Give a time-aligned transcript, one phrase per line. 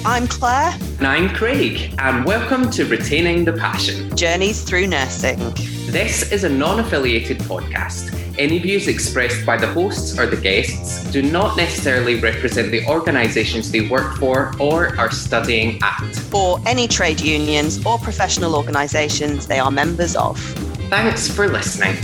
[0.00, 0.76] Hi, I'm Claire.
[0.98, 5.38] And I'm Craig, and welcome to Retaining the Passion Journeys Through Nursing.
[5.90, 8.14] This is a non affiliated podcast.
[8.38, 13.72] Any views expressed by the hosts or the guests do not necessarily represent the organisations
[13.72, 19.58] they work for or are studying at, or any trade unions or professional organisations they
[19.58, 20.38] are members of.
[20.90, 21.96] Thanks for listening.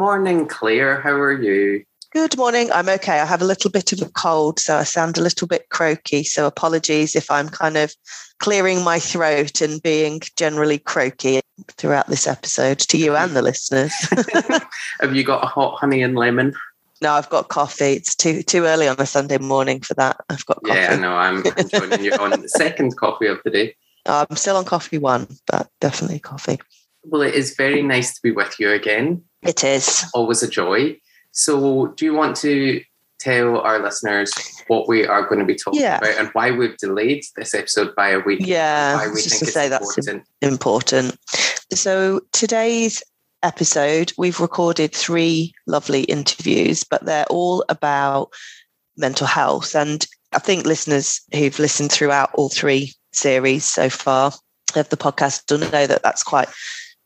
[0.00, 0.98] Morning, Claire.
[0.98, 1.84] How are you?
[2.14, 2.72] Good morning.
[2.72, 3.20] I'm okay.
[3.20, 6.24] I have a little bit of a cold, so I sound a little bit croaky.
[6.24, 7.92] So apologies if I'm kind of
[8.38, 11.42] clearing my throat and being generally croaky
[11.72, 13.92] throughout this episode to you and the listeners.
[15.02, 16.54] have you got a hot honey and lemon?
[17.02, 17.92] No, I've got coffee.
[17.92, 20.16] It's too too early on a Sunday morning for that.
[20.30, 20.78] I've got coffee.
[20.78, 23.76] Yeah, no, I'm, I'm joining you on the second coffee of the day.
[24.06, 26.58] I'm still on coffee one, but definitely coffee.
[27.04, 29.24] Well, it is very nice to be with you again.
[29.42, 30.04] It is.
[30.14, 30.98] Always a joy.
[31.32, 32.82] So, do you want to
[33.18, 34.32] tell our listeners
[34.66, 35.98] what we are going to be talking yeah.
[35.98, 38.40] about and why we've delayed this episode by a week?
[38.42, 40.24] Yeah, why we think to say important.
[40.40, 41.18] that's important.
[41.72, 43.02] So, today's
[43.42, 48.30] episode, we've recorded three lovely interviews, but they're all about
[48.96, 49.74] mental health.
[49.74, 54.32] And I think listeners who've listened throughout all three series so far
[54.76, 56.48] of the podcast will know that that's quite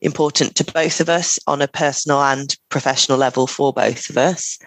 [0.05, 4.57] important to both of us on a personal and professional level for both of us.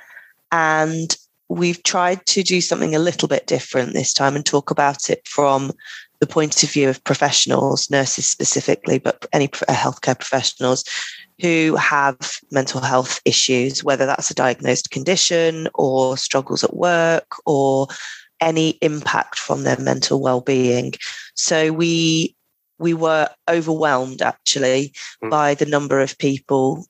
[0.53, 1.17] And
[1.48, 5.27] we've tried to do something a little bit different this time and talk about it
[5.27, 5.72] from
[6.20, 10.84] the point of view of professionals, nurses specifically, but any uh, healthcare professionals
[11.41, 12.19] who have
[12.50, 17.86] mental health issues, whether that's a diagnosed condition or struggles at work or
[18.41, 20.92] any impact from their mental well-being.
[21.34, 22.34] So we
[22.79, 25.31] we were overwhelmed actually mm.
[25.31, 26.87] by the number of people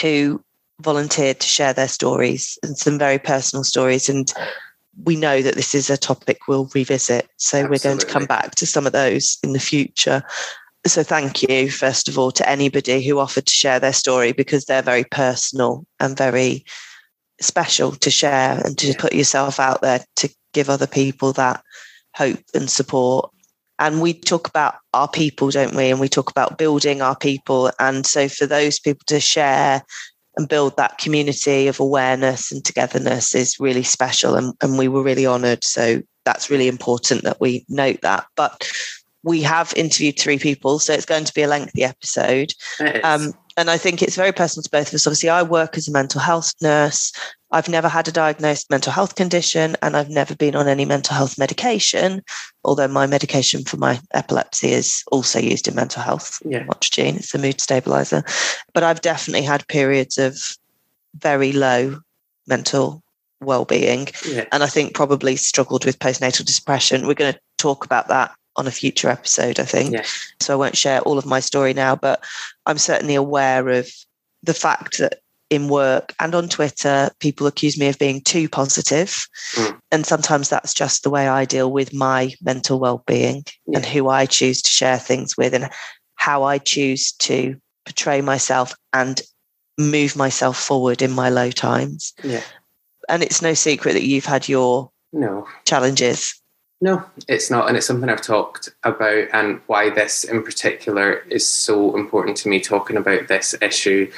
[0.00, 0.42] who
[0.80, 4.08] volunteered to share their stories and some very personal stories.
[4.08, 4.32] And
[5.04, 7.28] we know that this is a topic we'll revisit.
[7.36, 7.70] So Absolutely.
[7.70, 10.22] we're going to come back to some of those in the future.
[10.86, 14.64] So thank you, first of all, to anybody who offered to share their story because
[14.64, 16.64] they're very personal and very
[17.40, 18.94] special to share and to yeah.
[18.98, 21.62] put yourself out there to give other people that
[22.14, 23.30] hope and support
[23.78, 25.90] and we talk about our people, don't we?
[25.90, 27.70] And we talk about building our people.
[27.78, 29.82] And so for those people to share
[30.36, 34.34] and build that community of awareness and togetherness is really special.
[34.34, 35.64] And, and we were really honored.
[35.64, 38.26] So that's really important that we note that.
[38.36, 38.70] But
[39.24, 42.52] we have interviewed three people, so it's going to be a lengthy episode.
[43.02, 45.06] Um, and I think it's very personal to both of us.
[45.06, 47.12] Obviously, I work as a mental health nurse.
[47.50, 51.16] I've never had a diagnosed mental health condition and I've never been on any mental
[51.16, 52.22] health medication,
[52.64, 56.42] although my medication for my epilepsy is also used in mental health.
[56.44, 56.64] Yeah.
[56.64, 58.22] Watchgene, it's a mood stabilizer.
[58.74, 60.38] But I've definitely had periods of
[61.16, 62.00] very low
[62.46, 63.02] mental
[63.40, 64.44] well-being yeah.
[64.50, 67.06] and I think probably struggled with postnatal depression.
[67.06, 69.92] We're going to talk about that on a future episode, I think.
[69.92, 70.04] Yeah.
[70.40, 72.22] So I won't share all of my story now, but
[72.66, 73.88] I'm certainly aware of
[74.42, 75.20] the fact that
[75.50, 79.26] in work and on Twitter, people accuse me of being too positive.
[79.54, 79.80] Mm.
[79.90, 83.78] And sometimes that's just the way I deal with my mental well being yeah.
[83.78, 85.70] and who I choose to share things with and
[86.16, 89.22] how I choose to portray myself and
[89.78, 92.12] move myself forward in my low times.
[92.22, 92.42] Yeah.
[93.08, 96.34] And it's no secret that you've had your no challenges.
[96.80, 97.66] No, it's not.
[97.66, 102.48] And it's something I've talked about, and why this in particular is so important to
[102.48, 104.10] me talking about this issue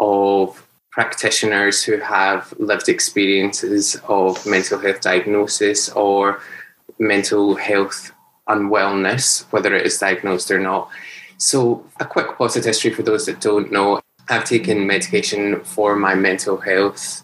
[0.00, 0.66] of
[0.98, 6.40] practitioners who have lived experiences of mental health diagnosis or
[6.98, 8.10] mental health
[8.48, 10.90] unwellness, whether it is diagnosed or not.
[11.36, 16.16] So, a quick positive history for those that don't know I've taken medication for my
[16.16, 17.22] mental health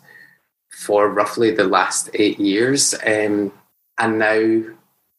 [0.71, 2.95] for roughly the last eight years.
[3.05, 3.53] Um,
[3.99, 4.63] and now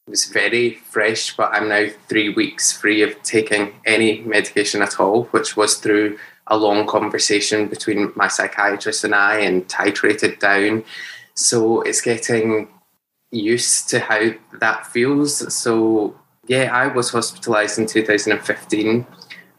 [0.07, 5.25] it's very fresh, but I'm now three weeks free of taking any medication at all,
[5.25, 6.17] which was through
[6.47, 10.83] a long conversation between my psychiatrist and I and titrated down.
[11.33, 12.67] So it's getting
[13.31, 15.53] used to how that feels.
[15.53, 16.15] So,
[16.47, 19.05] yeah, I was hospitalized in 2015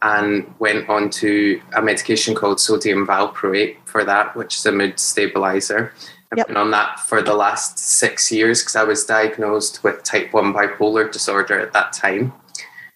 [0.02, 4.98] and went on to a medication called sodium valproate for that, which is a mood
[4.98, 5.92] stabilizer.
[6.30, 6.48] I've yep.
[6.48, 10.52] been on that for the last six years because I was diagnosed with type 1
[10.52, 12.32] bipolar disorder at that time.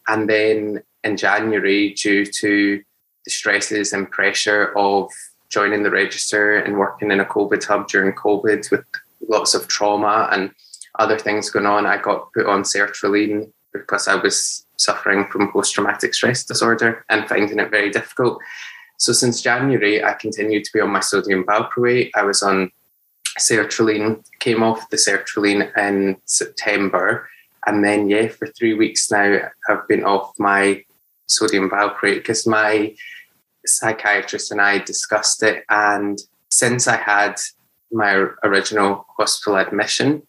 [0.09, 2.83] And then in January, due to
[3.31, 5.09] the stresses and pressure of
[5.49, 8.85] joining the register and working in a COVID hub during COVID with
[9.29, 10.51] lots of trauma and
[10.99, 15.75] other things going on, I got put on sertraline because I was suffering from post
[15.75, 18.41] traumatic stress disorder and finding it very difficult.
[18.99, 22.11] So since January, I continued to be on my sodium valproate.
[22.15, 22.73] I was on
[23.39, 27.29] sertraline, came off the sertraline in September.
[27.67, 29.39] And then, yeah, for three weeks now,
[29.69, 30.85] I've been off my
[31.27, 32.95] sodium valproate because my
[33.67, 35.65] psychiatrist and I discussed it.
[35.69, 36.19] And
[36.51, 37.37] since I had
[37.93, 40.23] my original hospital admission,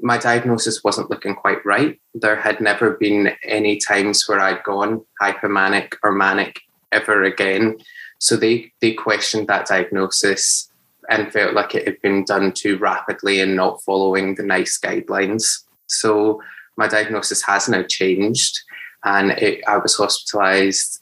[0.00, 2.00] my diagnosis wasn't looking quite right.
[2.14, 6.60] There had never been any times where I'd gone hypomanic or manic
[6.92, 7.78] ever again.
[8.18, 10.70] So they, they questioned that diagnosis
[11.08, 15.64] and felt like it had been done too rapidly and not following the NICE guidelines.
[15.86, 16.42] So
[16.76, 18.60] my diagnosis has now changed,
[19.04, 20.97] and it, I was hospitalised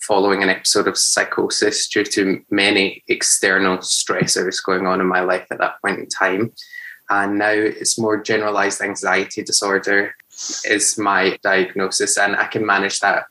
[0.00, 5.46] following an episode of psychosis due to many external stressors going on in my life
[5.50, 6.52] at that point in time.
[7.10, 10.14] And now it's more generalized anxiety disorder
[10.64, 13.24] is my diagnosis, and I can manage that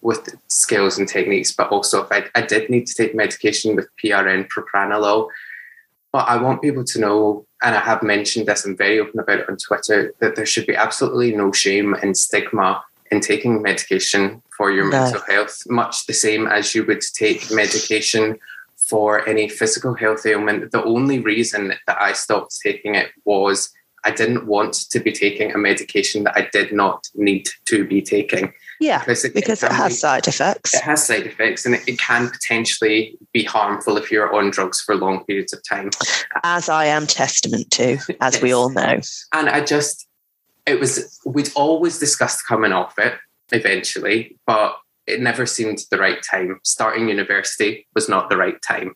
[0.00, 1.52] with skills and techniques.
[1.52, 5.28] But also, if I, I did need to take medication with PRN propranolol,
[6.12, 9.40] but I want people to know, and I have mentioned this, I'm very open about
[9.40, 14.42] it on Twitter, that there should be absolutely no shame and stigma in taking medication
[14.56, 15.02] for your no.
[15.02, 18.38] mental health, much the same as you would take medication
[18.76, 20.70] for any physical health ailment.
[20.72, 23.72] The only reason that I stopped taking it was
[24.04, 28.02] I didn't want to be taking a medication that I did not need to be
[28.02, 28.52] taking.
[28.80, 30.74] Yeah, because it, because it, it has be, side effects.
[30.74, 34.80] It has side effects, and it, it, can potentially be harmful if you're on drugs
[34.80, 35.90] for long periods of time.
[36.42, 38.42] As I am testament to, as yes.
[38.42, 39.00] we all know.
[39.32, 40.03] And I just,
[40.66, 43.14] it was, we'd always discussed coming off it
[43.52, 44.76] eventually, but
[45.06, 46.60] it never seemed the right time.
[46.64, 48.94] Starting university was not the right time.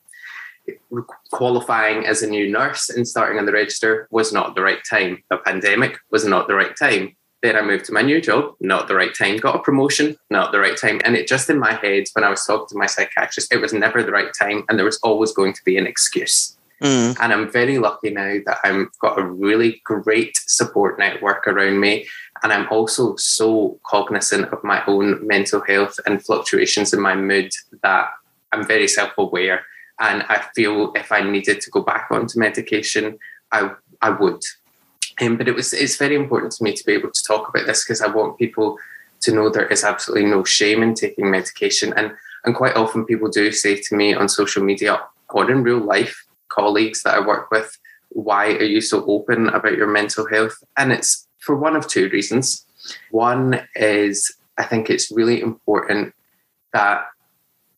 [1.31, 5.23] Qualifying as a new nurse and starting on the register was not the right time.
[5.31, 8.89] The pandemic was not the right time then I moved to my new job, not
[8.89, 9.37] the right time.
[9.37, 11.01] Got a promotion, not the right time.
[11.05, 13.73] And it just in my head, when I was talking to my psychiatrist, it was
[13.73, 14.65] never the right time.
[14.69, 16.58] And there was always going to be an excuse.
[16.83, 17.17] Mm.
[17.21, 22.07] And I'm very lucky now that I've got a really great support network around me.
[22.43, 27.51] And I'm also so cognizant of my own mental health and fluctuations in my mood
[27.83, 28.11] that
[28.53, 29.65] I'm very self aware.
[29.99, 33.19] And I feel if I needed to go back onto medication,
[33.51, 34.43] I, I would.
[35.21, 37.67] Um, but it was it's very important to me to be able to talk about
[37.67, 38.79] this because I want people
[39.23, 41.93] to know there is absolutely no shame in taking medication.
[41.97, 42.13] And
[42.45, 45.01] and quite often people do say to me on social media
[45.31, 47.77] or in real life, colleagues that I work with,
[48.11, 50.57] why are you so open about your mental health?
[50.77, 52.65] And it's for one of two reasons.
[53.11, 56.15] One is I think it's really important
[56.73, 57.07] that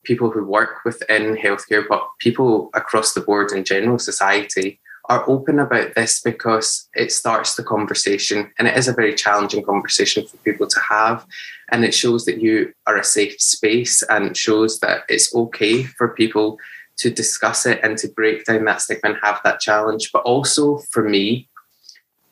[0.03, 4.81] people who work within healthcare, but people across the board in general society,
[5.11, 9.63] are open about this because it starts the conversation and it is a very challenging
[9.63, 11.27] conversation for people to have
[11.73, 16.11] and it shows that you are a safe space and shows that it's okay for
[16.11, 16.59] people
[17.01, 20.11] to discuss it and to break down that stigma and have that challenge.
[20.13, 21.49] But also for me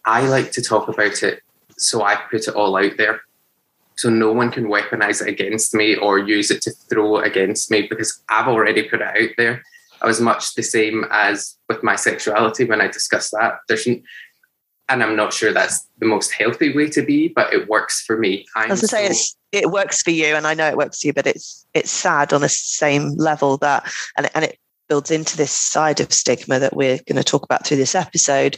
[0.04, 1.42] i like to talk about it
[1.76, 3.20] so i put it all out there.
[3.96, 7.86] So no one can weaponize it against me or use it to throw against me
[7.88, 9.62] because i've already put it out there.
[10.00, 13.58] I was much the same as with my sexuality when I discussed that.
[13.66, 13.88] There's,
[14.88, 18.16] and I'm not sure that's the most healthy way to be, but it works for
[18.16, 18.46] me.
[18.56, 21.08] I'm As I say, it's, it works for you, and I know it works for
[21.08, 24.58] you, but it's it's sad on the same level that, and and it
[24.88, 28.56] builds into this side of stigma that we're going to talk about through this episode.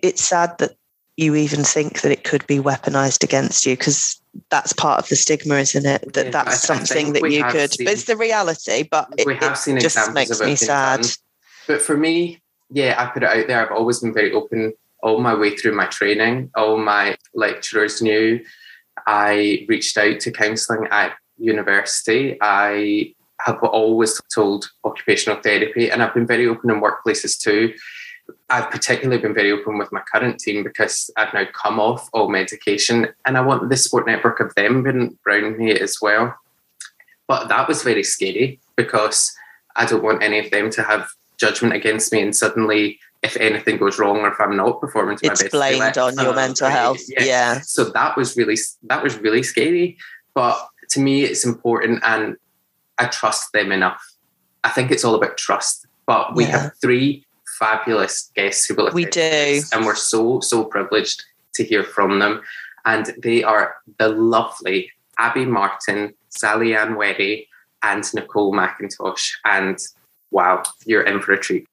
[0.00, 0.72] It's sad that
[1.16, 5.16] you even think that it could be weaponized against you because that's part of the
[5.16, 6.12] stigma, isn't it?
[6.12, 7.72] That yeah, that's something that you could.
[7.72, 8.86] Seen, but it's the reality.
[8.90, 11.02] But it, we have seen it just makes me sad.
[11.02, 11.10] Done.
[11.66, 13.64] But for me, yeah, I put it out there.
[13.64, 16.50] I've always been very open all my way through my training.
[16.56, 18.40] All my lecturers knew.
[19.06, 22.38] I reached out to counselling at university.
[22.40, 27.74] I have always told occupational therapy, and I've been very open in workplaces too.
[28.48, 32.30] I've particularly been very open with my current team because I've now come off all
[32.30, 36.34] medication and I want the support network of them being around me as well.
[37.28, 39.34] But that was very scary because
[39.76, 43.78] I don't want any of them to have judgment against me and suddenly if anything
[43.78, 46.36] goes wrong or if I'm not performing to it's my best, blamed on your oh,
[46.36, 47.00] mental health.
[47.08, 47.24] Yeah.
[47.24, 47.60] yeah.
[47.62, 49.96] So that was really that was really scary.
[50.34, 50.56] But
[50.90, 52.36] to me, it's important, and
[52.98, 54.02] I trust them enough.
[54.62, 55.86] I think it's all about trust.
[56.06, 56.50] But we yeah.
[56.50, 57.24] have three
[57.58, 61.22] fabulous guests who will we do and we're so so privileged
[61.54, 62.42] to hear from them
[62.84, 67.46] and they are the lovely abby martin sally ann weddy
[67.82, 69.78] and nicole mcintosh and
[70.32, 71.64] wow you're in for a treat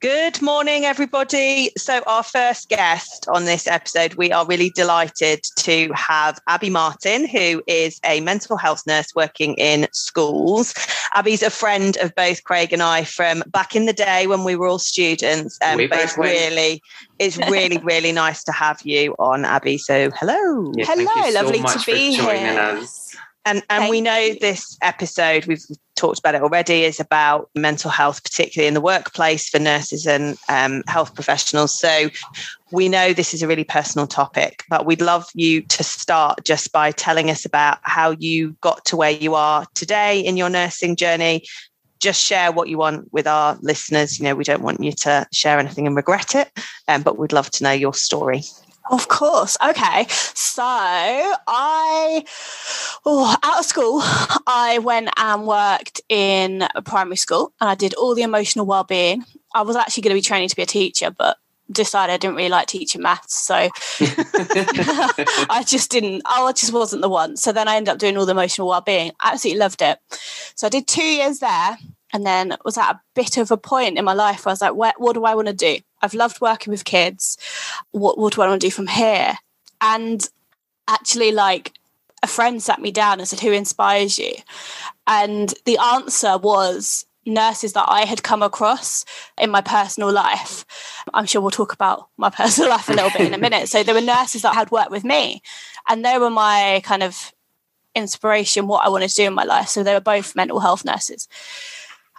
[0.00, 1.72] Good morning, everybody.
[1.76, 7.28] So, our first guest on this episode, we are really delighted to have Abby Martin,
[7.28, 10.72] who is a mental health nurse working in schools.
[11.12, 14.56] Abby's a friend of both Craig and I from back in the day when we
[14.56, 15.58] were all students.
[15.62, 16.82] Um, but it's really,
[17.18, 19.76] it's really, really nice to have you on, Abby.
[19.76, 20.72] So, hello.
[20.76, 22.58] Yeah, hello, lovely so to be here.
[22.58, 22.99] Us.
[23.44, 25.64] And and we know this episode we've
[26.00, 30.38] talked about it already is about mental health, particularly in the workplace for nurses and
[30.48, 31.78] um, health professionals.
[31.78, 32.08] So
[32.72, 36.72] we know this is a really personal topic, but we'd love you to start just
[36.72, 40.96] by telling us about how you got to where you are today in your nursing
[40.96, 41.44] journey.
[41.98, 44.18] Just share what you want with our listeners.
[44.18, 46.50] You know, we don't want you to share anything and regret it,
[46.88, 48.42] um, but we'd love to know your story.
[48.90, 49.56] Of course.
[49.64, 50.06] Okay.
[50.08, 52.24] So I,
[53.06, 54.00] oh, out of school,
[54.46, 59.24] I went and worked in a primary school and I did all the emotional well-being.
[59.54, 61.38] I was actually going to be training to be a teacher, but
[61.70, 63.36] decided I didn't really like teaching maths.
[63.36, 63.54] So
[65.48, 67.36] I just didn't, oh, I just wasn't the one.
[67.36, 69.12] So then I ended up doing all the emotional well-being.
[69.22, 70.00] Absolutely loved it.
[70.56, 71.78] So I did two years there
[72.12, 74.60] and then was at a bit of a point in my life where I was
[74.60, 75.78] like, what, what do I want to do?
[76.02, 77.36] I've loved working with kids.
[77.90, 79.34] What, what do I want to do from here?
[79.80, 80.28] And
[80.88, 81.72] actually, like,
[82.22, 84.32] a friend sat me down and said, Who inspires you?
[85.06, 89.04] And the answer was nurses that I had come across
[89.38, 90.64] in my personal life.
[91.12, 93.68] I'm sure we'll talk about my personal life a little bit in a minute.
[93.68, 95.42] So there were nurses that had worked with me,
[95.88, 97.32] and they were my kind of
[97.94, 99.68] inspiration, what I wanted to do in my life.
[99.68, 101.28] So they were both mental health nurses.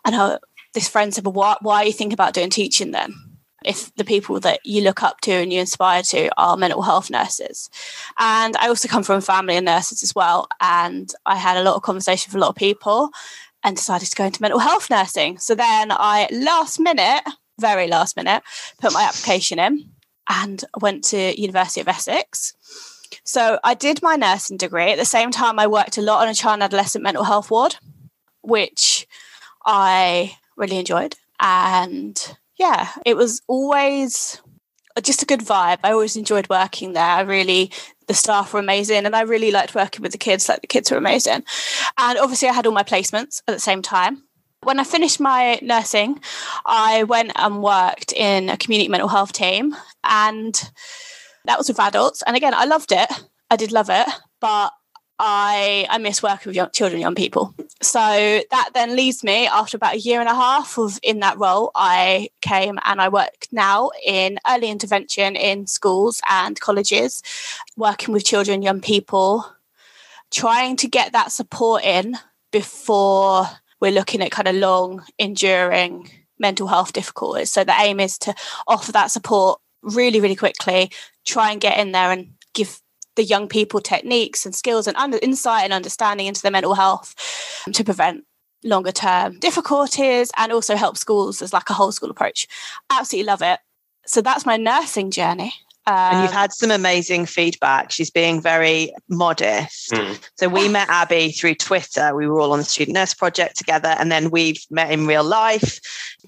[0.03, 0.39] And I,
[0.73, 3.30] this friend said, Well, why, why are you thinking about doing teaching then?
[3.63, 7.09] If the people that you look up to and you inspire to are mental health
[7.09, 7.69] nurses.
[8.17, 10.47] And I also come from a family of nurses as well.
[10.59, 13.09] And I had a lot of conversation with a lot of people
[13.63, 15.37] and decided to go into mental health nursing.
[15.37, 17.21] So then I, last minute,
[17.59, 18.41] very last minute,
[18.79, 19.91] put my application in
[20.27, 22.53] and went to University of Essex.
[23.23, 24.91] So I did my nursing degree.
[24.91, 27.51] At the same time, I worked a lot on a child and adolescent mental health
[27.51, 27.75] ward,
[28.41, 29.07] which
[29.65, 31.15] I really enjoyed.
[31.39, 34.39] And yeah, it was always
[34.95, 35.79] uh, just a good vibe.
[35.83, 37.03] I always enjoyed working there.
[37.03, 37.71] I really,
[38.07, 40.47] the staff were amazing and I really liked working with the kids.
[40.47, 41.43] Like the kids were amazing.
[41.97, 44.23] And obviously, I had all my placements at the same time.
[44.61, 46.19] When I finished my nursing,
[46.63, 49.75] I went and worked in a community mental health team.
[50.03, 50.53] And
[51.45, 52.21] that was with adults.
[52.27, 53.09] And again, I loved it.
[53.49, 54.07] I did love it.
[54.39, 54.71] But
[55.23, 57.53] I, I miss working with young children, young people.
[57.79, 61.37] So that then leaves me after about a year and a half of in that
[61.37, 67.21] role, I came and I work now in early intervention in schools and colleges,
[67.77, 69.45] working with children, young people,
[70.31, 72.17] trying to get that support in
[72.51, 73.45] before
[73.79, 76.09] we're looking at kind of long, enduring
[76.39, 77.51] mental health difficulties.
[77.51, 78.33] So the aim is to
[78.67, 80.89] offer that support really, really quickly,
[81.25, 82.81] try and get in there and give
[83.15, 87.15] the young people techniques and skills and under, insight and understanding into their mental health
[87.73, 88.25] to prevent
[88.63, 92.47] longer term difficulties and also help schools as like a whole school approach.
[92.89, 93.59] Absolutely love it.
[94.05, 95.53] So that's my nursing journey.
[95.87, 97.91] Um, and you've um, had some amazing feedback.
[97.91, 99.91] She's being very modest.
[99.91, 100.19] Mm.
[100.37, 102.15] So we met Abby through Twitter.
[102.15, 105.23] We were all on the Student Nurse Project together, and then we've met in real
[105.23, 105.79] life,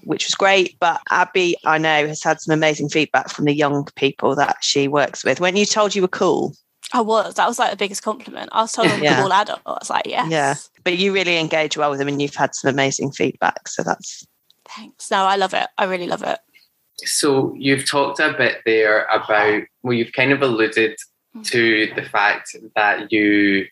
[0.02, 0.76] which was great.
[0.80, 4.88] But Abby, I know, has had some amazing feedback from the young people that she
[4.88, 5.38] works with.
[5.38, 6.56] When you told you were cool,
[6.92, 7.34] I was.
[7.34, 8.50] That was like the biggest compliment.
[8.52, 9.18] I was told I'm yeah.
[9.18, 9.60] a cool adult.
[9.66, 10.30] I was like, yes.
[10.30, 10.54] Yeah.
[10.84, 13.68] But you really engage well with them and you've had some amazing feedback.
[13.68, 14.26] So that's.
[14.68, 15.10] Thanks.
[15.10, 15.66] No, I love it.
[15.78, 16.38] I really love it.
[16.98, 20.96] So you've talked a bit there about, well, you've kind of alluded
[21.36, 21.44] mm.
[21.46, 23.66] to the fact that you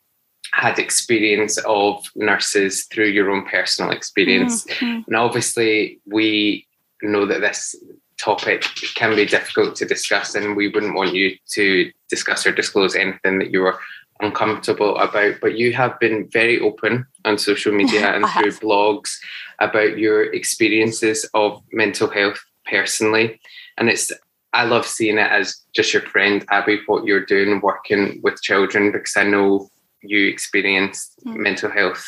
[0.52, 4.64] had experience of nurses through your own personal experience.
[4.64, 5.02] Mm-hmm.
[5.06, 6.66] And obviously, we
[7.00, 7.74] know that this
[8.22, 8.62] topic
[8.94, 13.38] can be difficult to discuss, and we wouldn't want you to discuss or disclose anything
[13.38, 13.78] that you are
[14.20, 15.34] uncomfortable about.
[15.40, 19.16] But you have been very open on social media and through blogs
[19.58, 23.40] about your experiences of mental health personally.
[23.76, 24.12] And it's
[24.54, 28.92] I love seeing it as just your friend Abby, what you're doing working with children,
[28.92, 29.68] because I know
[30.02, 31.36] you experienced mm.
[31.36, 32.04] mental health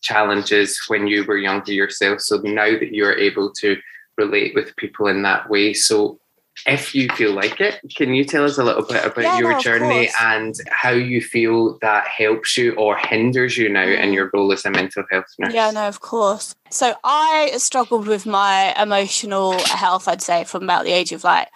[0.00, 2.20] challenges when you were younger yourself.
[2.20, 3.76] So now that you're able to
[4.18, 5.72] relate with people in that way.
[5.72, 6.18] So
[6.66, 9.52] if you feel like it, can you tell us a little bit about yeah, your
[9.52, 14.14] no, journey and how you feel that helps you or hinders you now in mm.
[14.14, 15.54] your role as a mental health nurse?
[15.54, 16.54] Yeah, no, of course.
[16.70, 21.48] So I struggled with my emotional health, I'd say, from about the age of like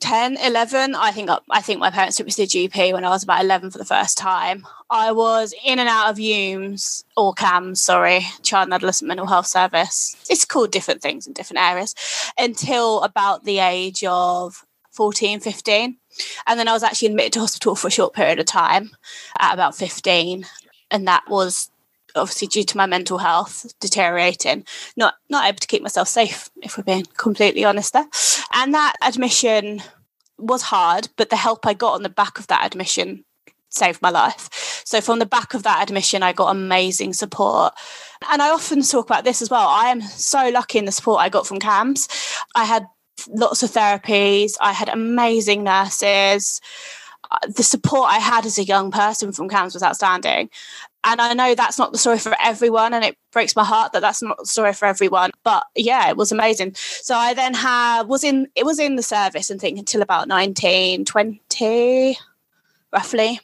[0.00, 3.04] 10 11 i think uh, i think my parents took me to the gp when
[3.04, 4.66] i was about 11 for the first time.
[4.90, 9.46] I was in and out of UMS or CAMHS sorry child and adolescent mental health
[9.46, 10.16] service.
[10.30, 11.94] It's called different things in different areas
[12.38, 15.96] until about the age of 14 15
[16.46, 18.90] and then i was actually admitted to hospital for a short period of time
[19.38, 20.44] at about 15
[20.90, 21.70] and that was
[22.18, 24.64] obviously due to my mental health deteriorating,
[24.96, 28.06] not not able to keep myself safe, if we're being completely honest there.
[28.52, 29.82] And that admission
[30.38, 33.24] was hard, but the help I got on the back of that admission
[33.70, 34.82] saved my life.
[34.84, 37.74] So from the back of that admission, I got amazing support.
[38.30, 39.68] And I often talk about this as well.
[39.68, 42.08] I am so lucky in the support I got from CAMHS.
[42.54, 42.86] I had
[43.28, 46.60] lots of therapies, I had amazing nurses.
[47.30, 50.48] Uh, the support I had as a young person from CAMHS was outstanding
[51.04, 54.00] and I know that's not the story for everyone, and it breaks my heart that
[54.00, 55.30] that's not the story for everyone.
[55.44, 56.74] But yeah, it was amazing.
[56.74, 60.28] So I then had was in it was in the service and think until about
[60.28, 62.18] 19, 20,
[62.92, 63.40] roughly,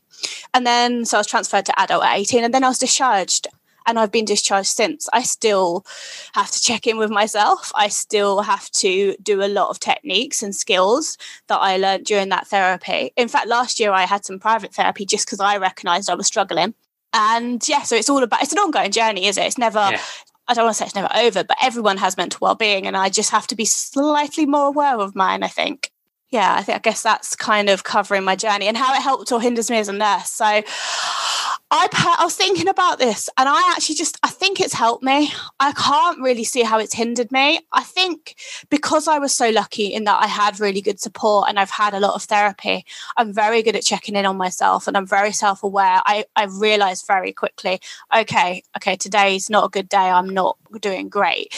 [0.52, 3.46] and then so I was transferred to adult at eighteen, and then I was discharged.
[3.86, 5.10] And I've been discharged since.
[5.12, 5.84] I still
[6.32, 7.70] have to check in with myself.
[7.74, 11.18] I still have to do a lot of techniques and skills
[11.48, 13.12] that I learned during that therapy.
[13.14, 16.26] In fact, last year I had some private therapy just because I recognized I was
[16.26, 16.72] struggling
[17.14, 19.44] and yeah, so it's all about it's an ongoing journey, is it?
[19.44, 20.00] It's never yeah.
[20.46, 23.08] I don't want to say it's never over, but everyone has mental well-being and I
[23.08, 25.90] just have to be slightly more aware of mine, I think.
[26.30, 29.30] Yeah, I think I guess that's kind of covering my journey and how it helped
[29.30, 30.30] or hinders me as a nurse.
[30.30, 31.88] So I,
[32.18, 35.32] I was thinking about this and I actually just, I think it's helped me.
[35.60, 37.60] I can't really see how it's hindered me.
[37.72, 38.36] I think
[38.70, 41.94] because I was so lucky in that I had really good support and I've had
[41.94, 42.84] a lot of therapy,
[43.16, 46.00] I'm very good at checking in on myself and I'm very self aware.
[46.06, 47.80] I, I realized very quickly,
[48.16, 49.98] okay, okay, today's not a good day.
[49.98, 51.54] I'm not doing great.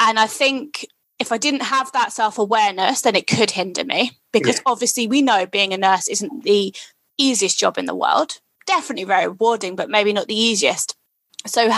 [0.00, 0.86] And I think
[1.20, 4.62] if I didn't have that self awareness, then it could hinder me because yeah.
[4.66, 6.74] obviously we know being a nurse isn't the
[7.18, 10.96] easiest job in the world definitely very rewarding, but maybe not the easiest.
[11.46, 11.70] So,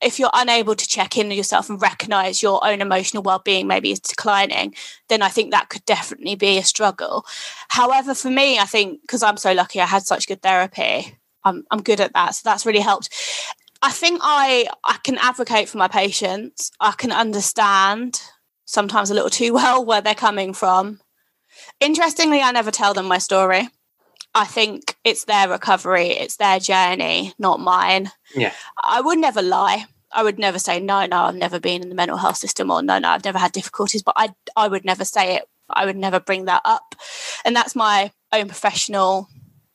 [0.00, 3.66] if you're unable to check in with yourself and recognize your own emotional well being
[3.66, 4.74] maybe is declining,
[5.08, 7.26] then I think that could definitely be a struggle.
[7.68, 11.64] However, for me, I think because I'm so lucky I had such good therapy, I'm,
[11.70, 12.36] I'm good at that.
[12.36, 13.10] So, that's really helped.
[13.82, 18.22] I think I, I can advocate for my patients, I can understand
[18.70, 21.00] sometimes a little too well where they're coming from.
[21.80, 23.68] Interestingly, I never tell them my story.
[24.32, 28.12] I think it's their recovery, it's their journey, not mine.
[28.34, 28.52] Yeah.
[28.80, 29.86] I would never lie.
[30.12, 32.80] I would never say no, no, I've never been in the mental health system or
[32.80, 35.44] no, no, I've never had difficulties, but I I would never say it.
[35.68, 36.94] I would never bring that up.
[37.44, 39.28] And that's my own professional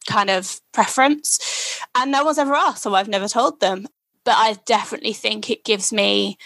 [0.08, 1.80] kind of preference.
[1.98, 3.88] And no one's ever asked, so I've never told them.
[4.24, 6.38] But I definitely think it gives me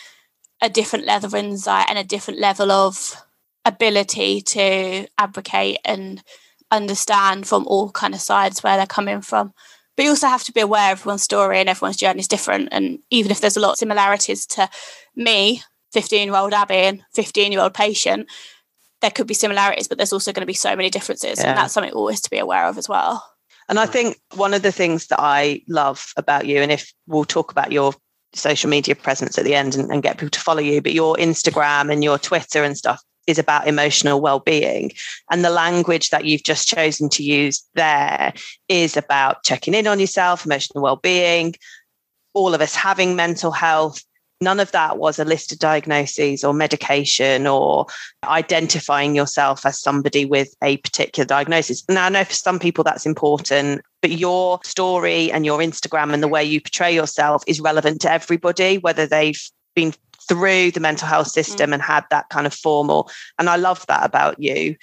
[0.62, 3.16] a different level of insight and a different level of
[3.66, 6.24] ability to advocate and
[6.72, 9.54] understand from all kind of sides where they're coming from.
[9.96, 12.70] But you also have to be aware everyone's story and everyone's journey is different.
[12.72, 14.70] And even if there's a lot of similarities to
[15.16, 18.28] me, 15 year old Abby, and 15 year old patient,
[19.02, 21.40] there could be similarities, but there's also going to be so many differences.
[21.40, 21.50] Yeah.
[21.50, 23.26] And that's something always to be aware of as well.
[23.68, 27.26] And I think one of the things that I love about you, and if we'll
[27.26, 27.94] talk about your
[28.34, 31.16] social media presence at the end and, and, get people to follow you, but your
[31.16, 34.92] Instagram and your Twitter and stuff is about emotional well-being.
[35.32, 38.34] And the language that you've just chosen to use there
[38.68, 41.56] is about checking in on yourself emotional well-being
[42.34, 44.04] all of us having mental health
[44.42, 47.86] none of that was a list of diagnoses or medication or
[48.24, 51.84] identifying yourself as somebody with a particular diagnosis.
[51.90, 56.24] Now, I know for some people that's important, but your story and your Instagram and
[56.24, 59.42] the way you portray yourself is relevant to everybody, whether they've
[59.76, 59.94] been
[60.28, 61.74] through the mental health system mm.
[61.74, 63.10] and had that kind of formal.
[63.38, 64.76] And I love that about you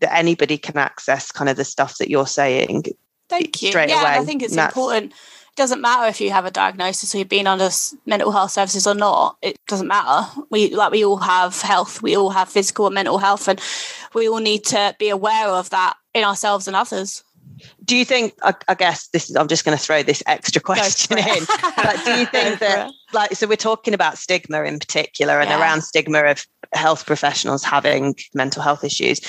[0.00, 2.84] that anybody can access kind of the stuff that you're saying.
[3.28, 3.70] Thank you.
[3.70, 4.10] Straight yeah, away.
[4.12, 5.12] I think it's important.
[5.56, 7.70] It doesn't matter if you have a diagnosis or you've been under
[8.04, 9.38] mental health services or not.
[9.40, 10.28] It doesn't matter.
[10.50, 12.02] We like we all have health.
[12.02, 13.58] We all have physical and mental health, and
[14.12, 17.24] we all need to be aware of that in ourselves and others
[17.84, 20.60] do you think I, I, guess this is i'm just going to throw this extra
[20.60, 21.44] question in
[21.76, 25.60] but do you think that like so we're talking about stigma in particular and yeah.
[25.60, 29.20] around stigma of health professionals having mental health issues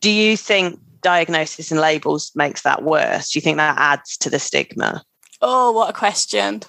[0.00, 4.28] do you think diagnosis and labels makes that worse do you think that adds to
[4.28, 5.02] the stigma
[5.42, 6.60] oh what a question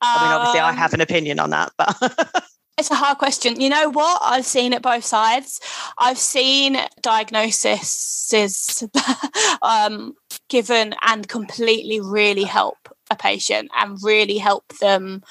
[0.00, 2.44] i mean obviously um, i have an opinion on that but
[2.78, 3.58] It's a hard question.
[3.58, 4.20] You know what?
[4.22, 5.62] I've seen it both sides.
[5.96, 8.84] I've seen diagnoses
[9.62, 10.12] um,
[10.50, 12.76] given and completely really help
[13.10, 15.22] a patient and really help them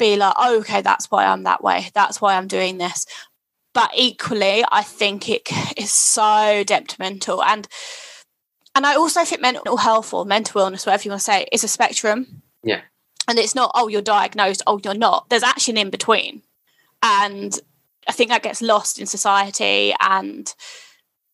[0.00, 1.90] be like, oh, okay, that's why I'm that way.
[1.94, 3.06] That's why I'm doing this.
[3.72, 7.42] but equally, I think it is so detrimental.
[7.42, 7.68] And
[8.74, 11.64] and I also think mental health or mental illness, whatever you want to say, is
[11.64, 12.42] a spectrum.
[12.62, 12.80] Yeah.
[13.28, 15.28] And it's not, oh, you're diagnosed, oh, you're not.
[15.30, 16.42] There's actually an in between.
[17.02, 17.58] And
[18.08, 20.52] I think that gets lost in society and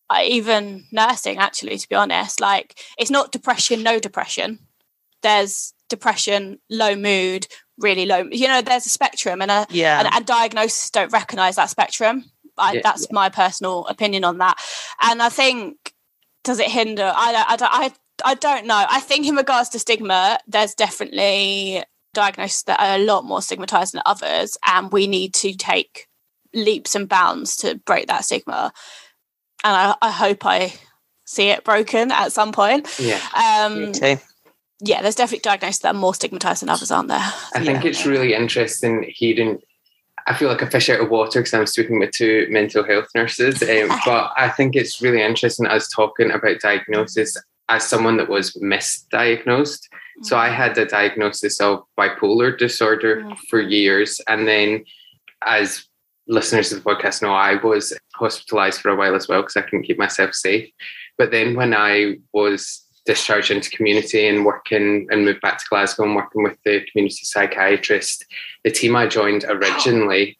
[0.08, 2.40] uh, even nursing, actually, to be honest.
[2.40, 4.58] Like, it's not depression, no depression.
[5.22, 7.46] There's depression, low mood,
[7.78, 8.24] really low.
[8.30, 12.24] You know, there's a spectrum, and a yeah, and, and diagnosis don't recognise that spectrum.
[12.56, 13.14] I, that's yeah.
[13.14, 14.58] my personal opinion on that.
[15.00, 15.89] And I think
[16.44, 17.12] does it hinder?
[17.14, 17.92] I don't, I don't, I,
[18.24, 18.86] I don't know.
[18.88, 23.94] I think in regards to stigma, there's definitely diagnoses that are a lot more stigmatized
[23.94, 26.06] than others, and we need to take
[26.52, 28.72] leaps and bounds to break that stigma.
[29.62, 30.72] And I, I hope I
[31.24, 32.88] see it broken at some point.
[32.98, 33.20] Yeah.
[33.34, 34.16] Um, Me too.
[34.82, 37.32] Yeah, there's definitely diagnoses that are more stigmatized than others, aren't there?
[37.54, 39.60] I think it's really interesting hearing
[40.30, 43.08] I feel like a fish out of water because I'm speaking with two mental health
[43.16, 43.60] nurses.
[43.64, 47.36] Um, but I think it's really interesting us talking about diagnosis
[47.68, 49.44] as someone that was misdiagnosed.
[49.88, 50.22] Mm-hmm.
[50.22, 53.32] So I had a diagnosis of bipolar disorder mm-hmm.
[53.48, 54.20] for years.
[54.28, 54.84] And then,
[55.44, 55.84] as
[56.28, 59.62] listeners of the podcast know, I was hospitalized for a while as well because I
[59.62, 60.70] couldn't keep myself safe.
[61.18, 66.04] But then, when I was discharged into community and working and moved back to Glasgow
[66.04, 68.26] and working with the community psychiatrist.
[68.64, 70.38] The team I joined originally,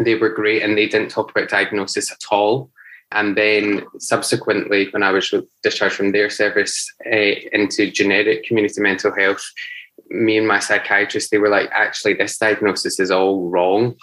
[0.00, 2.70] they were great and they didn't talk about diagnosis at all.
[3.10, 9.14] And then subsequently, when I was discharged from their service uh, into generic community mental
[9.14, 9.42] health,
[10.10, 13.96] me and my psychiatrist, they were like, actually, this diagnosis is all wrong.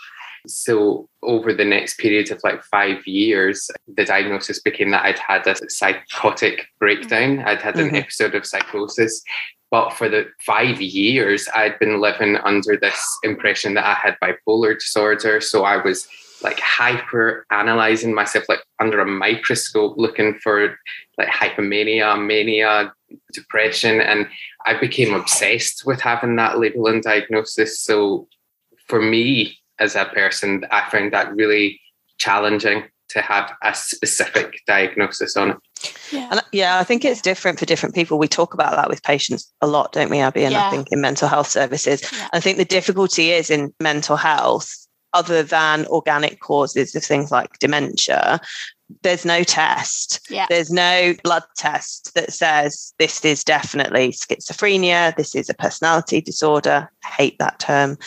[0.47, 5.47] So over the next period of like five years, the diagnosis became that I'd had
[5.47, 7.39] a psychotic breakdown.
[7.39, 7.95] I'd had an mm-hmm.
[7.95, 9.23] episode of psychosis.
[9.71, 14.79] But for the five years, I'd been living under this impression that I had bipolar
[14.79, 15.41] disorder.
[15.41, 16.07] So I was
[16.41, 20.77] like hyper analyzing myself, like under a microscope, looking for
[21.17, 22.93] like hypomania, mania,
[23.33, 23.99] depression.
[23.99, 24.27] And
[24.65, 27.79] I became obsessed with having that label and diagnosis.
[27.81, 28.27] So
[28.87, 31.79] for me, as a person, I find that really
[32.17, 35.57] challenging to have a specific diagnosis on it.
[36.11, 36.27] Yeah.
[36.31, 38.17] And yeah, I think it's different for different people.
[38.17, 40.43] We talk about that with patients a lot, don't we, Abby?
[40.43, 40.67] And yeah.
[40.67, 42.01] I think in mental health services.
[42.11, 42.29] Yeah.
[42.33, 44.73] I think the difficulty is in mental health,
[45.13, 48.39] other than organic causes of things like dementia,
[49.01, 50.19] there's no test.
[50.29, 50.45] Yeah.
[50.49, 56.89] There's no blood test that says this is definitely schizophrenia, this is a personality disorder.
[57.03, 57.97] I hate that term.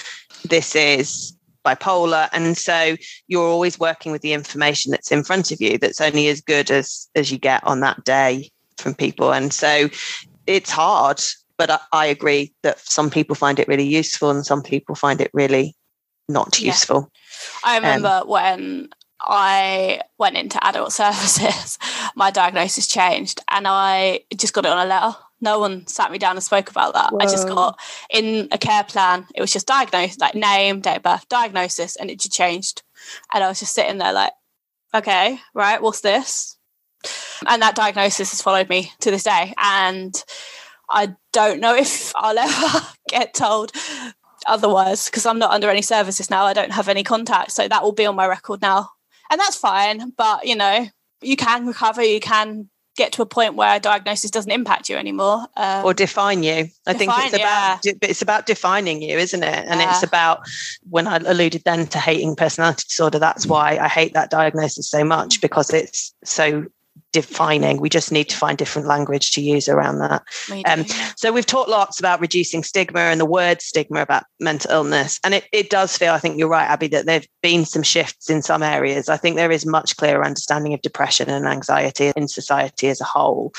[0.45, 1.35] This is
[1.77, 6.01] bipolar and so you're always working with the information that's in front of you that's
[6.01, 9.33] only as good as as you get on that day from people.
[9.33, 9.89] And so
[10.47, 11.21] it's hard
[11.59, 15.21] but I, I agree that some people find it really useful and some people find
[15.21, 15.75] it really
[16.29, 16.69] not yeah.
[16.69, 17.11] useful.
[17.65, 18.89] I remember um, when
[19.21, 21.79] I went into adult services,
[22.15, 26.19] my diagnosis changed and I just got it on a letter no one sat me
[26.19, 27.13] down and spoke about that.
[27.13, 27.19] Whoa.
[27.21, 27.79] I just got
[28.11, 29.27] in a care plan.
[29.35, 32.83] It was just diagnosed, like name, date of birth, diagnosis, and it just changed.
[33.33, 34.33] And I was just sitting there like,
[34.95, 36.57] okay, right, what's this?
[37.47, 39.55] And that diagnosis has followed me to this day.
[39.59, 40.15] And
[40.91, 43.73] I don't know if I'll ever get told
[44.47, 46.45] otherwise because I'm not under any services now.
[46.45, 47.53] I don't have any contact.
[47.53, 48.91] So that will be on my record now.
[49.31, 50.11] And that's fine.
[50.17, 50.87] But, you know,
[51.21, 54.97] you can recover, you can get to a point where a diagnosis doesn't impact you
[54.97, 57.93] anymore um, or define you i define, think it's about yeah.
[58.03, 59.91] it's about defining you isn't it and yeah.
[59.91, 60.41] it's about
[60.91, 65.05] when i alluded then to hating personality disorder that's why i hate that diagnosis so
[65.05, 66.67] much because it's so
[67.13, 67.81] defining.
[67.81, 70.23] We just need to find different language to use around that.
[70.67, 70.85] Um,
[71.17, 75.21] so we've talked lots about reducing stigma and the word stigma about mental illness.
[75.25, 78.31] And it, it does feel, I think you're right, Abby, that there've been some shifts
[78.31, 79.09] in some areas.
[79.09, 83.05] I think there is much clearer understanding of depression and anxiety in society as a
[83.05, 83.53] whole.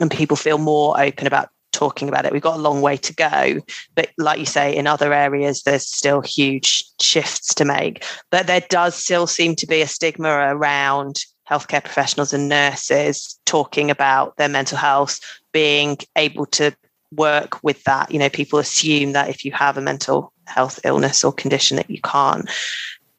[0.00, 2.32] And people feel more open about talking about it.
[2.32, 3.60] We've got a long way to go.
[3.94, 8.04] But like you say, in other areas, there's still huge shifts to make.
[8.30, 13.90] But there does still seem to be a stigma around healthcare professionals and nurses talking
[13.90, 15.20] about their mental health,
[15.52, 16.74] being able to
[17.12, 18.10] work with that.
[18.10, 21.90] You know, people assume that if you have a mental health illness or condition that
[21.90, 22.48] you can't.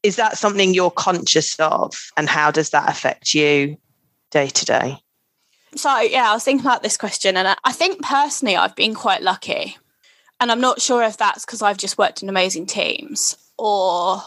[0.04, 1.96] Is that something you're conscious of?
[2.18, 3.78] And how does that affect you
[4.32, 4.98] day to day?
[5.76, 9.22] So, yeah, I was thinking about this question, and I think personally, I've been quite
[9.22, 9.78] lucky.
[10.40, 14.22] And I'm not sure if that's because I've just worked in amazing teams or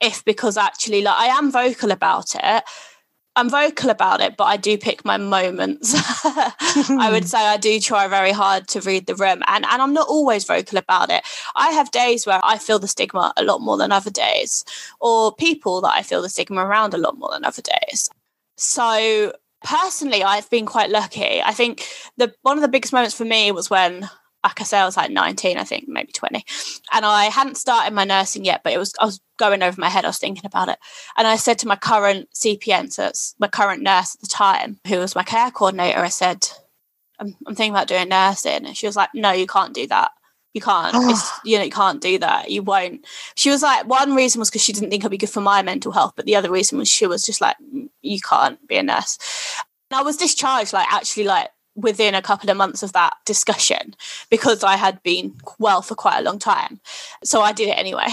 [0.00, 2.64] if because actually, like, I am vocal about it,
[3.34, 5.94] I'm vocal about it, but I do pick my moments.
[6.24, 9.94] I would say I do try very hard to read the room, and, and I'm
[9.94, 11.22] not always vocal about it.
[11.56, 14.64] I have days where I feel the stigma a lot more than other days,
[15.00, 18.10] or people that I feel the stigma around a lot more than other days.
[18.58, 19.32] So
[19.64, 21.40] personally, I've been quite lucky.
[21.42, 21.86] I think
[22.18, 24.10] the one of the biggest moments for me was when
[24.44, 26.44] like I say, I was like 19, I think, maybe 20.
[26.92, 29.88] And I hadn't started my nursing yet, but it was I was going over my
[29.88, 30.04] head.
[30.04, 30.78] I was thinking about it.
[31.16, 34.80] And I said to my current CPN, so it's my current nurse at the time,
[34.86, 36.48] who was my care coordinator, I said,
[37.18, 38.66] I'm, I'm thinking about doing nursing.
[38.66, 40.10] And she was like, No, you can't do that.
[40.54, 40.94] You can't.
[40.94, 41.10] Ah.
[41.10, 42.50] It's, you know, you can't do that.
[42.50, 43.06] You won't.
[43.36, 45.62] She was like, one reason was because she didn't think I'd be good for my
[45.62, 48.76] mental health, but the other reason was she was just like, mm, you can't be
[48.76, 49.18] a nurse.
[49.90, 53.94] And I was discharged, like actually, like within a couple of months of that discussion
[54.30, 56.80] because I had been well for quite a long time.
[57.24, 58.06] So I did it anyway,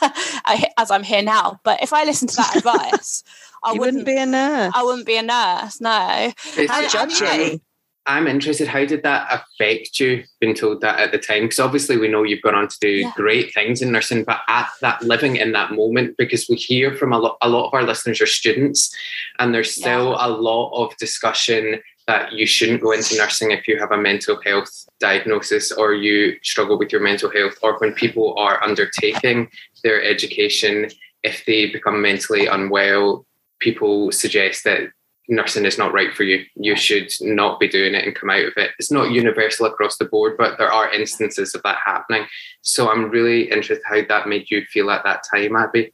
[0.76, 1.60] as I'm here now.
[1.62, 3.22] But if I listened to that advice,
[3.62, 4.72] I wouldn't, wouldn't, be a nurse.
[4.74, 5.80] I wouldn't be a nurse.
[5.80, 5.90] No.
[5.90, 7.60] How judgy.
[8.08, 8.68] I'm interested.
[8.68, 11.42] How did that affect you being told that at the time?
[11.42, 13.12] Because obviously we know you've gone on to do yeah.
[13.16, 17.12] great things in nursing, but at that living in that moment, because we hear from
[17.12, 18.94] a lot, a lot of our listeners are students,
[19.40, 20.26] and there's still yeah.
[20.26, 24.40] a lot of discussion that you shouldn't go into nursing if you have a mental
[24.42, 29.48] health diagnosis or you struggle with your mental health, or when people are undertaking
[29.82, 30.88] their education,
[31.22, 33.26] if they become mentally unwell,
[33.58, 34.90] people suggest that
[35.28, 36.44] nursing is not right for you.
[36.54, 38.70] You should not be doing it and come out of it.
[38.78, 42.26] It's not universal across the board, but there are instances of that happening.
[42.62, 45.92] So I'm really interested how that made you feel at that time, Abby.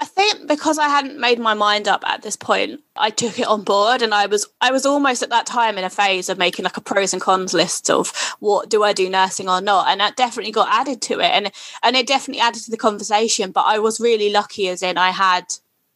[0.00, 3.46] I think because I hadn't made my mind up at this point, I took it
[3.46, 6.36] on board and I was I was almost at that time in a phase of
[6.36, 9.88] making like a pros and cons list of what do I do nursing or not.
[9.88, 11.52] And that definitely got added to it and
[11.82, 13.52] and it definitely added to the conversation.
[13.52, 15.44] But I was really lucky as in I had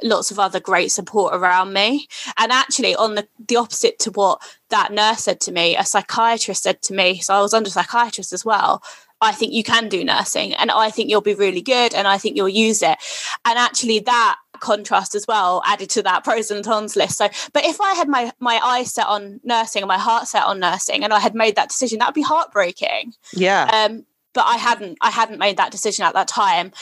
[0.03, 2.09] lots of other great support around me.
[2.39, 6.63] And actually, on the, the opposite to what that nurse said to me, a psychiatrist
[6.63, 8.83] said to me, so I was under psychiatrist as well.
[9.21, 12.19] I think you can do nursing and I think you'll be really good and I
[12.19, 12.99] think you'll use it.
[13.45, 17.19] And actually, that contrast as well added to that pros and cons list.
[17.19, 20.45] So, but if I had my my eyes set on nursing and my heart set
[20.45, 23.15] on nursing and I had made that decision, that would be heartbreaking.
[23.33, 23.65] Yeah.
[23.73, 24.05] Um,
[24.35, 26.73] but I hadn't I hadn't made that decision at that time.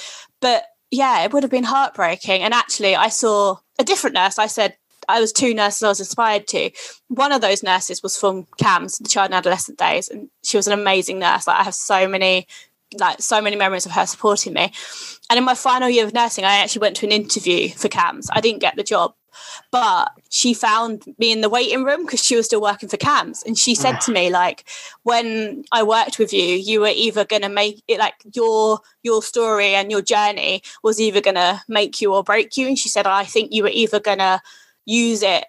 [0.40, 2.42] But yeah, it would have been heartbreaking.
[2.42, 4.38] And actually, I saw a different nurse.
[4.38, 4.76] I said,
[5.08, 6.70] I was two nurses I was inspired to.
[7.08, 10.66] One of those nurses was from CAMHS, the child and adolescent days, and she was
[10.66, 11.46] an amazing nurse.
[11.46, 12.46] Like I have so many,
[12.98, 14.72] like so many memories of her supporting me.
[15.30, 18.28] And in my final year of nursing, I actually went to an interview for CAMHS.
[18.32, 19.14] I didn't get the job,
[19.70, 23.44] but she found me in the waiting room because she was still working for CAMHS
[23.44, 24.64] and she said to me like
[25.02, 29.22] when i worked with you you were either going to make it like your your
[29.22, 32.88] story and your journey was either going to make you or break you and she
[32.88, 34.40] said i think you were either going to
[34.86, 35.44] use it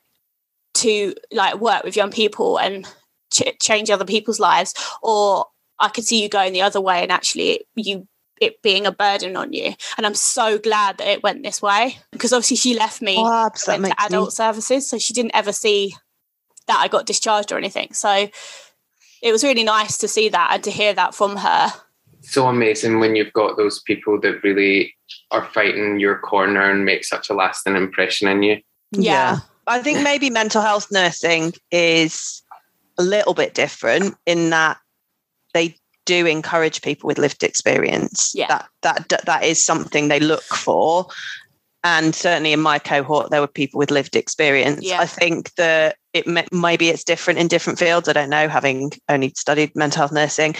[0.73, 2.85] to like work with young people and
[3.33, 5.45] ch- change other people's lives or
[5.79, 8.07] i could see you going the other way and actually you
[8.41, 9.73] it being a burden on you.
[9.97, 13.49] And I'm so glad that it went this way because obviously she left me oh,
[13.67, 14.31] went to adult me.
[14.31, 15.95] services, so she didn't ever see
[16.67, 17.93] that I got discharged or anything.
[17.93, 18.29] So
[19.21, 21.73] it was really nice to see that and to hear that from her.
[22.21, 24.93] So amazing when you've got those people that really
[25.31, 28.61] are fighting your corner and make such a lasting impression on you.
[28.91, 29.01] Yeah.
[29.01, 29.37] yeah.
[29.67, 32.41] I think maybe mental health nursing is
[32.97, 34.77] a little bit different in that
[35.53, 38.31] they do encourage people with lived experience.
[38.33, 38.63] Yeah.
[38.81, 41.07] That that that is something they look for.
[41.83, 44.83] And certainly in my cohort, there were people with lived experience.
[44.83, 44.99] Yeah.
[44.99, 48.09] I think that it may, maybe it's different in different fields.
[48.09, 50.55] I don't know, having only studied mental health nursing,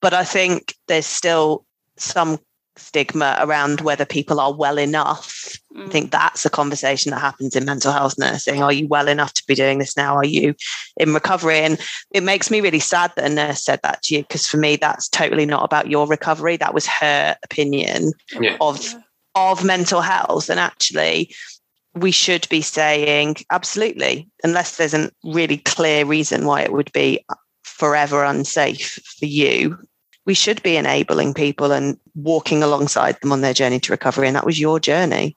[0.00, 1.64] but I think there's still
[1.96, 2.38] some
[2.76, 5.56] stigma around whether people are well enough.
[5.74, 5.86] Mm.
[5.86, 8.62] I think that's a conversation that happens in mental health nursing.
[8.62, 10.16] Are you well enough to be doing this now?
[10.16, 10.54] Are you
[10.96, 11.58] in recovery?
[11.58, 11.78] And
[12.10, 14.76] it makes me really sad that a nurse said that to you because for me,
[14.76, 16.56] that's totally not about your recovery.
[16.56, 18.56] That was her opinion yeah.
[18.60, 18.94] of
[19.36, 20.48] of mental health.
[20.48, 21.34] And actually,
[21.94, 27.24] we should be saying absolutely, unless there's a really clear reason why it would be
[27.62, 29.78] forever unsafe for you
[30.26, 34.26] we should be enabling people and walking alongside them on their journey to recovery.
[34.26, 35.36] And that was your journey,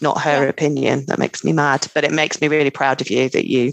[0.00, 0.48] not her yeah.
[0.48, 1.06] opinion.
[1.06, 3.72] That makes me mad, but it makes me really proud of you that you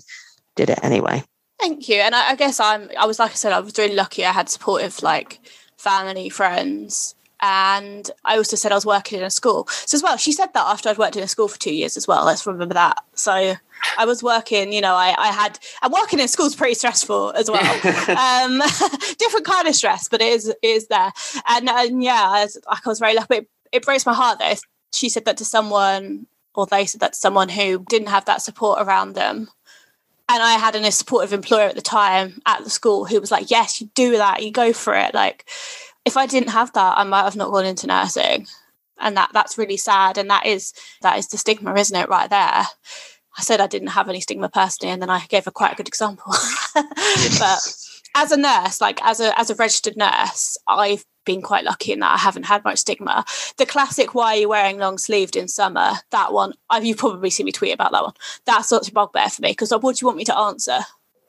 [0.55, 1.23] did it anyway.
[1.59, 1.97] Thank you.
[1.97, 4.25] And I, I guess I'm, I was, like I said, I was really lucky.
[4.25, 5.39] I had supportive, like,
[5.77, 9.67] family, friends, and I also said I was working in a school.
[9.69, 11.97] So as well, she said that after I'd worked in a school for two years
[11.97, 12.23] as well.
[12.25, 13.03] Let's remember that.
[13.15, 13.55] So
[13.97, 17.31] I was working, you know, I, I had and working in school is pretty stressful
[17.31, 17.63] as well.
[18.17, 18.61] um,
[19.17, 21.11] different kind of stress, but it is it is there.
[21.47, 23.35] And, and yeah, I was, I was very lucky.
[23.37, 24.59] It, it breaks my heart that
[24.93, 28.41] she said that to someone or they said that to someone who didn't have that
[28.41, 29.49] support around them.
[30.29, 33.51] And I had a supportive employer at the time at the school who was like,
[33.51, 35.13] Yes, you do that, you go for it.
[35.13, 35.49] Like,
[36.05, 38.47] if I didn't have that, I might have not gone into nursing.
[38.99, 40.17] And that that's really sad.
[40.17, 42.65] And that is that is the stigma, isn't it, right there?
[43.37, 45.75] I said I didn't have any stigma personally, and then I gave a quite a
[45.75, 46.33] good example.
[46.75, 47.59] but
[48.15, 51.99] as a nurse, like as a as a registered nurse, I've been quite lucky in
[51.99, 53.25] that I haven't had much stigma.
[53.57, 57.29] The classic "Why are you wearing long sleeved in summer?" That one, I've you probably
[57.29, 58.13] seen me tweet about that one.
[58.45, 60.79] That's such a bugbear for me because what do you want me to answer?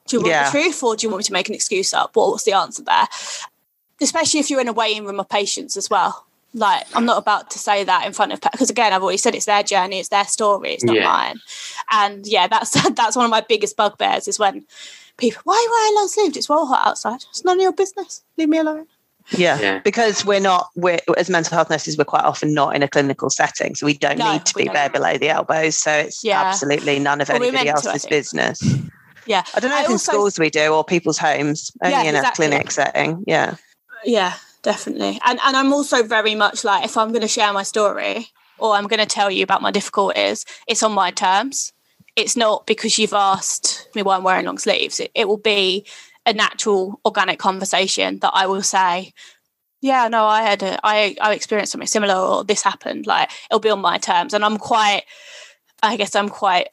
[0.09, 0.51] Do you want yeah.
[0.51, 2.17] the truth or do you want me to make an excuse up?
[2.17, 3.07] What, what's the answer there?
[4.03, 6.27] Especially if you're in a waiting room of patients as well.
[6.55, 9.35] Like I'm not about to say that in front of because again I've already said
[9.35, 11.05] it's their journey, it's their story, it's not yeah.
[11.05, 11.41] mine.
[11.91, 14.67] And yeah, that's that's one of my biggest bugbears is when
[15.17, 16.37] people, why are you wearing long sleeved?
[16.37, 17.25] It's well hot outside.
[17.31, 18.23] It's none of your business.
[18.37, 18.87] Leave me alone.
[19.31, 22.83] Yeah, yeah, because we're not we're as mental health nurses we're quite often not in
[22.83, 25.93] a clinical setting so we don't no, need to be bare below the elbows so
[25.93, 26.43] it's yeah.
[26.43, 28.63] absolutely none of well, anybody else's to, business
[29.27, 31.97] yeah i don't know I if also, in schools we do or people's homes only
[31.97, 32.47] yeah, in exactly.
[32.47, 33.55] a clinic setting yeah
[34.05, 37.63] yeah definitely and and i'm also very much like if i'm going to share my
[37.63, 41.73] story or i'm going to tell you about my difficulties it's on my terms
[42.17, 45.01] it's not because you've asked me why I'm wearing long sleeves.
[45.01, 45.87] It, it will be
[46.27, 49.13] a natural, organic conversation that I will say,
[49.81, 53.07] yeah, no, I had a, I, I experienced something similar or this happened.
[53.07, 54.35] Like it'll be on my terms.
[54.35, 55.03] And I'm quite,
[55.83, 56.69] I guess I'm quite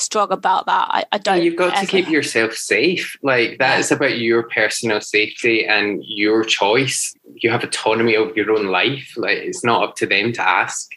[0.00, 0.88] strong about that.
[0.90, 1.42] I, I don't.
[1.42, 1.86] You've got ever.
[1.86, 3.16] to keep yourself safe.
[3.22, 3.78] Like that yeah.
[3.78, 7.14] is about your personal safety and your choice.
[7.34, 9.12] You have autonomy of your own life.
[9.16, 10.90] Like it's not up to them to ask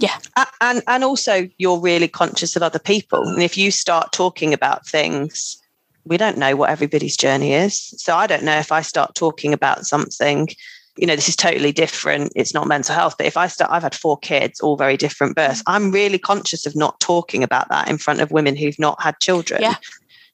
[0.00, 0.18] yeah
[0.60, 4.86] and and also you're really conscious of other people and if you start talking about
[4.86, 5.60] things
[6.04, 9.52] we don't know what everybody's journey is so i don't know if i start talking
[9.52, 10.48] about something
[10.96, 12.32] you know this is totally different.
[12.36, 13.16] It's not mental health.
[13.16, 15.62] But if i start i've had four kids all very different births.
[15.66, 19.18] I'm really conscious of not talking about that in front of women who've not had
[19.20, 19.62] children.
[19.62, 19.76] Yeah.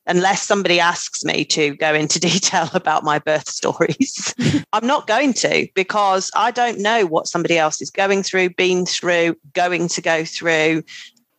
[0.08, 4.34] Unless somebody asks me to go into detail about my birth stories,
[4.72, 8.86] I'm not going to because I don't know what somebody else is going through, been
[8.86, 10.84] through, going to go through.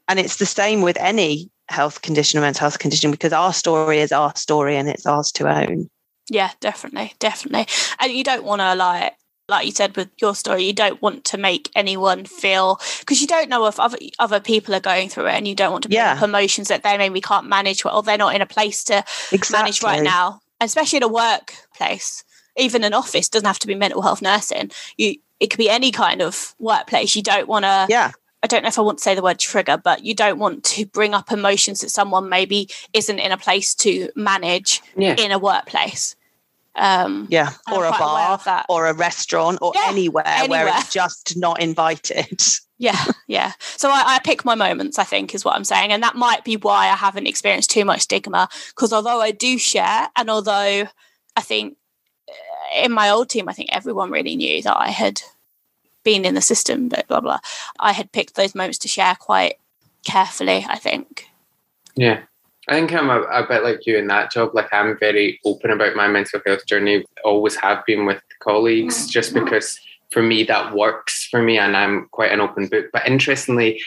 [0.10, 4.00] And it's the same with any health condition or mental health condition because our story
[4.00, 5.90] is our story and it's ours to own.
[6.30, 7.68] Yeah, definitely, definitely.
[8.00, 9.14] And you don't want to like
[9.50, 13.28] like you said with your story, you don't want to make anyone feel because you
[13.28, 15.90] don't know if other other people are going through it, and you don't want to
[15.90, 16.14] bring yeah.
[16.14, 19.58] up emotions that they maybe can't manage or they're not in a place to exactly.
[19.58, 20.42] manage right now.
[20.60, 22.24] Especially in a workplace,
[22.58, 24.72] even an office doesn't have to be mental health nursing.
[24.98, 27.16] You it could be any kind of workplace.
[27.16, 27.86] You don't want to.
[27.90, 28.12] Yeah.
[28.44, 30.64] I don't know if I want to say the word trigger, but you don't want
[30.66, 35.16] to bring up emotions that someone maybe isn't in a place to manage yeah.
[35.18, 36.16] in a workplace.
[36.78, 41.36] Um, yeah, or a bar, or a restaurant, or yeah, anywhere, anywhere, where it's just
[41.38, 42.42] not invited.
[42.80, 43.54] Yeah, yeah.
[43.60, 45.92] So I, I, pick my moments, I think, is what I'm saying.
[45.92, 48.48] And that might be why I haven't experienced too much stigma.
[48.68, 50.86] Because although I do share, and although
[51.36, 51.78] I think
[52.30, 55.24] uh, in my old team, I think everyone really knew that I had
[56.04, 57.40] been in the system, but blah, blah.
[57.80, 59.56] I had picked those moments to share quite
[60.06, 61.26] carefully, I think.
[61.96, 62.22] Yeah.
[62.70, 64.54] I think I'm a, a, bit like you in that job.
[64.54, 67.06] Like I'm very open about my mental health journey.
[67.24, 69.10] Always have been with colleagues, mm.
[69.10, 69.80] just because
[70.12, 72.86] for me that works for me and i'm quite an open book.
[72.94, 73.82] But interestingly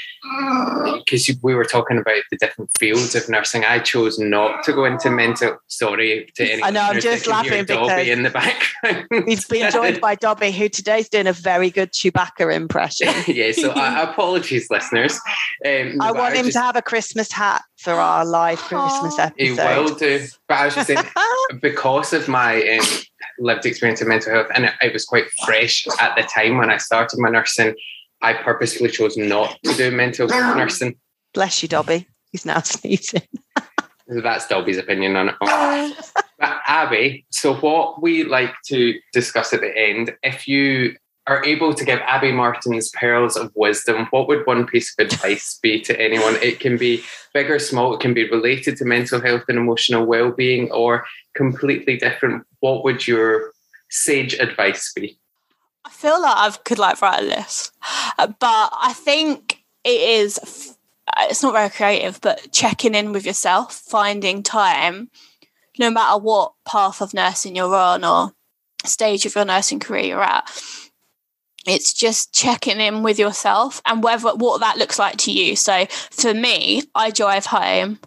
[0.96, 4.84] because we were talking about the different fields of nursing i chose not to go
[4.84, 9.06] into mental sorry to anyone i know i'm just laughing because Dobby in the background?
[9.26, 13.08] he's been joined by Dobby who today's doing a very good Chewbacca impression.
[13.26, 15.18] Yeah so uh, apologies listeners.
[15.64, 19.32] Um, i want him just, to have a christmas hat for our live christmas episode
[19.38, 20.98] he will do but i was just saying
[21.60, 22.86] because of my um,
[23.40, 26.70] lived experience of mental health, and it, it, was quite fresh at the time when
[26.70, 27.74] I started my nursing.
[28.22, 30.96] I purposefully chose not to do mental nursing.
[31.32, 32.06] Bless you, Dobby.
[32.30, 33.22] He's now sneezing.
[34.06, 35.36] That's Dobby's opinion on it.
[35.40, 41.74] but Abby, so what we like to discuss at the end, if you are able
[41.74, 46.00] to give Abby Martin's pearls of wisdom, what would one piece of advice be to
[46.00, 46.34] anyone?
[46.42, 50.06] It can be big or small, it can be related to mental health and emotional
[50.06, 53.52] well being, or completely different, what would your
[53.88, 55.18] sage advice be?
[55.84, 57.72] I feel like I could like write a list,
[58.18, 60.76] uh, but I think it is.
[61.08, 65.10] Uh, it's not very creative, but checking in with yourself, finding time,
[65.78, 68.32] no matter what path of nursing you're on or
[68.84, 70.48] stage of your nursing career you're at.
[71.66, 75.56] It's just checking in with yourself and whether what that looks like to you.
[75.56, 77.98] So for me, I drive home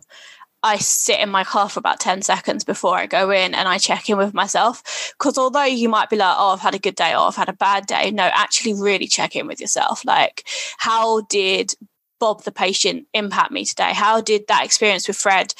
[0.64, 3.78] I sit in my car for about 10 seconds before I go in and I
[3.78, 5.14] check in with myself.
[5.20, 7.50] Because although you might be like, oh, I've had a good day or I've had
[7.50, 10.06] a bad day, no, actually really check in with yourself.
[10.06, 11.74] Like, how did
[12.20, 13.92] Bob, the patient, impact me today?
[13.94, 15.54] How did that experience with Fred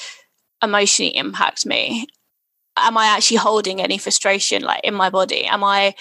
[0.62, 2.06] emotionally impact me?
[2.76, 5.44] Am I actually holding any frustration like in my body?
[5.44, 5.94] Am I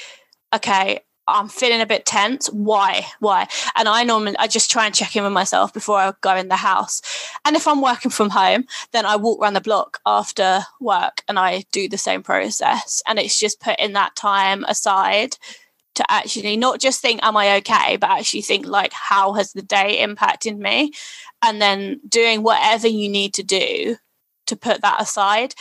[0.55, 1.01] okay?
[1.28, 2.47] I'm feeling a bit tense.
[2.47, 3.05] Why?
[3.19, 3.47] Why?
[3.76, 6.49] And I normally I just try and check in with myself before I go in
[6.49, 7.01] the house.
[7.45, 11.39] And if I'm working from home, then I walk around the block after work and
[11.39, 13.01] I do the same process.
[13.07, 15.38] And it's just putting that time aside
[15.95, 19.61] to actually not just think, am I okay, but actually think like how has the
[19.61, 20.91] day impacted me?
[21.41, 23.97] And then doing whatever you need to do
[24.47, 25.53] to put that aside.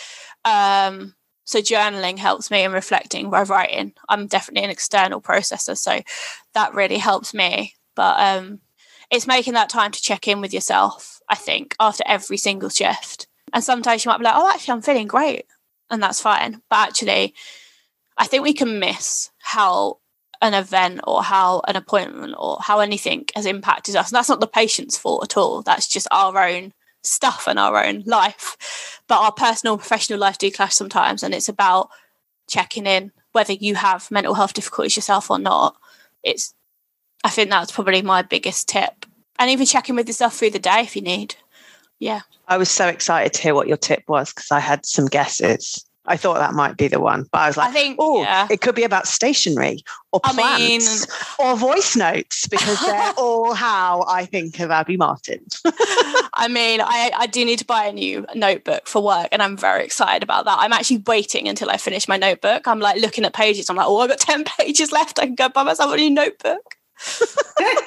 [0.45, 3.93] Um so journaling helps me in reflecting by writing.
[4.09, 6.01] I'm definitely an external processor, so
[6.55, 7.75] that really helps me.
[7.95, 8.61] But um,
[9.11, 11.21] it's making that time to check in with yourself.
[11.29, 14.83] I think after every single shift, and sometimes you might be like, "Oh, actually, I'm
[14.83, 15.47] feeling great,"
[15.91, 16.63] and that's fine.
[16.71, 17.35] But actually,
[18.17, 19.99] I think we can miss how
[20.41, 24.11] an event or how an appointment or how anything has impacted us.
[24.11, 25.63] And that's not the patient's fault at all.
[25.63, 26.73] That's just our own
[27.03, 29.01] stuff in our own life.
[29.09, 31.23] But our personal professional life do clash sometimes.
[31.23, 31.91] And it's about
[32.49, 35.77] checking in whether you have mental health difficulties yourself or not.
[36.23, 36.55] It's
[37.25, 39.07] I think that's probably my biggest tip.
[39.39, 41.37] And even checking with yourself through the day if you need.
[41.99, 42.23] Yeah.
[42.49, 45.85] I was so excited to hear what your tip was because I had some guesses.
[46.07, 48.49] I thought that might be the one, but I was like, I think, oh, yeah.
[48.51, 51.07] it could be about stationery or plants
[51.41, 55.45] I mean, or voice notes because they're all how I think of Abby Martin.
[56.35, 59.57] I mean, I, I do need to buy a new notebook for work and I'm
[59.57, 60.59] very excited about that.
[60.59, 62.67] I'm actually waiting until I finish my notebook.
[62.67, 63.71] I'm like looking at pages.
[63.71, 65.21] I'm like, oh, I've got 10 pages left.
[65.21, 66.77] I can go buy myself a new notebook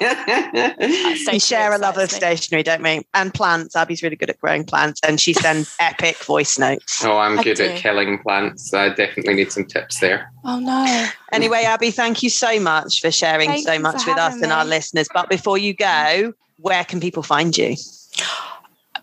[1.30, 3.06] we share a love of stationery, don't we?
[3.14, 3.76] And plants.
[3.76, 7.04] Abby's really good at growing plants, and she sends epic voice notes.
[7.04, 8.72] Oh, I'm good at killing plants.
[8.72, 10.30] I definitely need some tips there.
[10.44, 11.06] Oh no.
[11.32, 14.44] Anyway, Abby, thank you so much for sharing thank so much with us me.
[14.44, 15.08] and our listeners.
[15.12, 17.76] But before you go, where can people find you?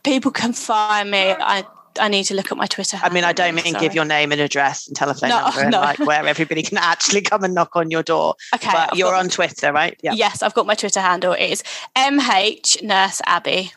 [0.04, 1.32] People can find me.
[1.32, 1.66] I
[2.00, 2.98] I need to look at my Twitter.
[3.02, 3.80] I mean, I don't mean Sorry.
[3.80, 7.22] give your name and address and telephone no, number and like where everybody can actually
[7.22, 8.36] come and knock on your door.
[8.56, 10.00] Okay, but I've you're on Twitter, right?
[10.04, 10.14] Yeah.
[10.14, 11.34] Yes, I've got my Twitter handle.
[11.34, 11.64] It is
[11.96, 13.72] MH Nurse Abby.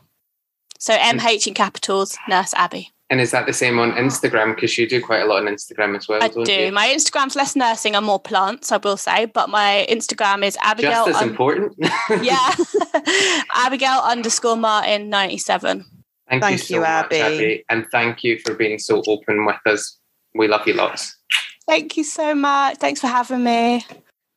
[0.78, 2.92] So MH in capitals, Nurse Abby.
[3.08, 4.56] And is that the same on Instagram?
[4.56, 6.22] Because you do quite a lot on Instagram as well.
[6.22, 6.52] I do.
[6.52, 6.72] You?
[6.72, 9.26] My Instagram's less nursing and more plants, I will say.
[9.26, 11.06] But my Instagram is Abigail.
[11.06, 11.76] Just as un- important.
[12.20, 12.54] yeah.
[13.54, 15.84] Abigail underscore Martin 97.
[16.28, 17.18] Thank, thank you, so you Abby.
[17.18, 17.64] Much, Abby.
[17.68, 19.98] And thank you for being so open with us.
[20.34, 21.16] We love you lots.
[21.66, 22.78] Thank you so much.
[22.78, 23.84] Thanks for having me.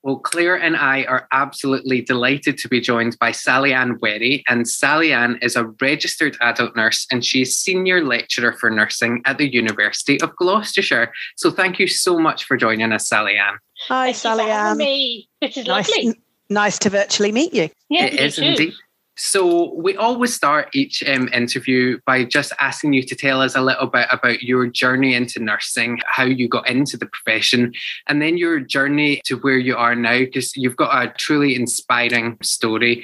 [0.02, 4.44] Well, Claire and I are absolutely delighted to be joined by Sally Ann Werry.
[4.48, 9.38] And Sally Ann is a registered adult nurse and she's senior lecturer for nursing at
[9.38, 11.12] the University of Gloucestershire.
[11.36, 13.56] So thank you so much for joining us, Sally Ann.
[13.88, 14.78] Hi, Thank Sally Ann.
[14.78, 15.28] Me.
[15.42, 16.22] This is nice, lovely.
[16.50, 17.70] Nice to virtually meet you.
[17.90, 18.44] Yeah, it is too.
[18.44, 18.74] indeed.
[19.22, 23.62] So we always start each um, interview by just asking you to tell us a
[23.62, 27.74] little bit about your journey into nursing, how you got into the profession,
[28.08, 32.38] and then your journey to where you are now, because you've got a truly inspiring
[32.42, 33.04] story.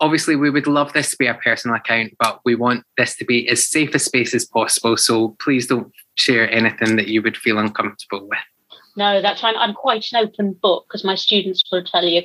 [0.00, 3.24] Obviously, we would love this to be a personal account, but we want this to
[3.24, 4.96] be as safe a space as possible.
[4.96, 8.38] So please don't share anything that you would feel uncomfortable with.
[8.96, 9.54] No, that's fine.
[9.56, 12.22] I'm quite an open book, because my students will tell you.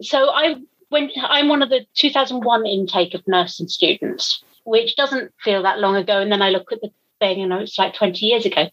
[0.00, 0.56] So I
[0.88, 5.96] when I'm one of the 2001 intake of nursing students, which doesn't feel that long
[5.96, 8.68] ago, and then I look at the thing, and it's like 20 years ago.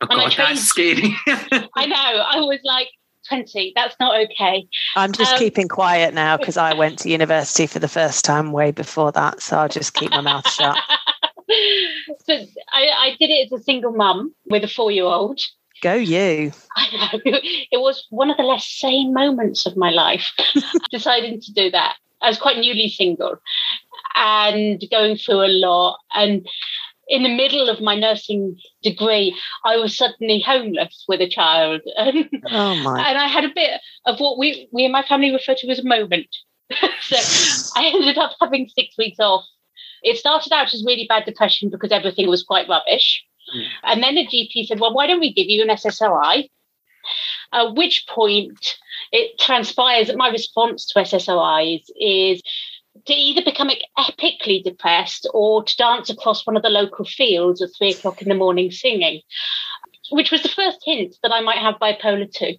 [0.00, 1.16] Oh God, trained, that's scary.
[1.74, 1.96] I know.
[1.96, 2.88] I was like
[3.28, 3.72] 20.
[3.74, 4.66] That's not okay.
[4.94, 8.52] I'm just um, keeping quiet now because I went to university for the first time
[8.52, 10.76] way before that, so I'll just keep my mouth shut.
[12.24, 12.34] so
[12.72, 15.40] I, I did it as a single mum with a four-year-old.
[15.86, 16.50] Go you.
[16.76, 16.90] I
[17.24, 17.38] know.
[17.70, 20.32] It was one of the less sane moments of my life,
[20.90, 21.94] deciding to do that.
[22.20, 23.36] I was quite newly single
[24.16, 26.00] and going through a lot.
[26.12, 26.44] And
[27.06, 31.82] in the middle of my nursing degree, I was suddenly homeless with a child.
[31.98, 33.08] oh my.
[33.08, 35.78] And I had a bit of what we, we in my family refer to as
[35.78, 36.34] a moment.
[37.00, 37.16] so
[37.76, 39.44] I ended up having six weeks off.
[40.02, 43.24] It started out as really bad depression because everything was quite rubbish.
[43.54, 43.66] Mm.
[43.84, 46.48] And then the GP said, well, why don't we give you an SSRI?
[47.52, 48.78] At which point
[49.12, 52.42] it transpires that my response to SSRIs is
[53.04, 57.70] to either become epically depressed or to dance across one of the local fields at
[57.76, 59.20] three o'clock in the morning singing,
[60.10, 62.54] which was the first hint that I might have bipolar 2.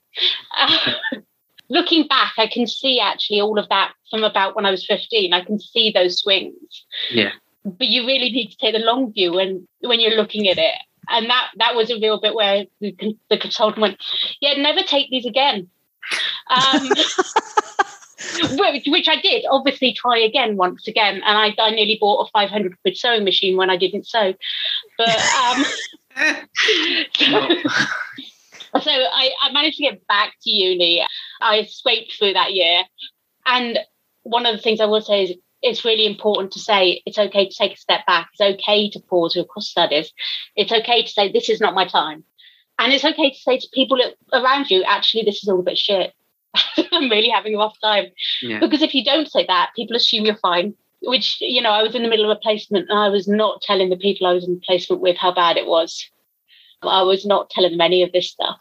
[0.58, 0.92] Uh,
[1.70, 5.34] looking back, I can see actually all of that from about when I was 15.
[5.34, 6.86] I can see those swings.
[7.12, 7.32] Yeah
[7.72, 10.76] but you really need to take the long view when when you're looking at it
[11.10, 13.98] and that that was a real bit where the, the consultant went
[14.42, 15.70] yeah never take these again
[16.50, 16.90] um,
[18.88, 22.80] which I did obviously try again once again, and I, I nearly bought a 500
[22.82, 24.34] quid sewing machine when I didn't sew.
[24.98, 25.66] But um,
[27.16, 27.26] so,
[28.82, 31.06] so I, I managed to get back to uni.
[31.42, 32.84] I scraped through that year,
[33.46, 33.80] and
[34.24, 35.34] one of the things I will say is
[35.68, 38.30] it's really important to say it's okay to take a step back.
[38.34, 40.12] It's okay to pause your cross studies.
[40.56, 42.24] It's okay to say this is not my time.
[42.80, 44.00] And it's okay to say to people
[44.34, 46.14] around you, actually, this is all a bit shit.
[46.92, 48.06] I'm really having a rough time.
[48.42, 48.60] Yeah.
[48.60, 50.76] Because if you don't say that, people assume you're fine.
[51.02, 53.62] Which, you know, I was in the middle of a placement and I was not
[53.62, 56.10] telling the people I was in placement with how bad it was.
[56.82, 58.58] I was not telling them any of this stuff.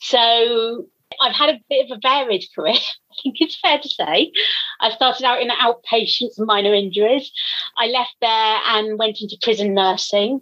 [0.00, 0.86] So
[1.20, 2.74] I've had a bit of a varied career.
[3.18, 4.32] I think it's fair to say.
[4.80, 7.30] I started out in outpatients and minor injuries.
[7.76, 10.40] I left there and went into prison nursing.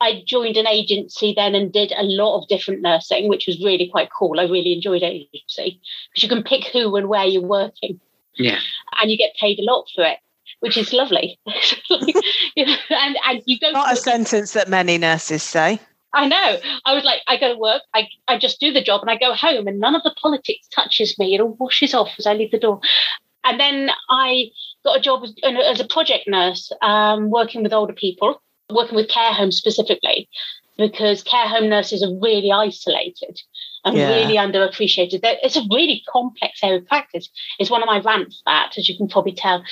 [0.00, 3.88] I joined an agency then and did a lot of different nursing, which was really
[3.88, 4.40] quite cool.
[4.40, 8.00] I really enjoyed agency because you can pick who and where you're working.
[8.36, 8.58] Yeah.
[9.00, 10.18] And you get paid a lot for it
[10.60, 11.38] which is lovely.
[12.56, 15.78] and and you go not a sentence that many nurses say.
[16.16, 16.56] I know.
[16.86, 19.16] I was like, I go to work, I, I just do the job and I
[19.16, 21.34] go home and none of the politics touches me.
[21.34, 22.80] It all washes off as I leave the door.
[23.44, 24.50] And then I
[24.82, 29.08] got a job as, as a project nurse, um, working with older people, working with
[29.08, 30.28] care homes specifically,
[30.78, 33.38] because care home nurses are really isolated
[33.84, 34.08] and yeah.
[34.08, 35.20] really underappreciated.
[35.22, 37.28] It's a really complex area of practice.
[37.58, 39.62] It's one of my rants, that, as you can probably tell.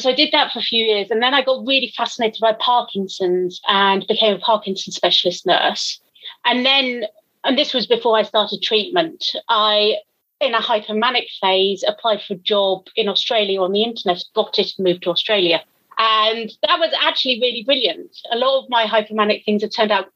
[0.00, 1.10] So I did that for a few years.
[1.10, 6.00] And then I got really fascinated by Parkinson's and became a Parkinson's specialist nurse.
[6.44, 7.04] And then,
[7.44, 9.96] and this was before I started treatment, I,
[10.40, 14.72] in a hypomanic phase, applied for a job in Australia on the internet, got it
[14.76, 15.62] and moved to Australia.
[15.98, 18.16] And that was actually really brilliant.
[18.32, 20.10] A lot of my hypomanic things have turned out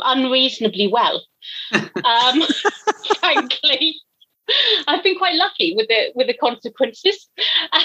[0.00, 1.24] unreasonably well,
[1.72, 2.42] um,
[3.20, 3.96] frankly.
[4.86, 7.28] I've been quite lucky with the with the consequences.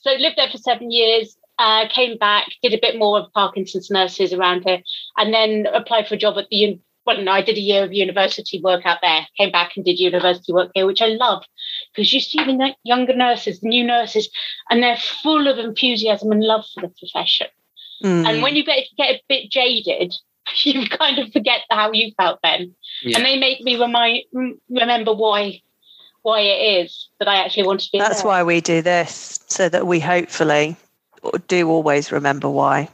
[0.00, 1.36] so lived there for seven years.
[1.58, 4.82] Uh, came back, did a bit more of Parkinson's nurses around here,
[5.16, 6.78] and then applied for a job at the.
[7.06, 9.28] Well, no, I did a year of university work out there.
[9.38, 11.44] Came back and did university work here, which I love
[11.94, 14.28] because you see the younger nurses, the new nurses,
[14.68, 17.46] and they're full of enthusiasm and love for the profession.
[18.02, 18.26] Mm.
[18.26, 20.14] And when you get get a bit jaded,
[20.64, 23.18] you kind of forget how you felt then, yeah.
[23.18, 24.24] and they make me remind
[24.68, 25.60] remember why
[26.22, 27.98] why it is that I actually want to be.
[27.98, 28.28] That's there.
[28.28, 30.76] why we do this, so that we hopefully
[31.48, 32.88] do always remember why.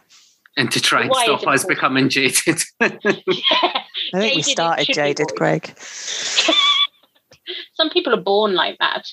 [0.56, 2.62] And to try and why stop us becoming jaded.
[2.80, 2.88] yeah.
[3.00, 5.72] I think jaded we started jaded, Greg.
[7.74, 9.08] Some people are born like that.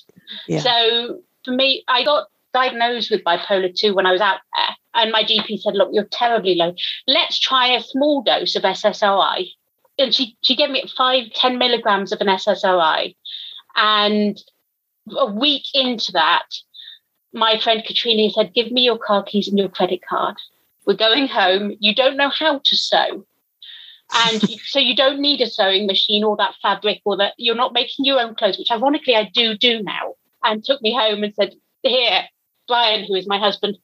[0.47, 0.59] Yeah.
[0.59, 4.75] So for me, I got diagnosed with bipolar 2 when I was out there.
[4.99, 6.75] And my GP said, Look, you're terribly low.
[7.07, 9.47] Let's try a small dose of SSRI.
[9.97, 13.15] And she, she gave me five, 10 milligrams of an SSRI.
[13.77, 14.41] And
[15.17, 16.45] a week into that,
[17.31, 20.35] my friend Katrina said, Give me your car keys and your credit card.
[20.85, 21.77] We're going home.
[21.79, 23.25] You don't know how to sew.
[24.13, 27.73] And so you don't need a sewing machine or that fabric or that you're not
[27.73, 30.15] making your own clothes, which ironically I do do now.
[30.43, 32.25] And took me home and said, Here,
[32.67, 33.77] Brian, who is my husband,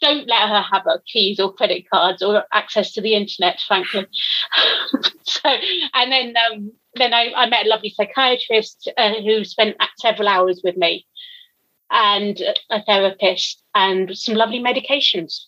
[0.00, 4.06] don't let her have her keys or credit cards or access to the internet, frankly.
[5.22, 5.48] so,
[5.94, 10.60] and then um, then I, I, met a lovely psychiatrist uh, who spent several hours
[10.64, 11.06] with me,
[11.90, 12.40] and
[12.70, 15.44] a therapist, and some lovely medications,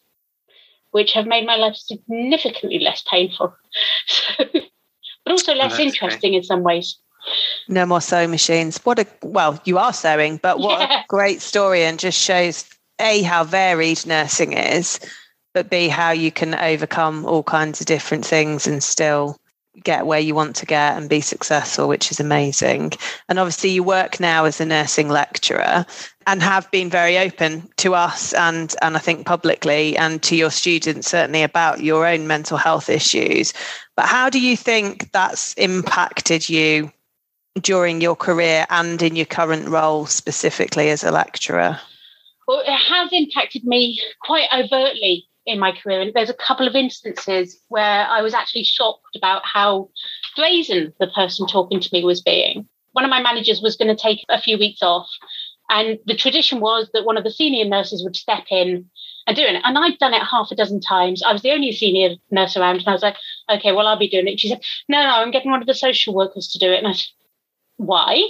[0.91, 3.55] which have made my life significantly less painful,
[4.39, 4.63] but
[5.29, 6.39] also less oh, interesting great.
[6.39, 6.99] in some ways.
[7.69, 8.79] No more sewing machines.
[8.85, 11.03] What a well, you are sewing, but what yeah.
[11.03, 12.69] a great story and just shows
[13.01, 15.01] a how varied nursing is,
[15.55, 19.39] but b how you can overcome all kinds of different things and still
[19.83, 22.93] get where you want to get and be successful, which is amazing.
[23.29, 25.87] And obviously, you work now as a nursing lecturer
[26.27, 30.51] and have been very open to us and and I think publicly and to your
[30.51, 33.53] students certainly about your own mental health issues.
[33.97, 36.93] But how do you think that's impacted you
[37.61, 41.81] during your career and in your current role specifically as a lecturer?
[42.47, 46.01] Well, it has impacted me quite overtly in my career.
[46.01, 49.91] And there's a couple of instances where I was actually shocked about how
[50.37, 52.69] brazen the person talking to me was being.
[52.93, 55.09] One of my managers was going to take a few weeks off.
[55.69, 58.91] And the tradition was that one of the senior nurses would step in
[59.27, 59.61] and do it.
[59.65, 61.23] And I'd done it half a dozen times.
[61.23, 62.81] I was the only senior nurse around.
[62.81, 63.17] And I was like,
[63.49, 64.41] okay, well, I'll be doing it.
[64.41, 66.79] She said, no, no, I'm getting one of the social workers to do it.
[66.79, 67.09] And I said,
[67.79, 68.23] why?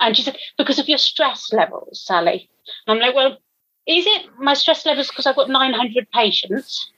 [0.00, 2.48] And she said, because of your stress levels, Sally.
[2.86, 3.38] And I'm like, well,
[3.86, 6.90] is it my stress levels because I've got 900 patients?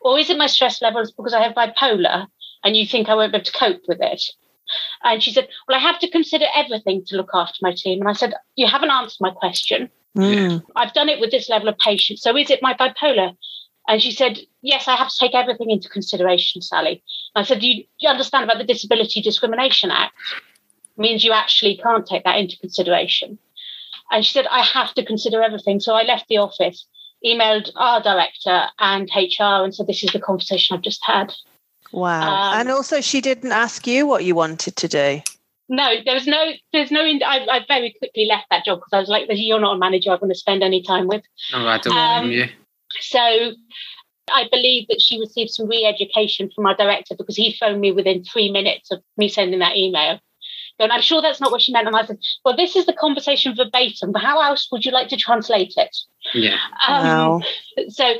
[0.00, 2.26] Or is it my stress levels because I have bipolar
[2.64, 4.22] and you think I won't be able to cope with it?
[5.04, 8.00] And she said, Well, I have to consider everything to look after my team.
[8.00, 9.90] And I said, You haven't answered my question.
[10.16, 10.64] Mm.
[10.74, 12.22] I've done it with this level of patience.
[12.22, 13.36] So is it my bipolar?
[13.88, 17.02] And she said, Yes, I have to take everything into consideration, Sally.
[17.34, 20.14] And I said, Do you, do you understand about the Disability Discrimination Act?
[20.96, 23.38] It means you actually can't take that into consideration.
[24.10, 25.80] And she said, I have to consider everything.
[25.80, 26.86] So I left the office,
[27.24, 31.34] emailed our director and HR, and said, This is the conversation I've just had.
[31.92, 32.52] Wow.
[32.52, 35.22] Um, and also, she didn't ask you what you wanted to do.
[35.68, 39.00] No, there was no, there's no, I, I very quickly left that job because I
[39.00, 41.22] was like, You're not a manager I want to spend any time with.
[41.52, 42.46] Oh, I don't um, you.
[43.00, 43.52] So
[44.32, 47.92] I believe that she received some re education from our director because he phoned me
[47.92, 50.20] within three minutes of me sending that email.
[50.78, 51.86] And I'm sure that's not what she meant.
[51.86, 55.08] And I said, Well, this is the conversation verbatim, but how else would you like
[55.08, 55.96] to translate it?
[56.34, 56.58] Yeah.
[56.86, 57.40] Um, wow.
[57.88, 58.14] So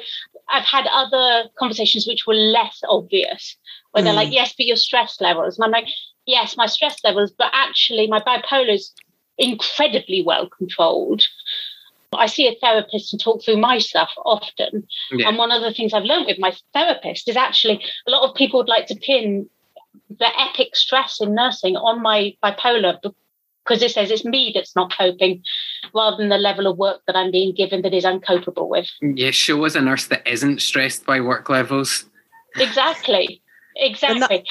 [0.49, 3.57] I've had other conversations which were less obvious,
[3.93, 4.07] where mm.
[4.07, 5.59] they're like, Yes, but your stress levels.
[5.59, 5.89] And I'm like,
[6.27, 8.93] Yes, my stress levels, but actually my bipolar is
[9.39, 11.23] incredibly well controlled.
[12.13, 14.87] I see a therapist and talk through my stuff often.
[15.11, 15.29] Yeah.
[15.29, 18.35] And one of the things I've learned with my therapist is actually a lot of
[18.35, 19.49] people would like to pin
[20.11, 22.99] the epic stress in nursing on my bipolar
[23.65, 25.43] because it says it's me that's not coping
[25.95, 28.89] rather than the level of work that I'm being given that is uncopable with.
[29.01, 32.05] Yeah, show us a nurse that isn't stressed by work levels.
[32.57, 33.43] Exactly.
[33.77, 34.45] Exactly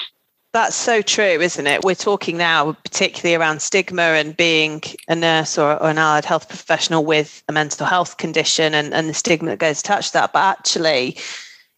[0.56, 1.84] that's so true, isn't it?
[1.84, 6.48] We're talking now particularly around stigma and being a nurse or, or, an allied health
[6.48, 10.32] professional with a mental health condition and, and the stigma that goes attached to that.
[10.32, 11.18] But actually,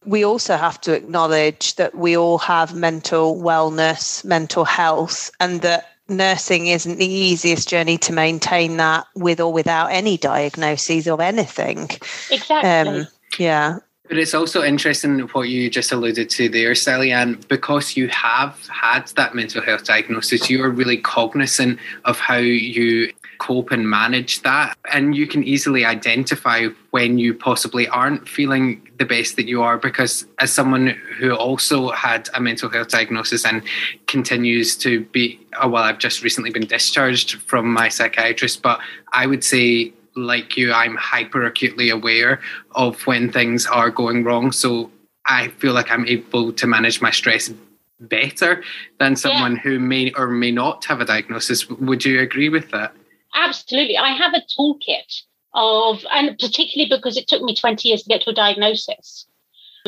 [0.08, 5.98] we also have to acknowledge that we all have mental wellness, mental health, and that
[6.08, 11.90] nursing isn't the easiest journey to maintain that with or without any diagnoses of anything.
[12.32, 13.02] Exactly.
[13.02, 13.80] Um, yeah.
[14.08, 18.66] But it's also interesting what you just alluded to there, Sally, and because you have
[18.68, 24.42] had that mental health diagnosis, you are really cognizant of how you cope and manage
[24.42, 24.78] that.
[24.92, 29.78] And you can easily identify when you possibly aren't feeling the best that you are.
[29.78, 33.64] Because as someone who also had a mental health diagnosis and
[34.08, 38.80] continues to be, oh, well, I've just recently been discharged from my psychiatrist, but
[39.14, 44.52] I would say like you, I'm hyper acutely aware of when things are going wrong.
[44.52, 44.92] So
[45.26, 47.52] I feel like I'm able to manage my stress
[48.00, 48.64] better
[49.00, 49.62] than someone yeah.
[49.62, 51.70] who may or may not have a diagnosis.
[51.70, 52.94] Would you agree with that?
[53.34, 53.98] Absolutely.
[53.98, 55.24] I have a toolkit
[55.54, 59.28] of, and particularly because it took me 20 years to get to a diagnosis,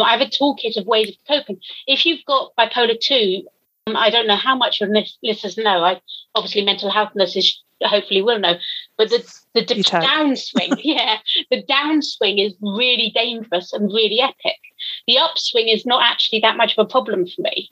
[0.01, 1.59] I have a toolkit of ways of coping.
[1.87, 3.43] If you've got bipolar 2,
[3.87, 4.89] um, I don't know how much your
[5.23, 5.83] listeners know.
[5.83, 6.01] I
[6.35, 8.55] obviously mental health nurses hopefully will know.
[8.97, 11.17] But the the downswing, yeah,
[11.49, 14.59] the downswing is really dangerous and really epic.
[15.07, 17.71] The upswing is not actually that much of a problem for me.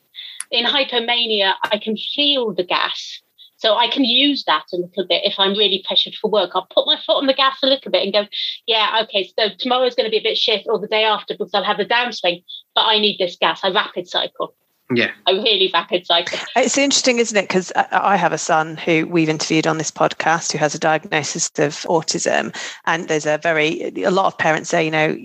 [0.52, 3.22] In hypomania, I can feel the gas.
[3.58, 6.52] So I can use that a little bit if I'm really pressured for work.
[6.54, 8.28] I'll put my foot on the gas a little bit and go,
[8.68, 11.54] yeah, okay, so tomorrow's going to be a bit shit or the day after because
[11.54, 12.44] I'll have a downswing,
[12.76, 13.62] but I need this gas.
[13.64, 14.54] I rapid cycle.
[14.94, 15.12] Yeah.
[15.28, 16.40] A really rapid cycle.
[16.56, 17.48] It's interesting, isn't it?
[17.48, 21.50] Because I have a son who we've interviewed on this podcast who has a diagnosis
[21.58, 22.56] of autism.
[22.86, 25.18] And there's a very, a lot of parents say, you know,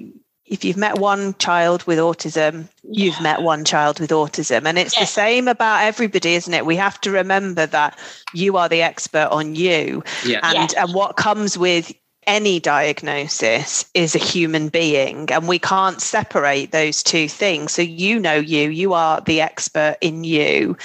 [0.53, 4.67] if you've met one child with autism, you've met one child with autism.
[4.67, 6.67] And it's the same about everybody, isn't it?
[6.67, 7.99] We have to remember that
[8.35, 10.05] you are the expert on you.
[10.27, 10.41] Yeah.
[10.43, 11.91] And, and what comes with
[12.27, 18.17] any diagnosis is a human being and we can't separate those two things so you
[18.21, 20.77] know you you are the expert in you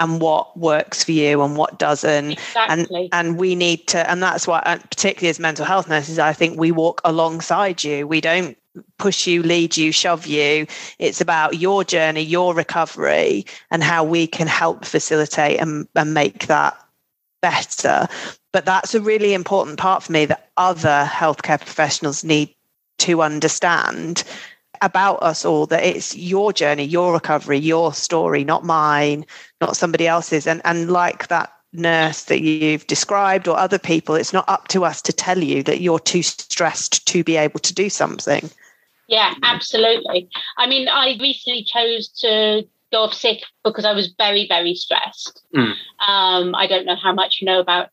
[0.00, 2.32] and what works for you and what doesn't.
[2.32, 3.08] Exactly.
[3.08, 6.32] and and we need to and that's why uh, particularly as mental health nurses i
[6.32, 8.06] think we walk alongside you.
[8.06, 8.56] We don't
[8.98, 10.66] push you lead you shove you.
[10.98, 16.46] It's about your journey your recovery and how we can help facilitate and, and make
[16.46, 16.76] that
[17.40, 18.06] better.
[18.52, 22.54] But that's a really important part for me that other healthcare professionals need
[22.98, 24.24] to understand
[24.82, 29.24] about us all that it's your journey, your recovery, your story, not mine,
[29.60, 30.46] not somebody else's.
[30.46, 34.84] And and like that nurse that you've described or other people, it's not up to
[34.84, 38.50] us to tell you that you're too stressed to be able to do something.
[39.08, 40.28] Yeah, absolutely.
[40.58, 45.42] I mean, I recently chose to go off sick because I was very, very stressed.
[45.54, 45.74] Mm.
[46.06, 47.90] Um, I don't know how much you know about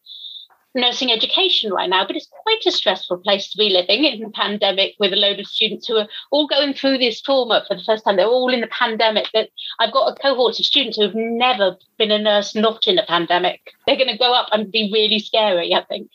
[0.75, 4.29] nursing education right now, but it's quite a stressful place to be living in the
[4.29, 7.83] pandemic with a load of students who are all going through this trauma for the
[7.83, 8.15] first time.
[8.15, 9.27] They're all in the pandemic.
[9.33, 9.49] That
[9.79, 13.05] I've got a cohort of students who have never been a nurse not in a
[13.05, 13.73] pandemic.
[13.85, 16.09] They're going to grow up and be really scary, I think.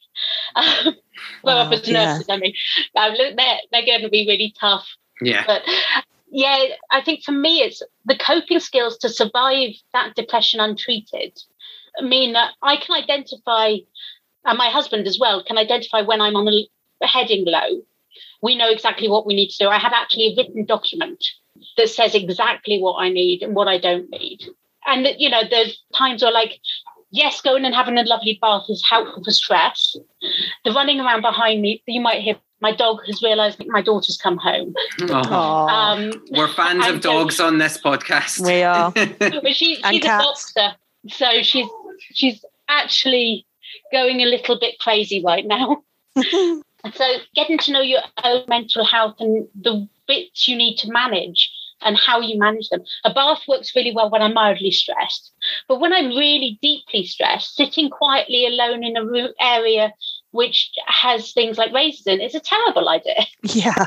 [1.43, 2.35] grow wow, up as nurses, yeah.
[2.35, 2.55] I mean,
[2.97, 4.89] um, they're, they're going to be really tough.
[5.21, 5.45] Yeah.
[5.47, 5.63] But
[6.31, 11.39] yeah, I think for me, it's the coping skills to survive that depression untreated
[12.03, 13.77] mean that I can identify,
[14.49, 17.83] and my husband as well can identify when I'm on a heading low.
[18.43, 19.69] We know exactly what we need to do.
[19.69, 21.23] I have actually a written document
[21.77, 24.41] that says exactly what I need and what I don't need.
[24.87, 26.61] And that, you know, there's times where like,
[27.11, 29.95] yes, going and having a lovely bath is helpful for stress.
[30.65, 34.39] The running around behind me, you might hear my dog has realised my daughter's come
[34.39, 34.75] home.
[35.03, 35.69] Oh.
[35.69, 38.45] Um, We're fans of dogs so, on this podcast.
[38.45, 38.91] We are.
[39.19, 40.75] but she, she's a boxer,
[41.09, 41.69] so she's
[42.13, 43.47] she's actually
[43.93, 45.83] going a little bit crazy right now.
[46.17, 46.63] so
[47.35, 51.51] getting to know your own mental health and the bits you need to manage
[51.81, 52.83] and how you manage them.
[53.05, 55.33] A bath works really well when I'm mildly stressed,
[55.69, 59.93] but when I'm really deeply stressed, sitting quietly alone in a room area
[60.31, 63.27] which has things like raisins in is a terrible idea.
[63.43, 63.87] Yeah.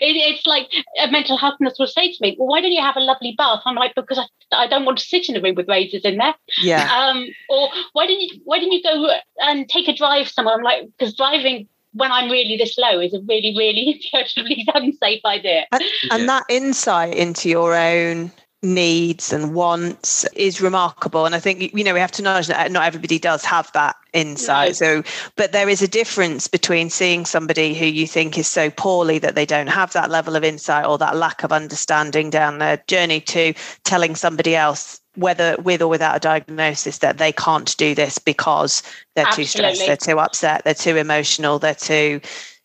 [0.00, 0.68] It, it's like
[1.02, 3.34] a mental health nurse will say to me, Well, why don't you have a lovely
[3.36, 3.62] bath?
[3.64, 6.16] I'm like, Because I, I don't want to sit in a room with razors in
[6.16, 6.34] there.
[6.62, 6.88] Yeah.
[6.98, 9.08] Um, or why didn't you why didn't you go
[9.40, 10.54] and take a drive somewhere?
[10.54, 15.24] I'm like, because driving when I'm really this low is a really, really incredibly unsafe
[15.24, 15.66] idea.
[15.72, 18.32] And, and that insight into your own
[18.62, 22.72] needs and wants is remarkable and i think you know we have to acknowledge that
[22.72, 24.72] not everybody does have that insight no.
[24.72, 25.02] so
[25.36, 29.36] but there is a difference between seeing somebody who you think is so poorly that
[29.36, 33.20] they don't have that level of insight or that lack of understanding down their journey
[33.20, 33.54] to
[33.84, 38.82] telling somebody else whether with or without a diagnosis that they can't do this because
[39.14, 39.44] they're Absolutely.
[39.44, 42.20] too stressed they're too upset they're too emotional they're too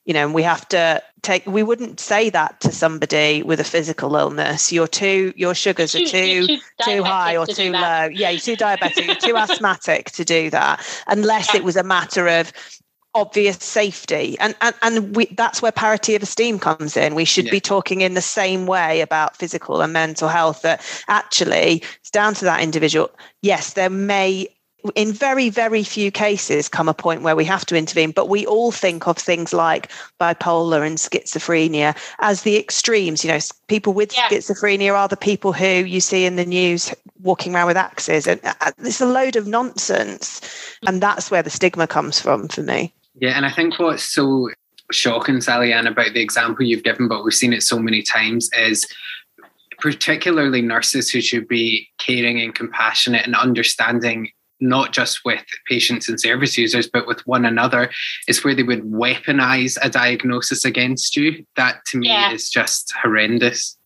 [0.05, 4.15] you know we have to take we wouldn't say that to somebody with a physical
[4.15, 4.71] illness.
[4.71, 8.09] You're too your sugars too, are too too, too high or to too low.
[8.11, 12.27] Yeah you're too diabetic you're too asthmatic to do that unless it was a matter
[12.27, 12.51] of
[13.15, 14.37] obvious safety.
[14.39, 17.15] And and, and we, that's where parity of esteem comes in.
[17.15, 17.51] We should yeah.
[17.51, 22.33] be talking in the same way about physical and mental health that actually it's down
[22.35, 24.47] to that individual yes there may
[24.95, 28.45] in very, very few cases come a point where we have to intervene, but we
[28.45, 33.23] all think of things like bipolar and schizophrenia as the extremes.
[33.23, 34.27] You know, people with yeah.
[34.27, 38.27] schizophrenia are the people who you see in the news walking around with axes.
[38.27, 40.41] And uh, it's a load of nonsense.
[40.85, 42.93] And that's where the stigma comes from for me.
[43.15, 43.37] Yeah.
[43.37, 44.49] And I think what's so
[44.91, 48.49] shocking, Sally Ann, about the example you've given, but we've seen it so many times,
[48.57, 48.85] is
[49.79, 54.29] particularly nurses who should be caring and compassionate and understanding
[54.63, 57.91] not just with patients and service users, but with one another,
[58.27, 61.45] is where they would weaponize a diagnosis against you.
[61.55, 62.31] That to me yeah.
[62.31, 63.77] is just horrendous.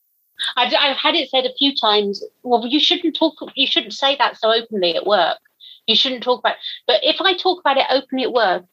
[0.56, 2.24] I've, I've had it said a few times.
[2.44, 3.36] Well, you shouldn't talk.
[3.56, 5.40] You shouldn't say that so openly at work.
[5.88, 6.56] You shouldn't talk about.
[6.86, 8.64] But if I talk about it openly at work,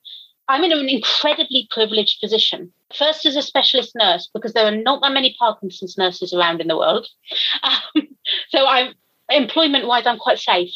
[0.49, 2.73] I'm in an incredibly privileged position.
[2.95, 6.69] First, as a specialist nurse, because there are not that many Parkinson's nurses around in
[6.69, 7.09] the world.
[7.63, 8.09] Um,
[8.49, 8.95] so I'm
[9.31, 10.73] employment-wise, I'm quite safe.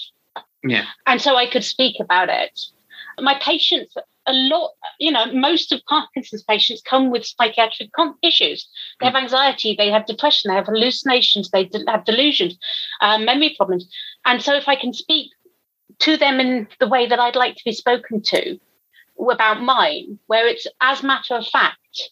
[0.69, 0.85] Yeah.
[1.07, 2.59] And so I could speak about it.
[3.21, 3.97] My patients,
[4.27, 7.91] a lot, you know, most of Parkinson's patients come with psychiatric
[8.23, 8.69] issues.
[9.01, 9.23] They have mm.
[9.23, 12.57] anxiety, they have depression, they have hallucinations, they have delusions,
[13.01, 13.89] uh, memory problems.
[14.25, 15.31] And so if I can speak
[16.01, 18.61] to them in the way that I'd like to be spoken to
[19.33, 22.11] about mine, where it's as matter of fact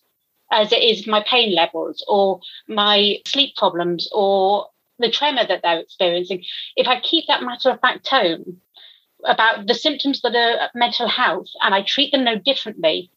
[0.50, 4.66] as it is my pain levels or my sleep problems or
[4.98, 6.44] the tremor that they're experiencing,
[6.76, 8.60] if I keep that matter of fact tone
[9.24, 13.10] about the symptoms that are mental health and I treat them no differently,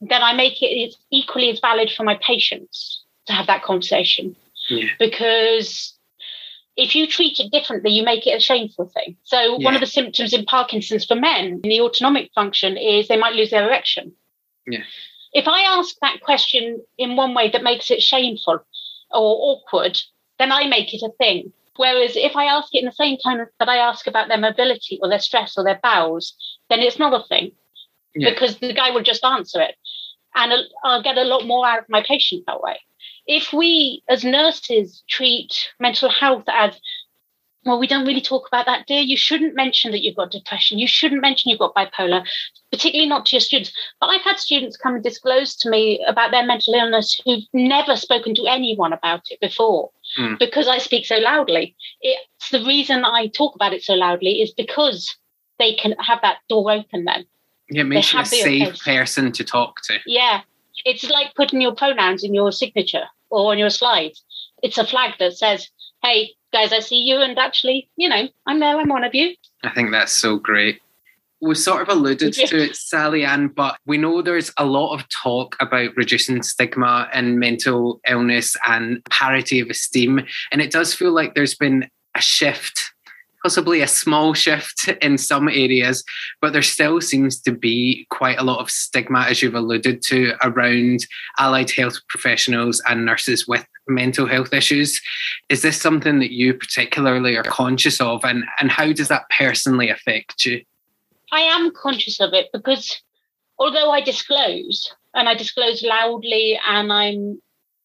[0.00, 4.36] then I make it equally as valid for my patients to have that conversation.
[4.68, 4.88] Yeah.
[4.98, 5.94] Because
[6.76, 9.16] if you treat it differently, you make it a shameful thing.
[9.24, 9.64] So, yeah.
[9.64, 13.34] one of the symptoms in Parkinson's for men in the autonomic function is they might
[13.34, 14.12] lose their erection.
[14.66, 14.84] Yeah.
[15.32, 18.60] If I ask that question in one way that makes it shameful
[19.10, 19.98] or awkward,
[20.40, 21.52] then I make it a thing.
[21.76, 24.98] Whereas if I ask it in the same time that I ask about their mobility
[25.02, 26.34] or their stress or their bowels,
[26.68, 27.52] then it's not a thing
[28.14, 28.30] yeah.
[28.30, 29.76] because the guy will just answer it.
[30.34, 30.52] And
[30.84, 32.80] I'll get a lot more out of my patient that way.
[33.26, 36.78] If we as nurses treat mental health as
[37.66, 39.02] well, we don't really talk about that, dear.
[39.02, 40.78] You shouldn't mention that you've got depression.
[40.78, 42.26] You shouldn't mention you've got bipolar,
[42.70, 43.72] particularly not to your students.
[44.00, 47.96] But I've had students come and disclose to me about their mental illness who've never
[47.96, 50.38] spoken to anyone about it before mm.
[50.38, 51.76] because I speak so loudly.
[52.00, 55.16] It's the reason I talk about it so loudly is because
[55.58, 57.26] they can have that door open then.
[57.70, 59.98] Yeah, it makes you a safe person to talk to.
[60.06, 60.42] Yeah.
[60.84, 64.24] It's like putting your pronouns in your signature or on your slides.
[64.62, 65.68] It's a flag that says,
[66.02, 69.34] hey, guys, I see you, and actually, you know, I'm there, I'm one of you.
[69.62, 70.80] I think that's so great.
[71.40, 75.06] We sort of alluded to it, Sally Ann, but we know there's a lot of
[75.08, 80.20] talk about reducing stigma and mental illness and parity of esteem.
[80.52, 82.90] And it does feel like there's been a shift
[83.42, 86.04] possibly a small shift in some areas,
[86.40, 90.34] but there still seems to be quite a lot of stigma, as you've alluded to,
[90.42, 91.06] around
[91.38, 95.00] allied health professionals and nurses with mental health issues.
[95.48, 99.90] Is this something that you particularly are conscious of, and, and how does that personally
[99.90, 100.62] affect you?
[101.32, 103.00] I am conscious of it because
[103.58, 107.40] although I disclose and I disclose loudly and I'm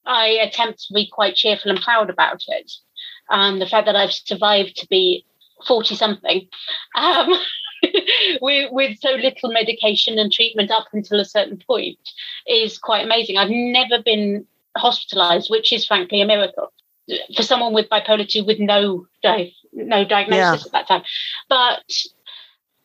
[0.05, 2.71] I attempt to be quite cheerful and proud about it.
[3.29, 5.25] Um, the fact that I've survived to be
[5.65, 6.47] 40 something
[6.95, 7.33] um,
[8.41, 11.97] with, with so little medication and treatment up until a certain point
[12.47, 13.37] is quite amazing.
[13.37, 14.45] I've never been
[14.77, 16.71] hospitalized, which is frankly a miracle
[17.35, 20.65] for someone with bipolar 2 with no, di- no diagnosis yeah.
[20.65, 21.03] at that time.
[21.49, 21.83] But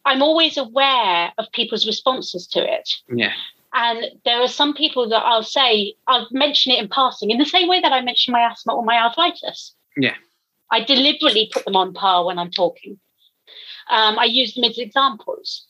[0.04, 2.90] I'm always aware of people's responses to it.
[3.14, 3.32] Yeah.
[3.72, 7.44] And there are some people that I'll say, I'll mention it in passing in the
[7.44, 9.74] same way that I mention my asthma or my arthritis.
[9.96, 10.14] Yeah.
[10.72, 12.98] I deliberately put them on par when I'm talking.
[13.90, 15.66] Um, I use them as examples.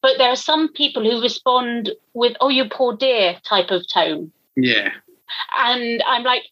[0.00, 4.30] But there are some people who respond with, oh, you poor dear type of tone.
[4.56, 4.92] Yeah.
[5.58, 6.44] And I'm like,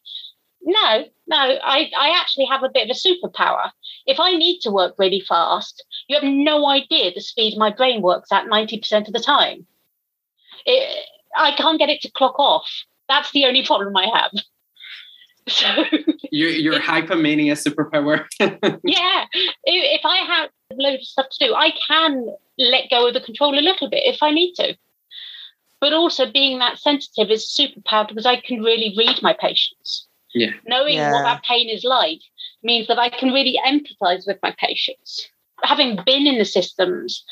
[0.67, 3.71] no, no, I, I actually have a bit of a superpower.
[4.05, 8.01] If I need to work really fast, you have no idea the speed my brain
[8.01, 9.65] works at 90% of the time.
[10.65, 11.05] It,
[11.37, 12.69] I can't get it to clock off.
[13.07, 14.31] That's the only problem I have.
[15.49, 15.85] So
[16.29, 18.25] your your hypomania superpower.
[18.83, 19.25] yeah,
[19.63, 23.21] if, I have a load of stuff to do, I can let go of the
[23.21, 24.75] control a little bit if I need to.
[25.79, 30.09] But also being that sensitive is a superpower because I can really read my patients.
[30.33, 30.51] Yeah.
[30.65, 31.11] Knowing Yeah.
[31.11, 32.21] what that pain is like
[32.63, 35.27] means that I can really empathize with my patients.
[35.63, 37.23] Having been in the systems,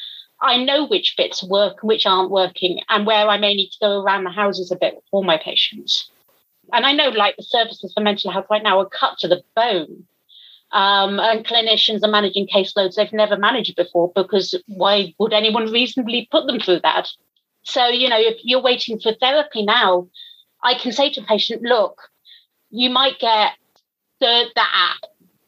[0.42, 3.78] I know which bits work and which aren't working, and where I may need to
[3.80, 6.10] go around the houses a bit for my patients.
[6.74, 9.44] And I know, like, the services for mental health right now are cut to the
[9.56, 10.06] bone.
[10.72, 16.28] Um, and clinicians are managing caseloads they've never managed before because why would anyone reasonably
[16.32, 17.08] put them through that?
[17.64, 20.10] So, you know, if you're waiting for therapy now,
[20.64, 22.10] I can say to a patient, look,
[22.70, 23.54] you might get
[24.20, 25.02] the, the app,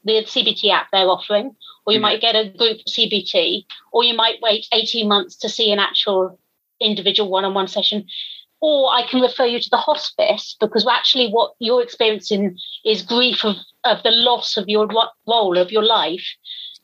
[0.03, 1.55] the CBT app they're offering,
[1.85, 2.03] or you Mhm.
[2.03, 6.39] might get a group CBT, or you might wait 18 months to see an actual
[6.79, 8.05] individual one on one session.
[8.59, 13.45] Or I can refer you to the hospice because actually, what you're experiencing is grief
[13.45, 14.87] of, of the loss of your
[15.27, 16.25] role of your life.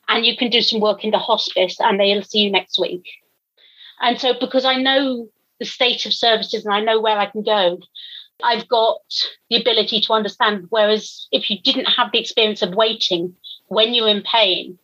[0.08, 3.04] And you can do some work in the hospice and they'll see you next week.
[4.00, 5.28] And so, because I know
[5.58, 7.78] the state of services and I know where I can go,
[8.42, 9.00] I've got
[9.50, 10.66] the ability to understand.
[10.70, 13.34] Whereas if you didn't have the experience of waiting
[13.68, 14.78] when you're in pain,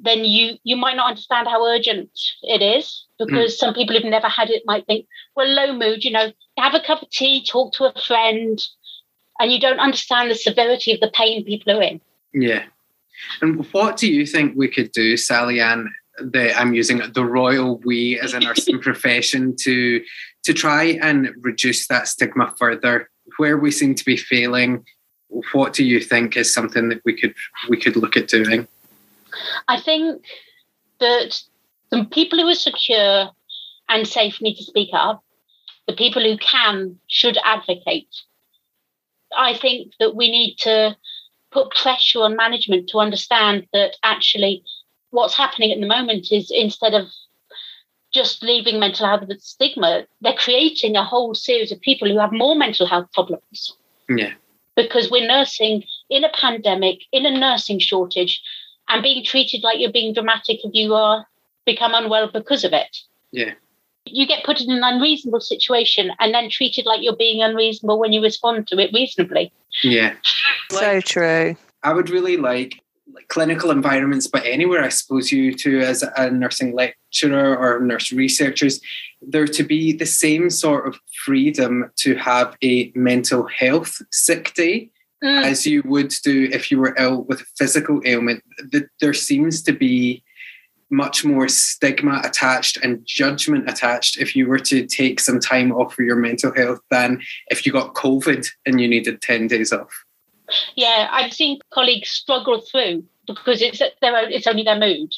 [0.00, 2.10] then you you might not understand how urgent
[2.42, 3.58] it is because mm.
[3.58, 6.80] some people who've never had it might think, well, low mood, you know, have a
[6.80, 8.64] cup of tea, talk to a friend,
[9.40, 12.00] and you don't understand the severity of the pain people are in.
[12.32, 12.64] Yeah.
[13.40, 15.92] And what do you think we could do, Sally Ann?
[16.20, 20.02] The, I'm using the royal we as a nursing profession to
[20.48, 23.10] to try and reduce that stigma further.
[23.36, 24.82] Where we seem to be failing,
[25.52, 27.34] what do you think is something that we could
[27.68, 28.66] we could look at doing?
[29.68, 30.24] I think
[31.00, 31.42] that
[31.90, 33.30] the people who are secure
[33.90, 35.22] and safe need to speak up.
[35.86, 38.08] The people who can should advocate.
[39.36, 40.96] I think that we need to
[41.52, 44.64] put pressure on management to understand that actually
[45.10, 47.08] what's happening at the moment is instead of
[48.12, 52.32] just leaving mental health with stigma, they're creating a whole series of people who have
[52.32, 53.74] more mental health problems
[54.08, 54.32] Yeah.
[54.76, 58.40] because we're nursing in a pandemic, in a nursing shortage,
[58.88, 61.26] and being treated like you're being dramatic if you are
[61.66, 62.96] become unwell because of it.
[63.30, 63.52] Yeah.
[64.06, 68.14] You get put in an unreasonable situation and then treated like you're being unreasonable when
[68.14, 69.52] you respond to it reasonably.
[69.82, 70.14] Yeah.
[70.70, 71.56] So true.
[71.82, 72.80] I would really like,
[73.18, 78.12] like clinical environments, but anywhere I suppose you to as a nursing lecturer or nurse
[78.12, 78.80] researchers,
[79.20, 84.90] there to be the same sort of freedom to have a mental health sick day
[85.20, 85.42] Mm.
[85.42, 88.40] as you would do if you were ill with a physical ailment.
[89.00, 90.22] There seems to be
[90.90, 95.92] much more stigma attached and judgment attached if you were to take some time off
[95.92, 99.92] for your mental health than if you got COVID and you needed 10 days off.
[100.76, 105.12] Yeah, I've seen colleagues struggle through because it's their own, it's only their mood.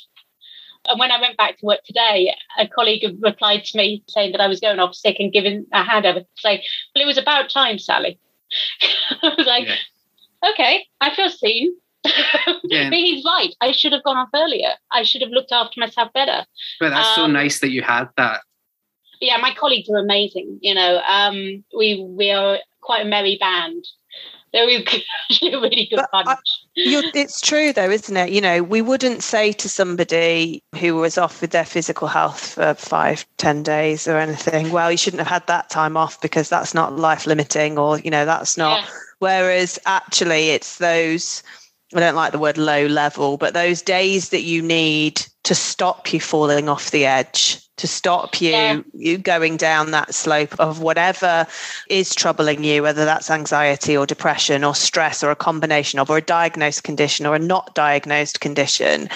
[0.86, 4.40] And when I went back to work today, a colleague replied to me saying that
[4.40, 6.62] I was going off sick and giving a handover, saying,
[6.94, 8.18] "Well, it was about time, Sally."
[9.22, 10.50] I was like, Yeah.
[10.50, 11.74] "Okay, I feel seen."
[12.64, 12.88] Yeah.
[12.88, 13.54] but he's right.
[13.60, 14.70] I should have gone off earlier.
[14.90, 16.46] I should have looked after myself better.
[16.80, 18.40] But that's so Um, nice that you had that.
[19.20, 20.58] yeah, my colleagues are amazing.
[20.62, 23.84] You know, um, we we are quite a merry band.
[24.52, 25.02] They're really good,
[25.42, 26.36] a really good But I-
[26.74, 28.30] You're, it's true though, isn't it?
[28.30, 32.74] You know, we wouldn't say to somebody who was off with their physical health for
[32.74, 36.74] five, ten days or anything, well, you shouldn't have had that time off because that's
[36.74, 38.80] not life limiting or, you know, that's not.
[38.82, 38.90] Yeah.
[39.20, 41.42] Whereas actually it's those
[41.94, 46.12] I don't like the word low level, but those days that you need to stop
[46.12, 48.80] you falling off the edge, to stop you, yeah.
[48.92, 51.46] you going down that slope of whatever
[51.88, 56.18] is troubling you, whether that's anxiety or depression or stress or a combination of, or
[56.18, 59.08] a diagnosed condition or a not diagnosed condition.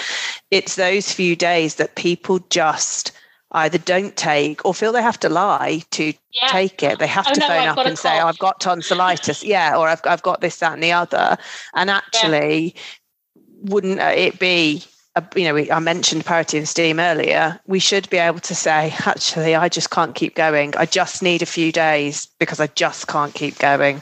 [0.49, 3.11] It's those few days that people just
[3.51, 6.47] either don't take or feel they have to lie to yeah.
[6.47, 6.97] take it.
[6.97, 9.43] They have oh, to no, phone I've up and say, oh, I've got tonsillitis.
[9.43, 11.37] yeah, or I've, I've got this, that, and the other.
[11.75, 13.41] And actually, yeah.
[13.61, 14.83] wouldn't it be
[15.35, 17.59] you know, I mentioned parity of esteem earlier.
[17.67, 20.75] We should be able to say, actually, I just can't keep going.
[20.75, 24.01] I just need a few days because I just can't keep going.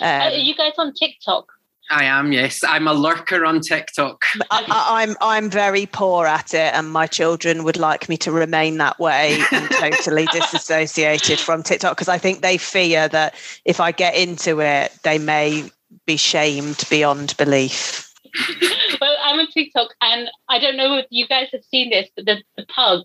[0.00, 1.52] Um, Are you guys on TikTok?
[1.90, 2.64] I am, yes.
[2.64, 4.24] I'm a lurker on TikTok.
[4.50, 8.78] I, I'm I'm very poor at it, and my children would like me to remain
[8.78, 13.34] that way and totally disassociated from TikTok because I think they fear that
[13.66, 15.70] if I get into it, they may
[16.06, 18.11] be shamed beyond belief.
[19.00, 22.26] well, I'm on TikTok, and I don't know if you guys have seen this, but
[22.26, 23.02] the, the pug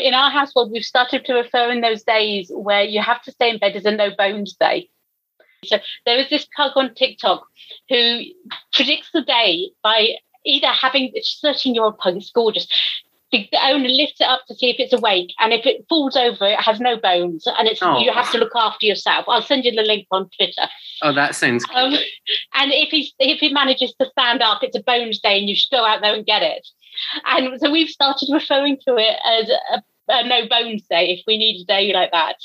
[0.00, 3.50] in our household, we've started to refer in those days where you have to stay
[3.50, 4.88] in bed as a no bones day.
[5.64, 7.46] So there is this pug on TikTok
[7.88, 8.20] who
[8.72, 10.14] predicts the day by
[10.44, 12.66] either having it's 13 year old pug, it's gorgeous.
[13.32, 16.46] The owner lifts it up to see if it's awake, and if it falls over,
[16.46, 17.98] it has no bones, and it's oh.
[17.98, 19.24] you have to look after yourself.
[19.26, 20.68] I'll send you the link on Twitter.
[21.00, 21.64] Oh, that sounds.
[21.72, 21.94] Um,
[22.54, 25.56] and if he if he manages to stand up, it's a bones day, and you
[25.56, 26.68] should go out there and get it.
[27.24, 31.38] And so we've started referring to it as a, a no bones day if we
[31.38, 32.36] need a day like that.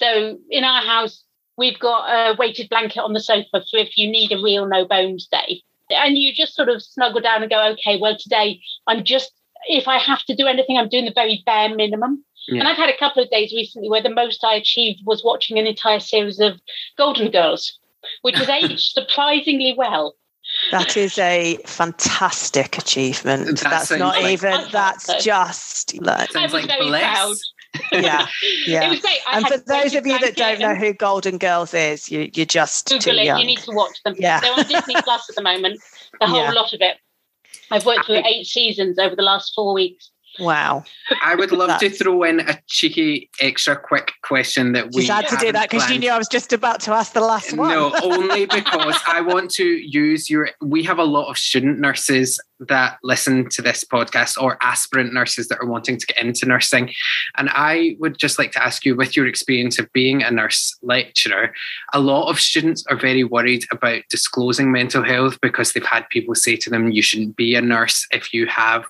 [0.00, 1.24] So in our house,
[1.56, 4.86] we've got a weighted blanket on the sofa so if you need a real no
[4.86, 9.04] bones day and you just sort of snuggle down and go okay well today i'm
[9.04, 9.32] just
[9.68, 12.60] if i have to do anything i'm doing the very bare minimum yeah.
[12.60, 15.58] and i've had a couple of days recently where the most i achieved was watching
[15.58, 16.60] an entire series of
[16.96, 17.78] golden girls
[18.22, 20.14] which has aged surprisingly well
[20.72, 23.60] that is a fantastic achievement.
[23.60, 24.60] That that's not like even.
[24.72, 25.98] That's just.
[26.02, 27.00] Like, sounds like bliss.
[27.00, 27.36] Proud
[27.92, 28.26] yeah,
[28.66, 28.84] yeah.
[28.84, 29.20] It was great.
[29.32, 32.88] And for those of you that don't know who Golden Girls is, you you're just
[32.88, 33.24] Google it.
[33.24, 33.40] Young.
[33.40, 34.14] You need to watch them.
[34.18, 34.40] Yeah.
[34.40, 35.80] They're on Disney Plus at the moment.
[36.20, 36.50] The whole yeah.
[36.50, 36.98] lot of it.
[37.72, 40.10] I've worked through eight seasons over the last four weeks.
[40.38, 40.84] Wow.
[41.22, 45.02] I would love to throw in a cheeky, extra quick question that we.
[45.02, 47.20] You had to do that because you knew I was just about to ask the
[47.20, 47.68] last one.
[47.68, 50.50] No, only because I want to use your.
[50.62, 55.48] We have a lot of student nurses that listen to this podcast or aspirant nurses
[55.48, 56.92] that are wanting to get into nursing.
[57.36, 60.76] And I would just like to ask you, with your experience of being a nurse
[60.82, 61.52] lecturer,
[61.92, 66.34] a lot of students are very worried about disclosing mental health because they've had people
[66.34, 68.84] say to them, you shouldn't be a nurse if you have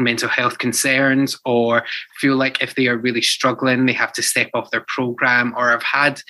[0.00, 1.84] mental health concerns or
[2.18, 5.72] feel like if they are really struggling, they have to step off their program, or
[5.72, 6.20] i've had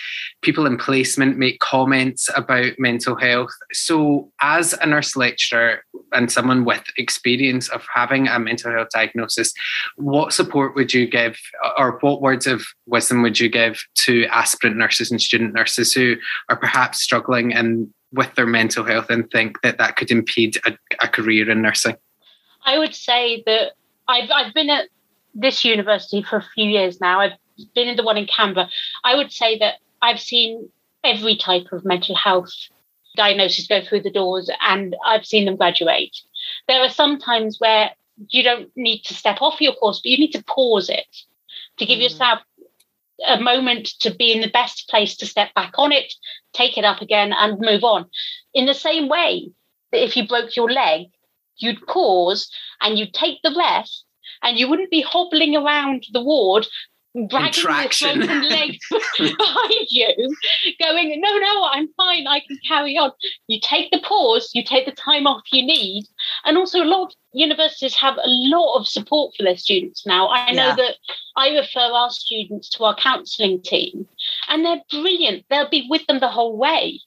[0.42, 3.50] people in placement make comments about mental health.
[3.72, 9.52] So, as a nurse lecturer and someone with experience of having a mental health diagnosis,
[9.96, 11.38] what support would you give,
[11.76, 16.16] or what words of wisdom would you give to aspirant nurses and student nurses who
[16.48, 20.76] are perhaps struggling and with their mental health and think that that could impede a,
[21.00, 21.96] a career in nursing?
[22.64, 23.72] I would say that
[24.08, 24.88] I've I've been at
[25.34, 27.20] this university for a few years now.
[27.20, 27.38] I've
[27.74, 28.68] been in the one in Canberra.
[29.04, 30.68] I would say that I've seen
[31.04, 32.52] every type of mental health
[33.16, 36.16] diagnosis go through the doors and I've seen them graduate.
[36.68, 37.90] There are some times where
[38.28, 41.06] you don't need to step off your course, but you need to pause it
[41.78, 42.02] to give mm.
[42.02, 42.40] yourself
[43.26, 46.14] a moment to be in the best place to step back on it,
[46.52, 48.06] take it up again, and move on.
[48.54, 49.50] In the same way
[49.92, 51.08] that if you broke your leg,
[51.60, 52.50] you'd pause
[52.80, 54.04] and you'd take the rest
[54.42, 56.66] and you wouldn't be hobbling around the ward
[57.28, 58.78] dragging your broken legs
[59.18, 60.36] behind you,
[60.80, 63.10] going, no, no, I'm fine, I can carry on.
[63.48, 66.04] You take the pause, you take the time off you need.
[66.44, 70.28] And also, a lot of universities have a lot of support for their students now.
[70.28, 70.76] I know yeah.
[70.76, 70.96] that
[71.36, 74.06] I refer our students to our counselling team,
[74.48, 75.44] and they're brilliant.
[75.50, 77.00] They'll be with them the whole way.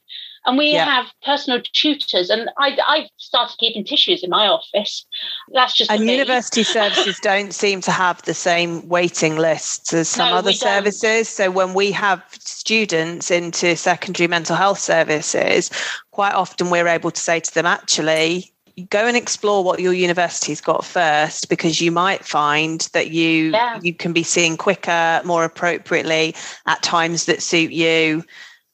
[0.45, 0.85] And we yeah.
[0.85, 5.05] have personal tutors, and I, I started keeping tissues in my office.
[5.53, 10.31] That's just and university services don't seem to have the same waiting lists as some
[10.31, 11.29] no, other services.
[11.29, 15.69] So when we have students into secondary mental health services,
[16.11, 18.53] quite often we're able to say to them, actually,
[18.89, 23.79] go and explore what your university's got first because you might find that you yeah.
[23.81, 26.35] you can be seen quicker more appropriately
[26.65, 28.23] at times that suit you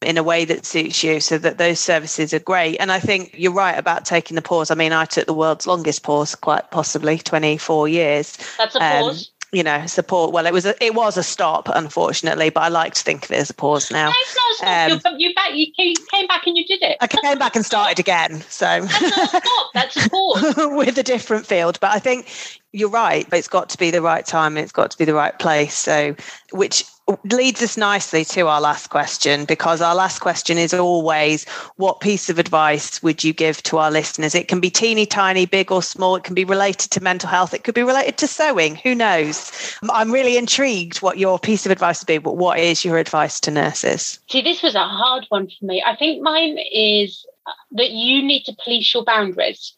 [0.01, 2.77] in a way that suits you so that those services are great.
[2.77, 4.71] And I think you're right about taking the pause.
[4.71, 8.37] I mean, I took the world's longest pause, quite possibly 24 years.
[8.57, 9.31] That's a um, pause?
[9.51, 10.31] you know support.
[10.31, 13.31] Well it was a, it was a stop unfortunately but i like to think of
[13.31, 14.11] it as a pause now.
[14.13, 15.13] It's not a stop.
[15.13, 16.97] Um, you, back, you came back and you did it.
[17.01, 18.81] I came back and started again so.
[18.81, 19.69] That's not a stop.
[19.73, 20.53] That's a pause.
[20.57, 22.27] With a different field but i think
[22.71, 23.27] you're right.
[23.27, 25.73] But it's got to be the right time it's got to be the right place.
[25.73, 26.15] So
[26.51, 26.85] which
[27.31, 31.47] leads us nicely to our last question because our last question is always
[31.77, 34.35] what piece of advice would you give to our listeners?
[34.35, 36.15] It can be teeny tiny big or small.
[36.15, 37.53] It can be related to mental health.
[37.53, 38.75] It could be related to sewing.
[38.75, 39.51] Who knows?
[39.89, 43.39] I'm really intrigued what your piece of advice would be but what is your advice
[43.41, 44.19] to nurses?
[44.29, 45.83] See this was a hard one for me.
[45.85, 47.25] I think mine is
[47.71, 49.75] that you need to police your boundaries.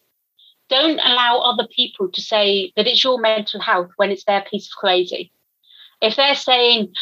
[0.69, 4.67] Don't allow other people to say that it's your mental health when it's their piece
[4.67, 5.31] of crazy.
[6.01, 6.93] If they're saying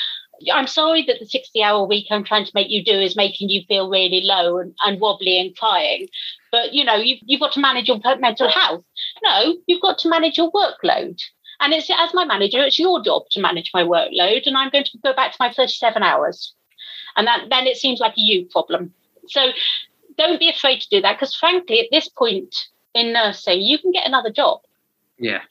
[0.53, 3.49] I'm sorry that the 60 hour week I'm trying to make you do is making
[3.49, 6.07] you feel really low and, and wobbly and crying.
[6.51, 8.83] But you know, you've, you've got to manage your mental health.
[9.23, 11.19] No, you've got to manage your workload.
[11.59, 14.47] And it's as my manager, it's your job to manage my workload.
[14.47, 16.53] And I'm going to go back to my 37 hours.
[17.17, 18.93] And that then it seems like a you problem.
[19.27, 19.51] So
[20.17, 22.55] don't be afraid to do that because frankly, at this point
[22.93, 24.61] in nursing, you can get another job.
[25.17, 25.41] Yeah.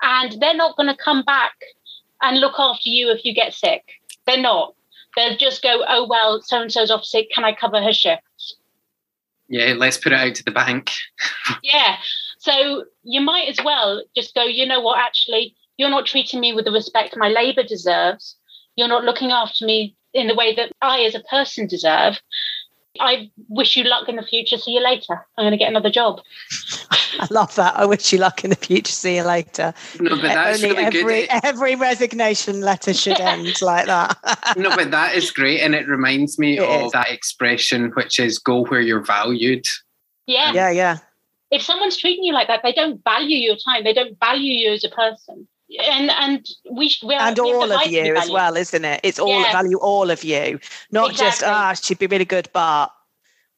[0.00, 1.54] And they're not going to come back
[2.22, 3.82] and look after you if you get sick
[4.26, 4.74] they're not.
[5.16, 7.30] They'll just go, oh, well, so and so's off sick.
[7.34, 8.56] Can I cover her shifts?
[9.48, 10.90] Yeah, let's put it out to the bank.
[11.62, 11.96] yeah.
[12.38, 16.54] So you might as well just go, you know what, actually, you're not treating me
[16.54, 18.36] with the respect my labour deserves.
[18.76, 22.20] You're not looking after me in the way that I, as a person, deserve.
[23.00, 24.58] I wish you luck in the future.
[24.58, 25.26] See you later.
[25.36, 26.20] I'm going to get another job.
[27.30, 27.76] I love that.
[27.76, 28.92] I wish you luck in the future.
[28.92, 29.72] See you later.
[30.00, 31.28] No, but that's Only really every, good.
[31.44, 34.18] Every resignation letter should end like that.
[34.56, 35.60] no, but that is great.
[35.60, 36.92] And it reminds me it of is.
[36.92, 39.66] that expression, which is go where you're valued.
[40.26, 40.52] Yeah.
[40.52, 40.98] Yeah, yeah.
[41.52, 43.84] If someone's treating you like that, they don't value your time.
[43.84, 45.46] They don't value you as a person
[45.86, 49.00] and and we we and all of you as well, isn't it?
[49.02, 49.52] It's all yeah.
[49.52, 50.58] value all of you,
[50.90, 51.26] not exactly.
[51.26, 52.90] just ah, she'd be really good, but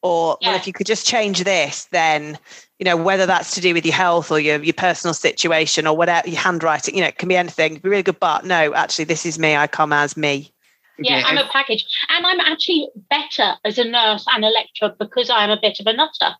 [0.01, 0.49] or yeah.
[0.49, 2.37] well, if you could just change this, then
[2.79, 5.95] you know whether that's to do with your health or your your personal situation or
[5.95, 7.77] whatever your handwriting, you know, it can be anything.
[7.77, 9.55] Be really good, but no, actually, this is me.
[9.55, 10.51] I come as me.
[10.97, 14.95] Yeah, yeah, I'm a package, and I'm actually better as a nurse and a lecturer
[14.97, 16.35] because I'm a bit of a nutter.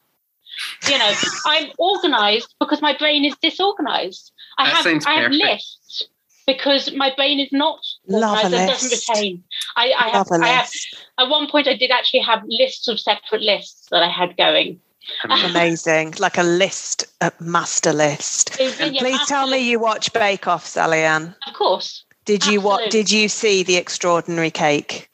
[0.88, 1.13] You know,
[1.45, 4.31] I'm organised because my brain is disorganised.
[4.57, 6.07] I that have I have lists
[6.47, 7.79] because my brain is not
[8.09, 9.43] organised and doesn't retain.
[9.75, 10.69] I, I have, I have
[11.17, 14.79] at one point I did actually have lists of separate lists that I had going.
[15.29, 18.59] Amazing, like a list, a master list.
[18.59, 21.35] Is, yeah, please master tell me you watch Bake Off, Sally Ann.
[21.47, 22.03] Of course.
[22.25, 22.53] Did Absolutely.
[22.53, 22.91] you what?
[22.91, 25.09] Did you see the extraordinary cake?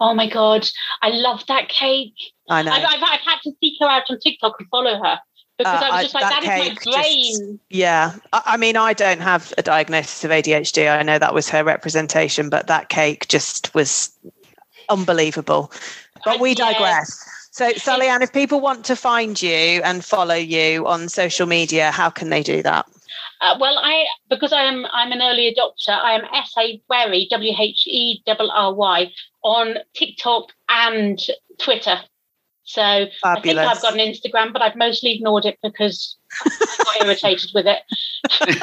[0.00, 0.68] Oh my god,
[1.00, 2.14] I love that cake.
[2.48, 2.72] I know.
[2.72, 5.18] I've, I've, I've had to seek her out on TikTok and follow her
[5.58, 7.32] because uh, I was just I, like, that, that is my brain.
[7.32, 8.14] Just, yeah.
[8.32, 10.90] I, I, mean, I don't have a diagnosis of ADHD.
[10.90, 14.10] I know that was her representation, but that cake just was
[14.88, 15.72] unbelievable.
[16.24, 17.24] But we digress.
[17.52, 21.90] So, Sally Ann, if people want to find you and follow you on social media,
[21.90, 22.86] how can they do that?
[23.42, 25.90] Uh, well, I because I am I'm an early adopter.
[25.90, 31.20] I am S A Wherry W H E R R Y on TikTok and
[31.58, 31.98] Twitter.
[32.64, 33.26] So Fabulous.
[33.26, 37.50] I think I've got an Instagram, but I've mostly ignored it because I got irritated
[37.54, 37.80] with it.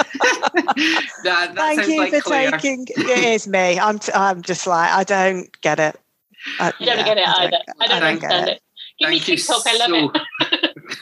[1.23, 2.49] that, that Thank you like for clear.
[2.51, 2.87] taking.
[2.89, 3.79] It is me.
[3.79, 3.99] I'm.
[3.99, 5.95] T- I'm just like I don't get it.
[6.59, 7.51] I, you don't yeah, get it I either.
[7.51, 8.51] Don't, I don't, understand it.
[8.53, 8.61] it.
[8.99, 9.61] Give Thank me TikTok.
[9.65, 10.11] I love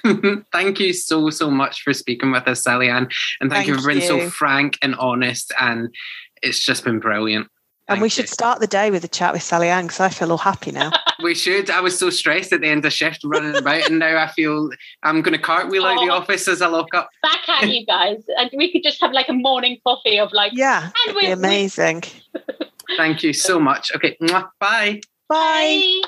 [0.04, 0.46] it.
[0.52, 3.82] thank you so so much for speaking with us, Sally Ann, and thank, thank you
[3.82, 4.08] for being you.
[4.08, 5.52] so frank and honest.
[5.60, 5.94] And
[6.42, 7.48] it's just been brilliant.
[7.90, 10.32] And we should start the day with a chat with Sally Ann because I feel
[10.32, 10.92] all happy now.
[11.24, 11.70] we should.
[11.70, 14.70] I was so stressed at the end of shift running about, and now I feel
[15.04, 17.10] I'm going to cartwheel oh, out the office as I lock up.
[17.24, 20.52] Back at you guys, and we could just have like a morning coffee of like,
[20.54, 22.04] yeah, and we, amazing.
[22.98, 23.92] Thank you so much.
[23.96, 24.44] Okay, bye.
[24.60, 25.02] Bye.
[25.30, 26.02] Bye.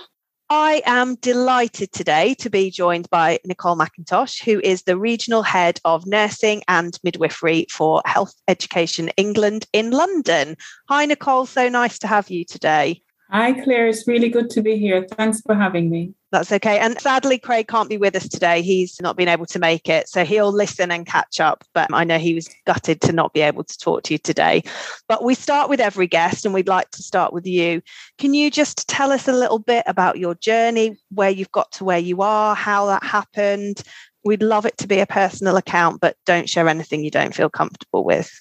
[0.51, 5.79] I am delighted today to be joined by Nichole McIntosh, who is the Regional Head
[5.85, 10.57] of Nursing and Midwifery for Health Education England in London.
[10.87, 11.47] Hi, Nichole.
[11.47, 13.03] So nice to have you today.
[13.29, 13.89] Hi, Claire.
[13.89, 15.05] It's really good to be here.
[15.07, 16.15] Thanks for having me.
[16.31, 16.77] That's okay.
[16.77, 18.61] And sadly, Craig can't be with us today.
[18.61, 20.07] He's not been able to make it.
[20.07, 21.63] So he'll listen and catch up.
[21.73, 24.61] But I know he was gutted to not be able to talk to you today.
[25.07, 27.81] But we start with every guest, and we'd like to start with you.
[28.19, 31.83] Can you just tell us a little bit about your journey, where you've got to
[31.83, 33.81] where you are, how that happened?
[34.23, 37.49] We'd love it to be a personal account, but don't share anything you don't feel
[37.49, 38.31] comfortable with.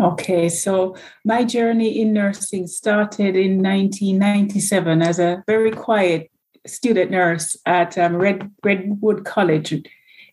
[0.00, 6.31] Okay, so my journey in nursing started in 1997 as a very quiet
[6.66, 9.84] student nurse at um, Red, Redwood College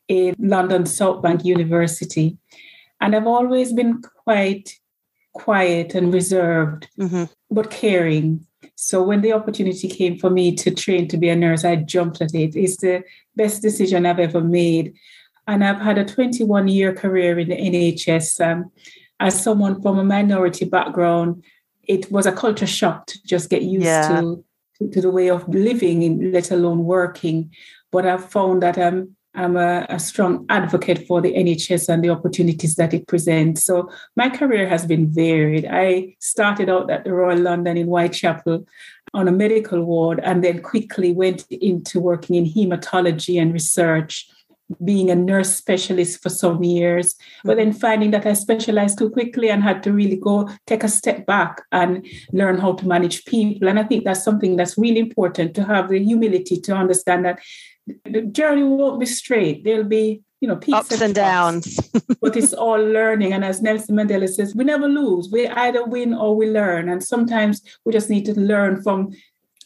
[0.08, 2.38] in London South Bank University.
[3.02, 4.78] And I've always been quite
[5.34, 7.26] quiet and reserved, mm-hmm.
[7.50, 8.46] but caring.
[8.76, 12.22] So when the opportunity came for me to train to be a nurse, I jumped
[12.22, 12.56] at it.
[12.56, 13.04] It's the
[13.36, 14.94] best decision I've ever made.
[15.48, 18.46] And I've had a 21 year career in the NHS.
[18.46, 18.72] Um,
[19.20, 21.44] as someone from a minority background,
[21.84, 24.22] it was a culture shock to just get used yeah.
[24.22, 24.44] to,
[24.80, 27.52] to, to the way of living, let alone working.
[27.92, 32.10] But I've found that I'm I'm a, a, strong advocate for the NHS and the
[32.10, 33.64] opportunities that it presents.
[33.64, 35.68] So my career has been varied.
[35.70, 38.66] I started out at the Royal London in Whitechapel
[39.14, 44.28] on a medical ward and then quickly went into working in hematology and research
[44.84, 47.80] being a nurse specialist for some years, but then mm-hmm.
[47.80, 51.62] finding that I specialized too quickly and had to really go take a step back
[51.72, 53.68] and learn how to manage people.
[53.68, 57.40] And I think that's something that's really important to have the humility to understand that
[58.06, 59.64] the journey won't be straight.
[59.64, 61.80] There'll be, you know, peaks ups and, and downs.
[62.22, 63.34] but it's all learning.
[63.34, 65.30] And as Nelson Mandela says, we never lose.
[65.32, 66.90] We either win or we learn.
[66.90, 69.12] And sometimes we just need to learn from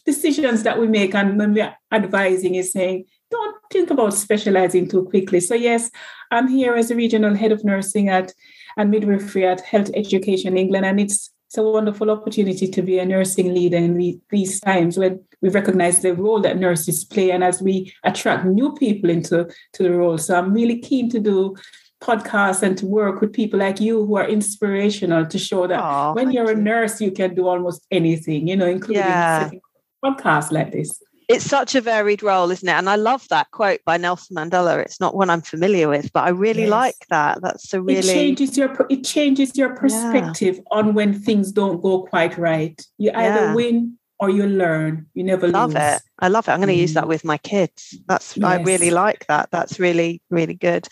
[0.06, 1.14] decisions that we make.
[1.14, 3.04] And when we're advising is saying,
[3.70, 5.40] think about specializing too quickly.
[5.40, 5.90] So yes,
[6.30, 8.32] I'm here as a regional head of nursing at
[8.76, 13.04] and midwifery at Health Education England, and it's it's a wonderful opportunity to be a
[13.04, 17.62] nursing leader in these times when we recognize the role that nurses play and as
[17.62, 20.18] we attract new people into to the role.
[20.18, 21.54] So I'm really keen to do
[22.02, 26.16] podcasts and to work with people like you who are inspirational to show that Aww,
[26.16, 29.50] when you're a nurse, you can do almost anything, you know, including yeah.
[30.04, 32.72] podcasts like this it's such a varied role, isn't it?
[32.72, 34.78] And I love that quote by Nelson Mandela.
[34.80, 36.70] It's not one I'm familiar with, but I really yes.
[36.70, 37.40] like that.
[37.42, 40.78] That's a really it changes your it changes your perspective yeah.
[40.78, 42.80] on when things don't go quite right.
[42.98, 43.54] You either yeah.
[43.54, 45.06] win or you learn.
[45.14, 45.54] You never lose.
[45.54, 45.82] I love lose.
[45.82, 46.02] it.
[46.20, 46.52] I love it.
[46.52, 46.78] I'm going to mm.
[46.78, 47.08] use that mm.
[47.08, 47.98] with my kids.
[48.06, 48.44] That's yes.
[48.44, 49.50] I really like that.
[49.50, 50.88] That's really really good.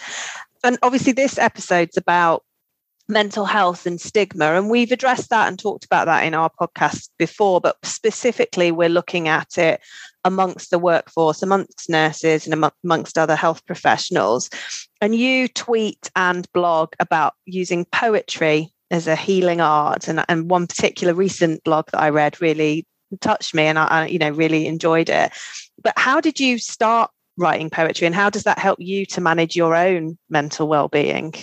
[0.65, 2.45] And obviously, this episode's about
[3.09, 4.53] mental health and stigma.
[4.53, 8.89] And we've addressed that and talked about that in our podcast before, but specifically, we're
[8.89, 9.81] looking at it
[10.25, 14.49] amongst the workforce, amongst nurses, and amongst other health professionals.
[15.01, 20.07] And you tweet and blog about using poetry as a healing art.
[20.07, 22.87] And, and one particular recent blog that I read really
[23.21, 25.33] touched me and I, I you know really enjoyed it.
[25.83, 29.57] But how did you start writing poetry and how does that help you to manage
[29.57, 31.35] your own mental well-being?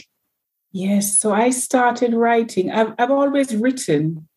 [0.72, 2.72] Yes, so I started writing.
[2.72, 4.28] I've, I've always written,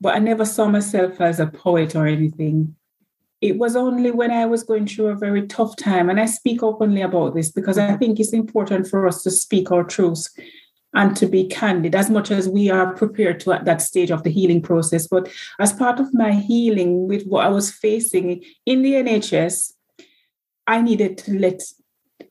[0.00, 2.76] but I never saw myself as a poet or anything.
[3.40, 6.62] It was only when I was going through a very tough time, and I speak
[6.62, 10.28] openly about this because I think it's important for us to speak our truths
[10.94, 14.22] and to be candid as much as we are prepared to at that stage of
[14.22, 15.06] the healing process.
[15.06, 19.72] But as part of my healing with what I was facing in the NHS,
[20.66, 21.62] I needed to let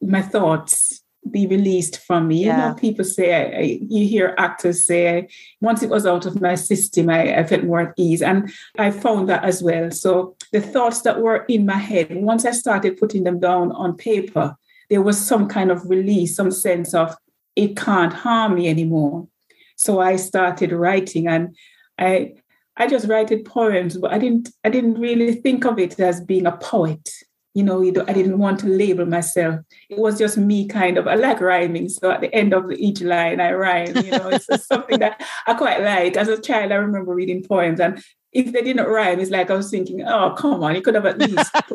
[0.01, 2.45] my thoughts be released from me.
[2.45, 2.55] Yeah.
[2.55, 5.27] You know, people say, I, I, you hear actors say,
[5.61, 8.21] once it was out of my system, I, I, felt more at ease.
[8.21, 9.91] And I found that as well.
[9.91, 13.95] So the thoughts that were in my head, once I started putting them down on
[13.97, 14.55] paper,
[14.89, 17.15] there was some kind of release, some sense of
[17.55, 19.27] it can't harm me anymore.
[19.75, 21.55] So I started writing and
[21.97, 22.33] I
[22.79, 26.45] I just wrote poems, but I didn't I didn't really think of it as being
[26.45, 27.09] a poet
[27.57, 29.61] you know, I didn't want to label myself.
[29.89, 31.89] It was just me kind of, I like rhyming.
[31.89, 35.55] So at the end of each line, I rhyme, you know, it's something that I
[35.55, 36.17] quite like.
[36.17, 37.99] As a child, I remember reading poems and
[38.31, 41.07] if they didn't rhyme, it's like I was thinking, oh, come on, you could have
[41.07, 41.51] at least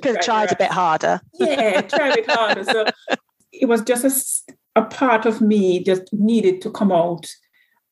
[0.00, 1.20] could have tried a bit harder.
[1.34, 2.62] Yeah, try a bit harder.
[2.62, 2.86] So
[3.50, 7.26] it was just a, a part of me just needed to come out.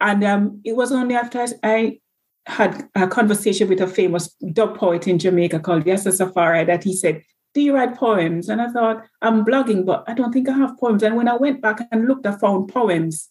[0.01, 1.98] And um, it was only after I
[2.46, 6.94] had a conversation with a famous dub poet in Jamaica called Yasus Afari that he
[6.94, 7.22] said,
[7.54, 8.48] Do you write poems?
[8.48, 11.02] And I thought, I'm blogging, but I don't think I have poems.
[11.02, 13.28] And when I went back and looked, I found poems.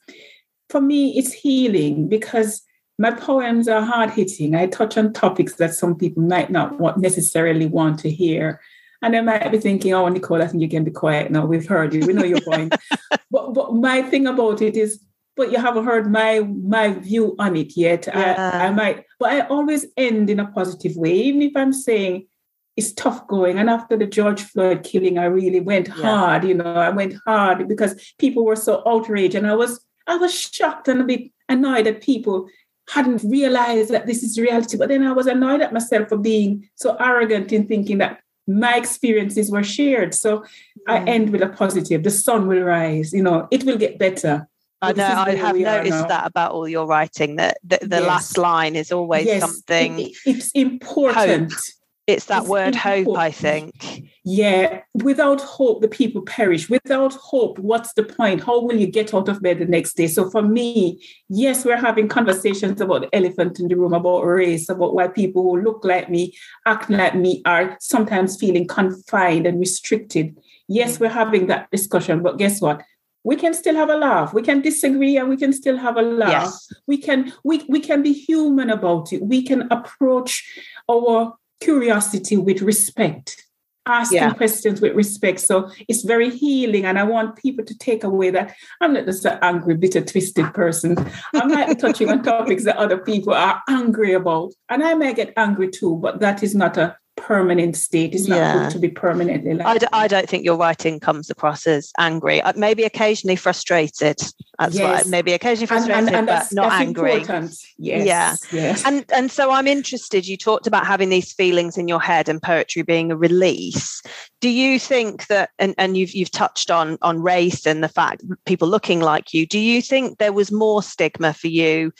[0.69, 2.63] For me, it's healing because
[2.97, 4.55] my poems are hard hitting.
[4.55, 8.61] I touch on topics that some people might not want, necessarily want to hear.
[9.01, 11.45] And they might be thinking, oh, Nichole, I think you can be quiet now.
[11.45, 12.05] We've heard you.
[12.05, 12.73] We know your point.
[13.31, 15.03] but, but my thing about it is
[15.35, 18.07] but you haven't heard my my view on it yet.
[18.07, 18.51] Yeah.
[18.53, 22.27] I, I might, but I always end in a positive way, even if I'm saying
[22.75, 23.57] it's tough going.
[23.57, 25.93] And after the George Floyd killing, I really went yeah.
[25.95, 26.43] hard.
[26.43, 30.33] You know, I went hard because people were so outraged, and I was I was
[30.33, 32.47] shocked and a bit annoyed that people
[32.89, 34.77] hadn't realized that this is reality.
[34.77, 38.75] But then I was annoyed at myself for being so arrogant in thinking that my
[38.75, 40.13] experiences were shared.
[40.13, 40.43] So.
[40.85, 42.03] I end with a positive.
[42.03, 43.13] The sun will rise.
[43.13, 44.49] You know, it will get better.
[44.83, 48.07] I know I have noticed that about all your writing that the, the yes.
[48.07, 49.41] last line is always yes.
[49.41, 51.61] something it, it's important hope.
[52.07, 54.03] it's that it's word hope, I think.
[54.25, 56.69] Yeah, without hope, the people perish.
[56.69, 58.43] Without hope, what's the point?
[58.43, 60.07] How will you get out of bed the next day?
[60.07, 64.69] So for me, yes, we're having conversations about the elephant in the room, about race,
[64.69, 66.33] about why people who look like me,
[66.65, 70.37] act like me, are sometimes feeling confined and restricted.
[70.67, 71.01] Yes, mm.
[71.01, 72.81] we're having that discussion, but guess what?
[73.23, 76.01] We can still have a laugh we can disagree and we can still have a
[76.01, 76.73] laugh yes.
[76.87, 80.43] we can we, we can be human about it we can approach
[80.89, 81.33] our
[81.63, 83.41] curiosity with respect,
[83.85, 84.33] asking yeah.
[84.33, 85.39] questions with respect.
[85.39, 86.85] So it's very healing.
[86.85, 90.53] And I want people to take away that I'm not just an angry, bitter, twisted
[90.53, 90.97] person.
[91.33, 94.53] i'm not touching on topics that other people are angry about.
[94.69, 98.13] And I may get angry too, but that is not a permanent state.
[98.13, 98.63] It's not yeah.
[98.63, 101.91] good to be permanently like I d- I don't think your writing comes across as
[101.97, 102.41] angry.
[102.41, 104.19] Uh, maybe occasionally frustrated.
[104.59, 105.07] That's yes.
[105.07, 107.13] Maybe occasionally frustrated, and, and, and but not angry.
[107.13, 107.55] Important.
[107.77, 108.05] Yes.
[108.05, 108.35] Yeah.
[108.59, 108.85] Yes.
[108.85, 110.27] And and so I'm interested.
[110.27, 114.01] You talked about having these feelings in your head and poetry being a release.
[114.41, 118.21] Do you think that and, and you've you've touched on on race and the fact
[118.45, 121.93] people looking like you, do you think there was more stigma for you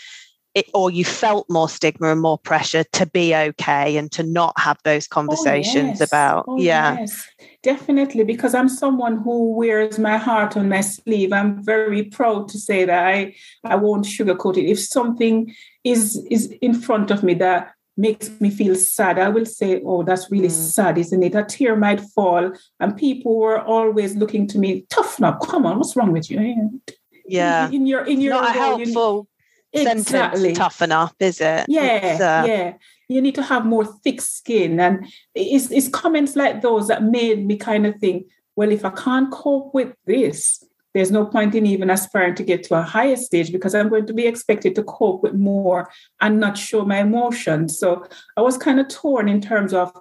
[0.56, 4.54] it, or you felt more stigma and more pressure to be okay and to not
[4.60, 6.02] have those oh, conversations oh, yes.
[6.02, 7.00] about oh, yeah.
[7.00, 7.28] yes.
[7.64, 11.34] definitely because i'm someone who wears my heart on my sleeve.
[11.34, 14.70] I'm very proud to say that i i won't sugarcoat it.
[14.70, 15.54] If something
[15.84, 20.02] is is in front of me that makes me feel sad i will say oh
[20.02, 20.74] that's really mm.
[20.76, 21.36] sad isn't it?
[21.36, 25.34] A tear might fall and people were always looking to me tough now.
[25.34, 26.82] Come on what's wrong with you?
[27.26, 27.68] Yeah.
[27.68, 29.28] In, in your in your not a helpful
[29.74, 30.40] exactly.
[30.40, 31.66] sentence toughen up, is it?
[31.68, 32.74] Yeah, uh, yeah.
[33.10, 34.80] You need to have more thick skin.
[34.80, 35.06] And
[35.36, 39.32] it's, it's comments like those that made me kind of think, well, if I can't
[39.32, 40.64] cope with this,
[40.94, 44.06] there's no point in even aspiring to get to a higher stage because I'm going
[44.06, 45.90] to be expected to cope with more
[46.22, 47.80] and not show my emotions.
[47.80, 48.06] So
[48.38, 49.92] I was kind of torn in terms of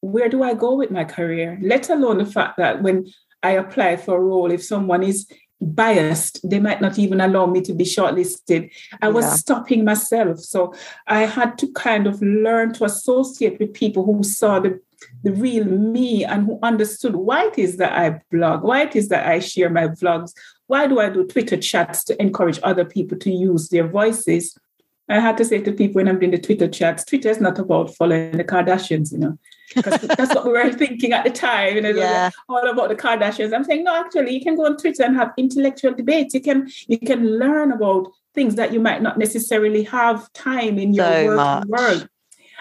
[0.00, 3.06] where do I go with my career, let alone the fact that when
[3.42, 5.30] I apply for a role, if someone is
[5.60, 8.70] biased they might not even allow me to be shortlisted.
[9.02, 9.34] I was yeah.
[9.34, 10.38] stopping myself.
[10.40, 10.74] So
[11.06, 14.80] i had to kind of learn to associate with people who saw the
[15.22, 18.62] the real me and who understood why it is that i blog?
[18.62, 20.32] Why it is that i share my vlogs?
[20.66, 24.58] Why do i do twitter chats to encourage other people to use their voices?
[25.10, 27.58] I had to say to people when I'm doing the Twitter chats, Twitter is not
[27.58, 29.38] about following the Kardashians, you know.
[29.74, 32.30] Because that's what we were thinking at the time, you know, yeah.
[32.48, 33.54] all about the Kardashians.
[33.54, 36.34] I'm saying, no, actually, you can go on Twitter and have intellectual debates.
[36.34, 40.94] You can you can learn about things that you might not necessarily have time in
[40.94, 42.08] your so work.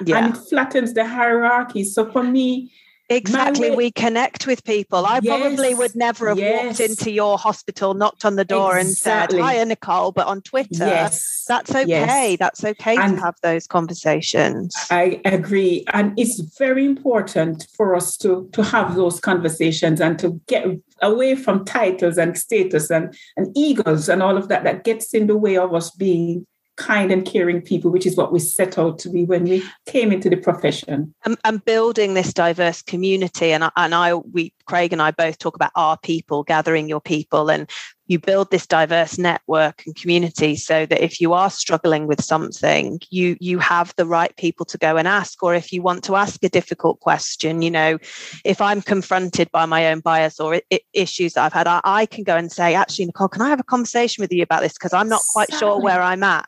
[0.05, 0.17] Yeah.
[0.17, 1.83] And it flattens the hierarchy.
[1.83, 2.71] So for me,
[3.09, 3.71] Exactly.
[3.71, 5.05] We connect with people.
[5.05, 6.65] I yes, probably would never have yes.
[6.65, 9.39] walked into your hospital, knocked on the door exactly.
[9.39, 10.85] and said, Hiya, Nichole, but on Twitter.
[10.85, 11.45] Yes.
[11.47, 12.35] That's okay.
[12.39, 14.75] That's okay and to have those conversations.
[14.91, 15.85] I agree.
[15.93, 20.67] And it's very important for us to, to have those conversations and to get
[21.01, 25.25] away from titles and status and, and egos and all of that that gets in
[25.25, 26.45] the way of us being
[26.79, 30.11] kind and caring people, which is what we set out to be when we came
[30.11, 31.13] into the profession.
[31.25, 35.37] And, and building this diverse community, and I, and I, we, Craig and I both
[35.37, 37.69] talk about our people, gathering your people, and
[38.09, 42.99] you build this diverse network and community so that if you are struggling with something
[43.11, 45.41] you you have the right people to go and ask.
[45.43, 47.99] Or if you want to ask a difficult question you know
[48.43, 52.05] if i'm confronted by my own bias or I- issues that i've had I, I,
[52.07, 54.73] can go and say actually nichole can i have a conversation with you about this?
[54.73, 56.47] Because i'm not quite sure where i'm at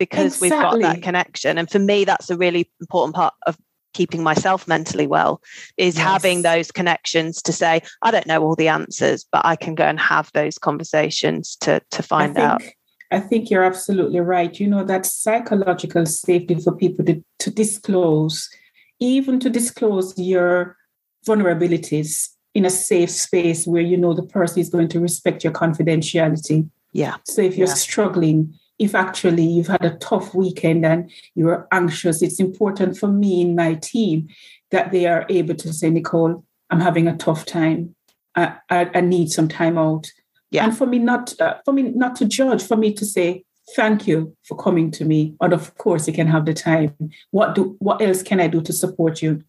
[0.00, 0.48] because exactly.
[0.50, 1.58] we've got that connection.
[1.58, 3.56] And for me, that's a really important part of
[3.92, 5.42] keeping myself mentally well
[5.76, 6.04] is yes.
[6.04, 9.82] having those connections to say i don't know all the answers but i can go
[9.82, 12.62] and have those conversations to to find I think, out
[13.10, 18.48] i think you're absolutely right you know that psychological safety for people to, to disclose
[19.00, 20.76] even to disclose your
[21.26, 25.52] vulnerabilities in a safe space where you know the person is going to respect your
[25.52, 27.74] confidentiality yeah so if you're yeah.
[27.74, 33.42] struggling if actually you've had a tough weekend and you're anxious, it's important for me
[33.42, 34.28] and my team
[34.70, 37.94] that they are able to say, Nichole, I'm having a tough time.
[38.34, 40.10] I, I, I need some time out.
[40.50, 40.64] Yeah.
[40.64, 43.44] And for me not uh, for me not to judge, for me to say,
[43.76, 46.92] thank you for coming to me and of course you can have the time
[47.30, 49.40] what do what else can i do to support you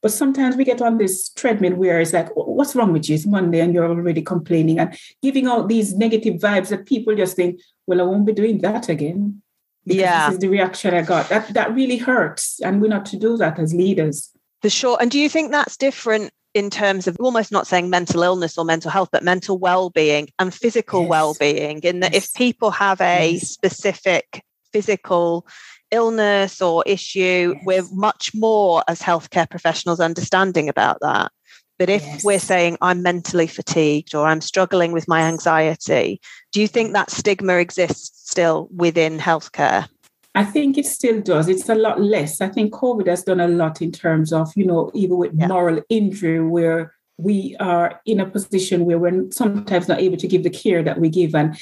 [0.00, 3.26] but sometimes we get on this treadmill where it's like what's wrong with you it's
[3.26, 7.60] monday and you're already complaining and giving out these negative vibes that people just think
[7.88, 9.42] well i won't be doing that again
[9.84, 13.16] yeah this is the reaction i got that that really hurts and we're not to
[13.16, 14.30] do that as leaders
[14.62, 18.22] for sure and do you think that's different in terms of almost not saying mental
[18.22, 21.10] illness or mental health, but mental well-being and physical yes.
[21.10, 21.78] well-being.
[21.80, 22.24] In that, yes.
[22.24, 23.48] if people have a yes.
[23.48, 24.42] specific
[24.72, 25.46] physical
[25.90, 31.30] illness or issue, we're much more as healthcare professionals understanding about that.
[31.78, 32.24] But if yes.
[32.24, 36.20] we're saying I'm mentally fatigued or I'm struggling with my anxiety,
[36.52, 39.88] do you think that stigma exists still within healthcare?
[40.34, 41.48] I think it still does.
[41.48, 42.40] It's a lot less.
[42.40, 45.46] I think COVID has done a lot in terms of, you know, even with yeah.
[45.46, 50.44] moral injury, where we are in a position where we're sometimes not able to give
[50.44, 51.34] the care that we give.
[51.34, 51.58] And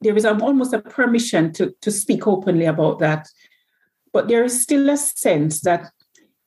[0.00, 3.28] there is almost a permission to, to speak openly about that.
[4.12, 5.90] But there is still a sense that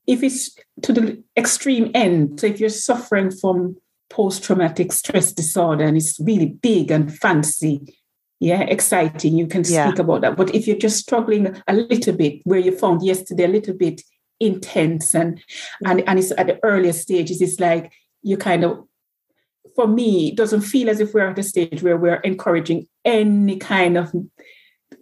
[0.08, 3.78] if it's to the extreme end, so if you're suffering from
[4.10, 7.98] post traumatic stress disorder and it's really big and fancy,
[8.40, 9.88] yeah, exciting, you can yeah.
[9.88, 10.38] speak about that.
[10.38, 14.02] But if you're just struggling a little bit, where you found yesterday a little bit
[14.42, 15.42] intense and
[15.86, 17.92] and and it's at the earlier stages, it's like
[18.22, 18.86] you kind of
[19.76, 23.58] for me, it doesn't feel as if we're at a stage where we're encouraging any
[23.58, 24.14] kind of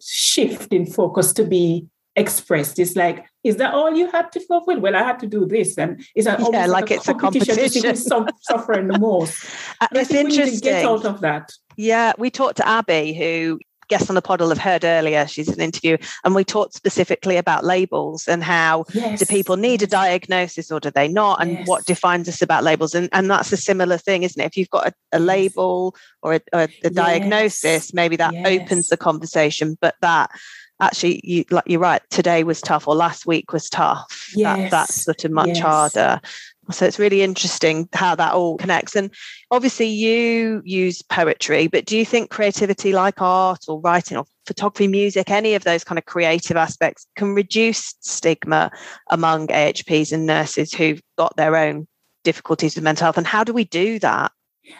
[0.01, 2.79] shift in focus to be expressed.
[2.79, 4.79] It's like, is that all you had to fulfill?
[4.79, 7.55] Well, I had to do this, and is that yeah, like, like a it's competition
[7.55, 7.95] a competition?
[8.41, 9.45] Suffering the most?
[9.81, 10.59] Uh, it's interesting.
[10.59, 11.51] get out of that.
[11.75, 13.59] Yeah, we talked to Abby, who
[13.89, 15.27] guest on the pod will have heard earlier.
[15.27, 19.19] She's an interview, and we talked specifically about labels and how yes.
[19.19, 21.67] do people need a diagnosis or do they not, and yes.
[21.67, 22.95] what defines us about labels.
[22.95, 24.45] And and that's a similar thing, isn't it?
[24.45, 28.97] If you've got a, a label or a, a, a diagnosis, maybe that opens the
[28.97, 30.29] conversation, but that
[30.81, 34.31] actually you like you're right today was tough or last week was tough.
[34.35, 34.57] Yes.
[34.57, 35.59] that, that's sort of much yes.
[35.59, 36.21] harder.
[36.71, 38.95] So it's really interesting how that all connects.
[38.95, 39.13] And
[39.51, 44.87] obviously you use poetry but do you think creativity like art or writing or photography
[44.87, 48.69] music any of those kind of creative aspects can reduce stigma
[49.09, 51.87] among ahps and nurses who've got their own
[52.23, 53.17] difficulties with mental health?
[53.17, 54.31] And how do we do that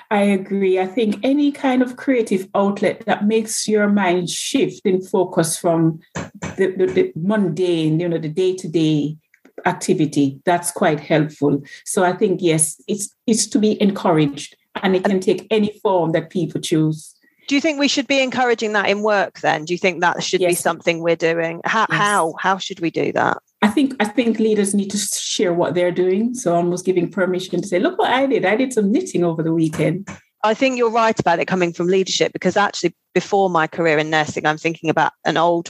[0.10, 0.80] I agree.
[0.80, 6.00] I think any kind of creative outlet that makes your mind shift in focus from
[6.14, 9.18] the, the, the mundane, you know, the day to day
[9.66, 11.62] activity, that's quite helpful.
[11.86, 16.12] So I think yes, it's it's to be encouraged, and it can take any form
[16.14, 17.14] that people choose.
[17.48, 19.42] Do you think we should be encouraging that in work?
[19.42, 20.52] Then, do you think that should yes.
[20.52, 21.62] be something we're doing?
[21.66, 22.00] How yes.
[22.00, 23.38] how how should we do that?
[23.64, 26.34] I think I think leaders need to share what they're doing.
[26.34, 28.44] So almost giving permission to say, look what I did.
[28.44, 30.10] I did some knitting over the weekend.
[30.44, 34.10] I think you're right about it coming from leadership because actually before my career in
[34.10, 35.70] nursing, I'm thinking about an old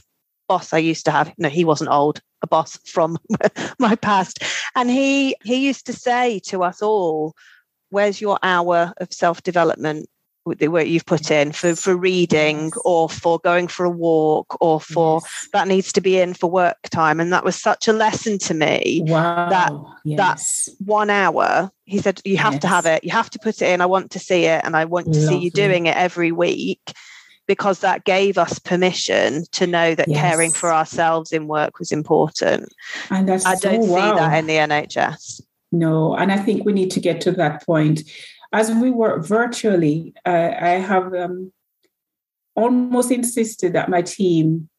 [0.50, 1.32] boss I used to have.
[1.38, 3.20] No, he wasn't old, a boss from
[3.80, 4.40] my past.
[4.76, 7.36] And he he used to say to us all,
[7.92, 10.10] Where's your hour of self-development?
[10.46, 15.22] Where you've put in for for reading or for going for a walk or for
[15.24, 15.48] yes.
[15.54, 17.20] that needs to be in for work time.
[17.20, 19.50] And that was such a lesson to me wow.
[19.50, 19.72] that
[20.04, 20.18] yes.
[20.18, 23.04] that one hour he said you have to have it.
[23.04, 23.82] You have to put it in.
[23.82, 26.94] I want to see it and i want to see you doing it every week
[27.46, 32.74] because that gave us permission to know that caring for ourselves in work was important.
[33.10, 34.16] And i don't so, see wow.
[34.16, 35.42] that in the nhs
[35.72, 38.04] no and i think we need to get to that point
[38.54, 41.52] as we work virtually, uh, I have um,
[42.56, 44.70] almost insisted that my team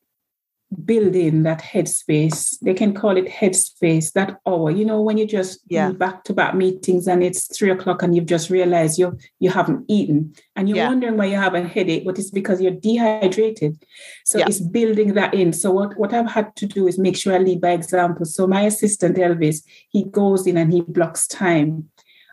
[0.84, 2.56] build in that headspace.
[2.60, 4.70] They can call it headspace, that hour.
[4.70, 5.90] You know, when you just yeah.
[5.92, 9.84] back to back meetings and it's three o'clock and you've just realized you you haven't
[9.88, 10.88] eaten and you're yeah.
[10.88, 13.82] wondering why you have a headache, but it's because you're dehydrated.
[14.24, 14.46] So yeah.
[14.48, 15.52] it's building that in.
[15.52, 18.24] So what, what I've had to do is make sure I lead by example.
[18.24, 21.88] So my assistant Elvis, he goes in and he blocks time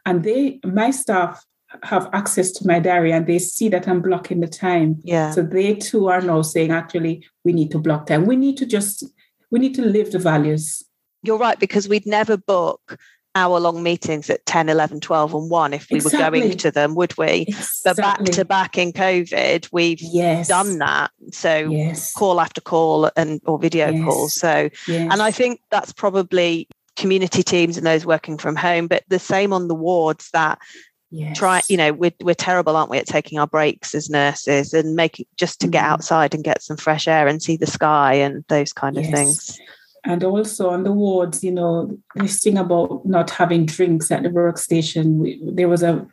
[0.06, 1.46] and they my staff
[1.84, 5.00] have access to my diary and they see that I'm blocking the time.
[5.04, 5.32] Yeah.
[5.32, 8.26] So they too are now saying, actually, we need to block time.
[8.26, 9.06] We need to just,
[9.52, 10.84] we need to live the values.
[11.24, 12.98] You're right, because we'd never book
[13.36, 16.40] hour long meetings at 10, 11, 12, and 1 if we exactly.
[16.40, 17.46] were going to them, would we?
[17.48, 17.82] Exactly.
[17.86, 20.48] But back to back in COVID, we've yes.
[20.50, 21.12] done that.
[21.32, 22.14] So yes.
[22.14, 24.04] call after call and or video yes.
[24.04, 24.34] calls.
[24.34, 29.20] So and I think that's probably community teams and those working from home, but the
[29.20, 30.60] same on the wards that
[31.10, 31.38] yes.
[31.38, 34.96] try, you know, we're, we're terrible, aren't we, at taking our breaks as nurses and
[34.96, 35.94] making just to get mm-hmm.
[35.94, 39.08] outside and get some fresh air and see the sky and those kind yes.
[39.08, 39.60] of things.
[40.04, 44.30] And also on the wards, you know, this thing about not having drinks at the
[44.30, 45.18] workstation.
[45.18, 46.08] We, there was a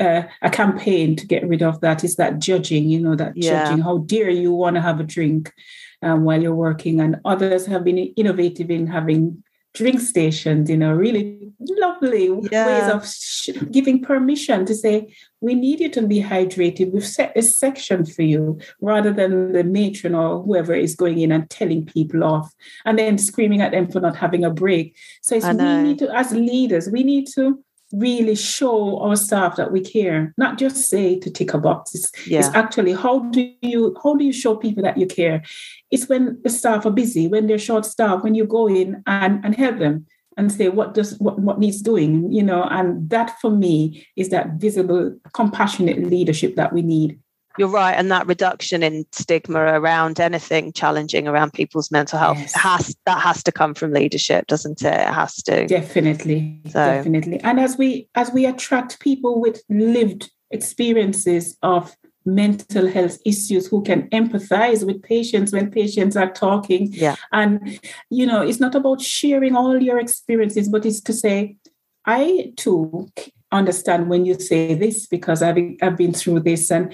[0.00, 2.02] a, a campaign to get rid of that.
[2.02, 2.88] Is that judging?
[2.88, 3.64] You know, that yeah.
[3.64, 3.82] judging.
[3.82, 5.52] How dare you want to have a drink
[6.00, 6.98] um, while you're working?
[6.98, 9.42] And others have been innovative in having
[9.76, 12.66] drink stations, you know, really lovely yeah.
[12.66, 16.92] ways of sh- giving permission to say, we need you to be hydrated.
[16.92, 21.30] We've set a section for you rather than the matron or whoever is going in
[21.30, 22.52] and telling people off
[22.86, 24.96] and then screaming at them for not having a break.
[25.20, 27.62] So it's we need to, as leaders, we need to
[27.92, 31.94] really show our staff that we care not just say to tick a box.
[31.94, 32.40] It's, yeah.
[32.40, 35.42] it's, actually how do you how do you show people that you care?
[35.90, 39.44] It's when the staff are busy when they're short staff when you go in and
[39.44, 40.06] and help them
[40.36, 42.32] and say what does what, what needs doing?
[42.32, 47.20] You know and that for me is that visible compassionate leadership that we need
[47.58, 52.54] you're right and that reduction in stigma around anything challenging around people's mental health yes.
[52.54, 56.72] has that has to come from leadership doesn't it it has to definitely so.
[56.72, 63.66] definitely and as we as we attract people with lived experiences of mental health issues
[63.66, 67.80] who can empathize with patients when patients are talking yeah and
[68.10, 71.56] you know it's not about sharing all your experiences but it's to say
[72.04, 73.08] i too
[73.52, 76.92] understand when you say this because i've, I've been through this and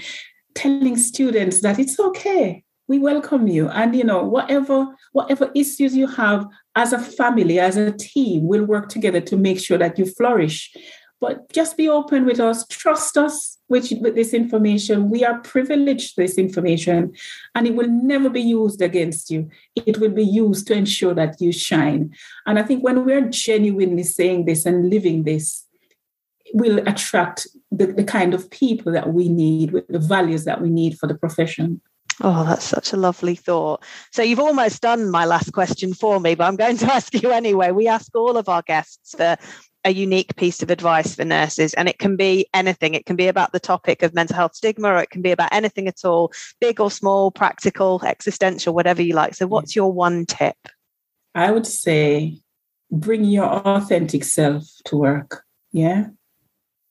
[0.54, 3.68] telling students that it's okay we welcome you.
[3.68, 6.46] And you know whatever whatever issues you have
[6.76, 10.74] as a family as a team we'll work together to make sure that you flourish.
[11.20, 12.66] But just be open with us.
[12.66, 15.08] Trust us with, with this information.
[15.08, 17.12] We are privileged this information
[17.54, 19.48] and it will never be used against you.
[19.76, 22.12] It will be used to ensure that you shine.
[22.46, 25.64] And i think when we're genuinely saying this and living this
[26.52, 30.68] will attract the, the kind of people that we need with the values that we
[30.68, 31.80] need for the profession.
[32.20, 33.82] Oh, that's such a lovely thought.
[34.12, 37.30] So you've almost done my last question for me, but I'm going to ask you
[37.30, 37.70] anyway.
[37.70, 39.36] We ask all of our guests for
[39.84, 42.94] a unique piece of advice for nurses, and it can be anything.
[42.94, 45.52] It can be about the topic of mental health stigma, or it can be about
[45.52, 46.30] anything at all,
[46.60, 49.34] big or small, practical, existential, whatever you like.
[49.34, 50.56] So, what's your one tip?
[51.34, 52.42] I would say
[52.90, 55.42] bring your authentic self to work.
[55.72, 56.08] Yeah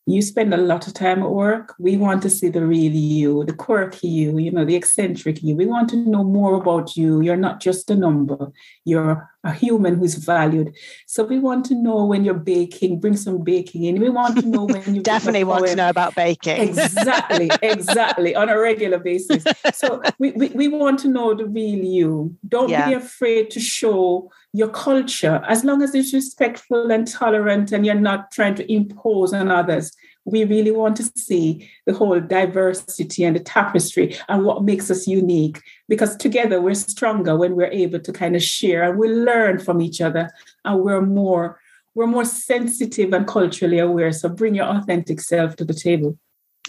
[0.06, 1.76] you spend a lot of time at work.
[1.80, 5.56] We want to see the real you, the quirky you, you know, the eccentric you.
[5.56, 7.22] We want to know more about you.
[7.22, 8.52] You're not just a number,
[8.84, 10.76] you're a human who's valued.
[11.08, 14.00] So we want to know when you're baking, bring some baking in.
[14.00, 16.70] We want to know when you definitely want to know about baking.
[16.70, 19.44] exactly, exactly, on a regular basis.
[19.74, 22.38] So we, we, we want to know the real you.
[22.48, 22.88] Don't yeah.
[22.88, 27.96] be afraid to show your culture as long as it's respectful and tolerant and you're
[27.96, 29.96] not trying to impose on others
[30.26, 35.08] we really want to see the whole diversity and the tapestry and what makes us
[35.08, 39.58] unique because together we're stronger when we're able to kind of share and we learn
[39.58, 40.30] from each other
[40.66, 41.60] and we're more
[41.96, 46.18] we're more sensitive and culturally aware so bring your authentic self to the table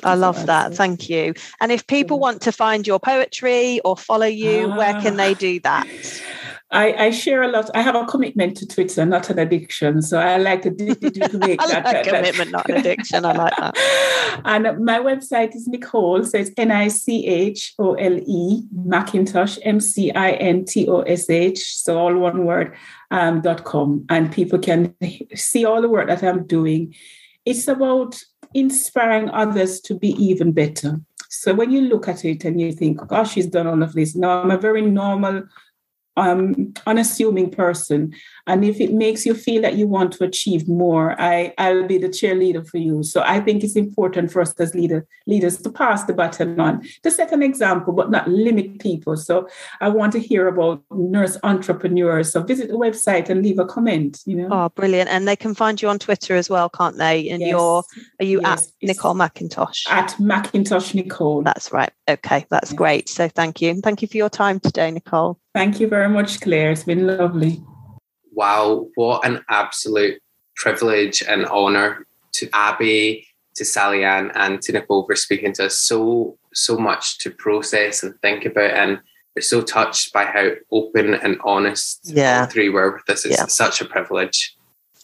[0.03, 0.75] I love that.
[0.75, 1.35] Thank you.
[1.61, 5.61] And if people want to find your poetry or follow you, where can they do
[5.61, 5.87] that?
[6.73, 7.71] I, I, share a lot.
[7.75, 10.01] I have a commitment to Twitter, not an addiction.
[10.01, 13.25] So I like to, do, to make that, that, commitment, not an addiction.
[13.25, 13.77] I like that.
[14.45, 16.27] and my website is Nichole.
[16.27, 20.89] So it's N I C H O L E McIntosh M C I N T
[20.89, 21.59] O S H.
[21.77, 22.75] So all one word.
[23.11, 24.95] Um, dot com, and people can
[25.35, 26.95] see all the work that I'm doing.
[27.45, 28.19] It's about
[28.55, 30.99] inspiring others to be even better.
[31.29, 34.15] So when you look at it and you think, gosh, she's done all of this.
[34.15, 35.45] Now I'm a very normal
[36.17, 38.15] um, unassuming person.
[38.47, 41.99] And if it makes you feel that you want to achieve more, I, I'll be
[41.99, 43.03] the cheerleader for you.
[43.03, 46.83] So I think it's important for us as leader, leaders to pass the baton on,
[47.03, 49.17] to set an example, but not limit people.
[49.17, 49.49] So
[49.81, 52.33] I want to hear about nurse entrepreneurs.
[52.33, 54.49] So visit the website and leave a comment, you know.
[54.51, 55.09] Oh, brilliant.
[55.09, 57.29] And they can find you on Twitter as well, can't they?
[57.29, 57.51] And yes.
[57.51, 57.85] you're,
[58.21, 58.73] are you yes.
[58.83, 59.89] at Nichole McIntosh?
[59.89, 61.45] At McIntosh Nichole.
[61.45, 61.93] That's right.
[62.09, 62.77] Okay, that's yes.
[62.77, 63.09] great.
[63.09, 63.71] So thank you.
[63.71, 65.37] And thank you for your time today, Nichole.
[65.55, 66.73] Thank you very much, Claire.
[66.73, 67.63] It's been lovely.
[68.35, 70.21] Wow, what an absolute
[70.57, 73.27] privilege and honour to Abby,
[73.57, 75.79] to Sally Ann, and to Nichole for speaking to us.
[75.79, 78.71] So, so much to process and think about.
[78.71, 79.01] And
[79.37, 82.47] we're so touched by how open and honest yeah.
[82.47, 83.25] three were with us.
[83.25, 83.47] It's yeah.
[83.47, 84.57] such a privilege.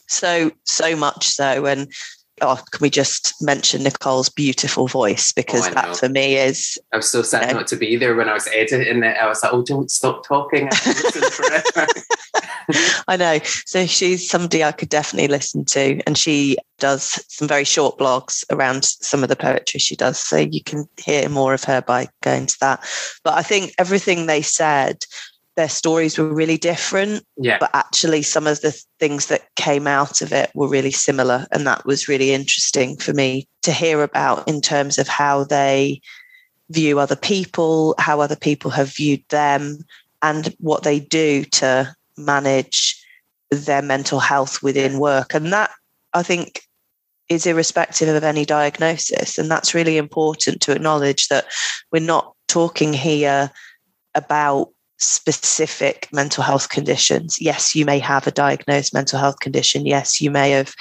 [0.07, 1.67] So, so much so.
[1.67, 1.93] And
[2.41, 5.33] oh, can we just mention Nichole's beautiful voice?
[5.33, 6.79] Because oh, that for me is.
[6.93, 9.17] I was so sad you know, not to be there when I was editing it.
[9.17, 10.69] I was like, oh, don't stop talking.
[13.09, 13.39] I know.
[13.67, 16.01] So she's somebody I could definitely listen to.
[16.07, 20.19] And she does some very short blogs around some of the poetry she does.
[20.19, 22.85] So you can hear more of her by going to that.
[23.25, 25.05] But I think everything they said
[25.57, 27.27] their stories were really different.
[27.37, 27.59] Yeah.
[27.59, 31.47] But actually, some of the things that came out of it were really similar.
[31.51, 36.01] And that was really interesting for me to hear about in terms of how they
[36.71, 39.79] view other people, how other people have viewed them,
[40.23, 43.03] and what they do to manage
[43.51, 45.35] their mental health within work.
[45.35, 45.71] And that,
[46.13, 46.63] I think,
[47.29, 49.39] is irrespective of any diagnosis.
[49.39, 51.47] And that's really important to acknowledge that
[51.93, 53.51] we're not talking here
[54.15, 57.41] about specific mental health conditions.
[57.41, 59.87] Yes, you may have a diagnosed mental health condition.
[59.87, 60.75] Yes, you may have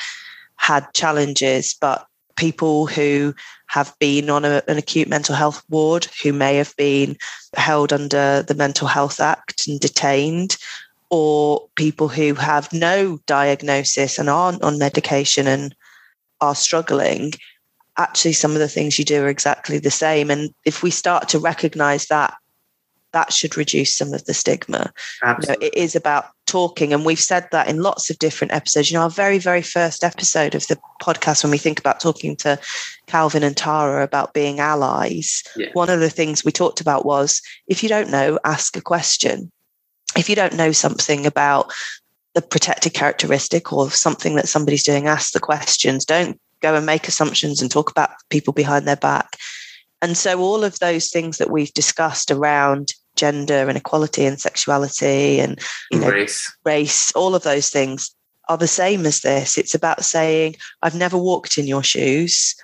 [0.57, 3.33] had challenges, but people who
[3.67, 7.17] have been on a, an acute mental health ward, who may have been
[7.55, 10.57] held under the Mental Health Act and detained,
[11.09, 15.75] or people who have no diagnosis and aren't on medication and
[16.41, 17.33] are struggling,
[17.97, 20.29] actually some of the things you do are exactly the same.
[20.29, 22.35] And if we start to recognize that,
[23.13, 24.91] that should reduce some of the stigma.
[25.23, 28.91] You know, it is about talking, and we've said that in lots of different episodes.
[28.91, 32.35] You know, our very, very first episode of the podcast, when we think about talking
[32.37, 32.59] to
[33.07, 35.69] Calvin and Tara about being allies, yeah.
[35.73, 39.51] one of the things we talked about was if you don't know, ask a question.
[40.15, 41.71] If you don't know something about
[42.33, 46.05] the protected characteristic or something that somebody's doing, ask the questions.
[46.05, 49.37] Don't go and make assumptions and talk about people behind their back.
[50.01, 55.39] And so, all of those things that we've discussed around gender and equality and sexuality
[55.39, 55.59] and
[55.91, 56.55] you know race.
[56.63, 58.13] race, all of those things
[58.49, 59.57] are the same as this.
[59.57, 62.55] It's about saying, I've never walked in your shoes.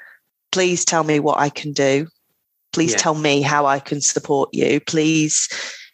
[0.51, 2.07] Please tell me what I can do.
[2.71, 2.97] Please yeah.
[2.97, 4.79] tell me how I can support you.
[4.79, 5.49] Please,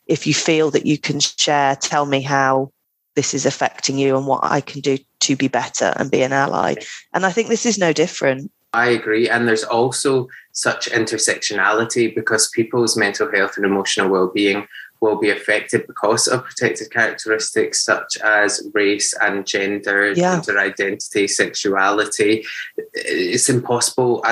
[0.10, 2.72] if you feel that you can share, tell me how
[3.16, 6.34] this is affecting you and what I can do to be better and be an
[6.34, 6.76] ally.
[7.14, 8.52] And I think this is no different.
[8.74, 9.30] I agree.
[9.30, 14.68] And there's also such intersectionality because people's mental health and emotional well-being
[15.02, 20.42] will be affected because of protected characteristics such as race and gender, yeah.
[20.42, 22.46] gender identity, sexuality.
[22.94, 24.24] It's impossible.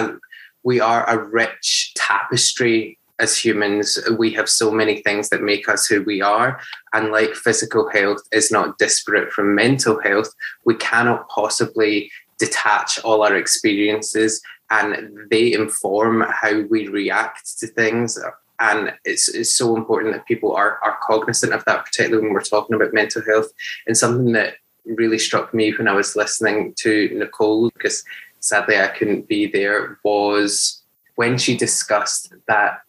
[0.64, 5.88] We are a rich tapestry as humans, we have so many things that make us
[5.88, 6.60] who we are.
[6.94, 10.34] And like physical health is not disparate from mental health,
[10.66, 18.20] we cannot possibly detach all our experiences and they inform how we react to things.
[18.60, 22.42] And it's, it's so important that people are, are cognizant of that, particularly when we're
[22.42, 23.48] talking about mental health.
[23.88, 28.04] And something that really struck me when I was listening to Nichole, because
[28.40, 30.82] sadly I couldn't be there, was
[31.16, 32.82] when she discussed that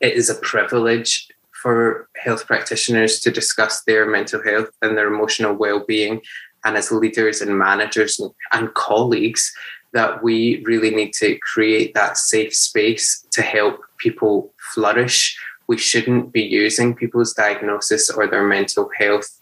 [0.00, 5.54] it is a privilege for health practitioners to discuss their mental health and their emotional
[5.54, 6.20] well-being
[6.64, 8.20] and as leaders and managers
[8.52, 9.52] and colleagues
[9.92, 16.32] that we really need to create that safe space to help people flourish we shouldn't
[16.32, 19.40] be using people's diagnosis or their mental health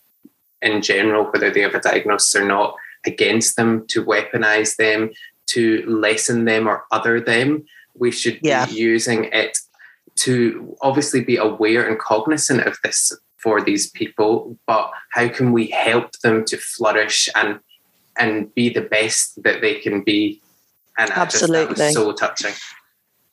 [0.62, 2.74] in general whether they have a diagnosis or not
[3.04, 5.10] against them to weaponize them
[5.46, 7.64] to lessen them or other them
[7.98, 8.66] we should yeah.
[8.66, 9.58] be using it
[10.16, 15.68] to obviously be aware and cognizant of this for these people, but how can we
[15.68, 17.60] help them to flourish and
[18.18, 20.40] and be the best that they can be?
[20.98, 22.54] And absolutely, so touching.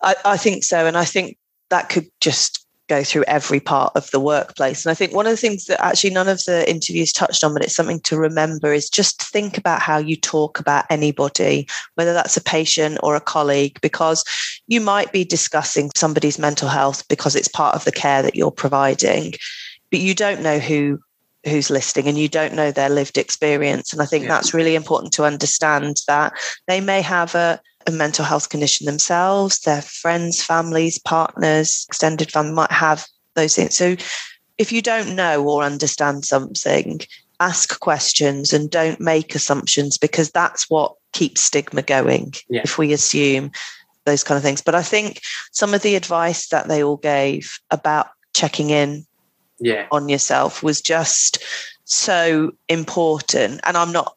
[0.01, 1.38] I, I think so, and I think
[1.69, 2.62] that could just
[2.94, 4.86] go through every part of the workplace.
[4.86, 7.53] And I think one of the things that actually none of the interviews touched on,
[7.53, 12.14] but it's something to remember, is just think about how you talk about anybody, whether
[12.14, 14.24] that's a patient or a colleague, because
[14.68, 18.52] you might be discussing somebody's mental health because it's part of the care that you're
[18.52, 19.34] providing,
[19.90, 20.99] but you don't know who
[21.45, 24.30] who's listening and you don't know their lived experience and i think yeah.
[24.30, 26.32] that's really important to understand that
[26.70, 32.53] they may have a a mental health condition themselves, their friends, families, partners, extended family
[32.53, 33.05] might have
[33.35, 33.77] those things.
[33.77, 33.95] So
[34.57, 37.01] if you don't know or understand something,
[37.39, 42.61] ask questions and don't make assumptions because that's what keeps stigma going yeah.
[42.64, 43.51] if we assume
[44.05, 44.61] those kind of things.
[44.61, 49.05] But I think some of the advice that they all gave about checking in
[49.60, 49.88] yeah.
[49.91, 51.43] on yourself was just
[51.85, 53.61] so important.
[53.64, 54.15] And I'm not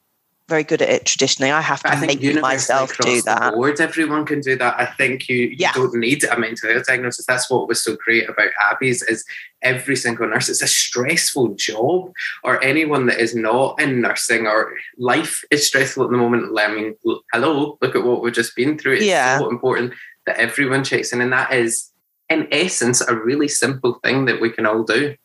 [0.49, 1.51] very good at it traditionally.
[1.51, 3.55] I have to I make myself do that.
[3.55, 4.79] Board, everyone can do that.
[4.79, 5.73] I think you, you yeah.
[5.73, 7.27] don't need a mental health diagnosis.
[7.27, 9.25] That's what was so great about Abby's is
[9.63, 10.49] every single nurse.
[10.49, 12.13] It's a stressful job,
[12.45, 16.57] or anyone that is not in nursing or life is stressful at the moment.
[16.59, 16.95] I mean,
[17.33, 18.95] hello, look at what we've just been through.
[18.95, 19.39] It's yeah.
[19.39, 19.95] so important
[20.27, 21.91] that everyone checks in, and that is,
[22.31, 25.17] in essence, a really simple thing that we can all do.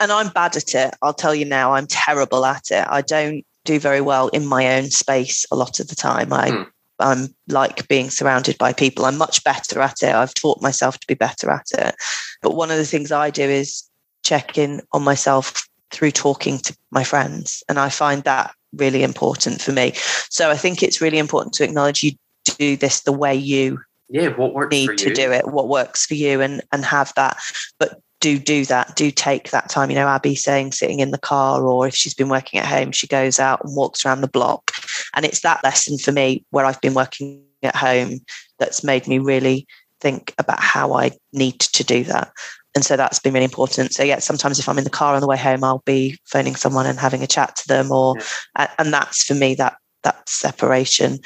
[0.00, 0.94] And I'm bad at it.
[1.02, 2.86] I'll tell you now, I'm terrible at it.
[2.88, 6.32] I don't do very well in my own space a lot of the time.
[6.32, 6.66] I mm.
[6.98, 9.04] I'm like being surrounded by people.
[9.04, 10.14] I'm much better at it.
[10.14, 11.96] I've taught myself to be better at it.
[12.42, 13.82] But one of the things I do is
[14.24, 17.62] check in on myself through talking to my friends.
[17.68, 19.92] And I find that really important for me.
[20.30, 22.12] So I think it's really important to acknowledge you
[22.58, 26.14] do this the way you yeah, what works need to do it, what works for
[26.14, 27.38] you and and have that.
[27.78, 29.90] But do do that, do take that time.
[29.90, 32.92] You know, Abby saying sitting in the car, or if she's been working at home,
[32.92, 34.70] she goes out and walks around the block.
[35.14, 38.20] And it's that lesson for me where I've been working at home
[38.58, 39.66] that's made me really
[40.00, 42.32] think about how I need to do that.
[42.74, 43.92] And so that's been really important.
[43.92, 46.54] So yeah, sometimes if I'm in the car on the way home, I'll be phoning
[46.54, 48.16] someone and having a chat to them, or
[48.56, 48.70] yeah.
[48.78, 51.18] and that's for me that that separation.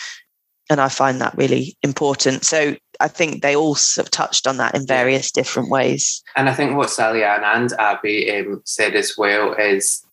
[0.68, 2.44] And I find that really important.
[2.44, 6.22] So I think they all sort of touched on that in various different ways.
[6.34, 10.04] And I think what Sally Ann and Abby um, said as well is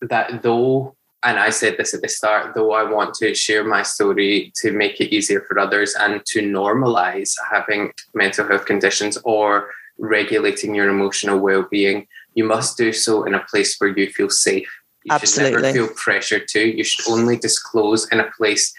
[0.00, 3.82] that though and I said this at the start, though I want to share my
[3.82, 9.70] story to make it easier for others and to normalize having mental health conditions or
[9.98, 14.68] regulating your emotional well-being, you must do so in a place where you feel safe.
[15.04, 15.52] You Absolutely.
[15.52, 16.60] should never feel pressure to.
[16.60, 18.74] You should only disclose in a place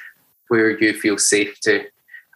[0.48, 1.86] where you feel safe to.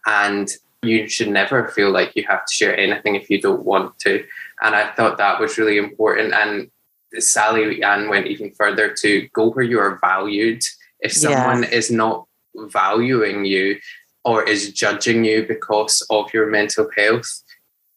[0.06, 0.50] And
[0.82, 4.24] you should never feel like you have to share anything if you don't want to.
[4.62, 6.32] And I thought that was really important.
[6.32, 6.70] And
[7.18, 10.62] Sally Ann went even further to go where you are valued.
[11.00, 11.70] If someone yeah.
[11.70, 13.78] is not valuing you
[14.24, 17.42] or is judging you because of your mental health,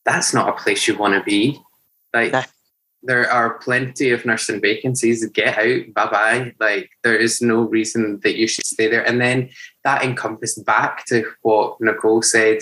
[0.06, 1.60] that's not a place you want to be.
[2.14, 2.32] Like.
[3.04, 5.26] There are plenty of nursing vacancies.
[5.30, 6.54] Get out, bye bye.
[6.60, 9.08] Like there is no reason that you should stay there.
[9.08, 9.50] And then
[9.84, 12.60] that encompassed back to what Nichole said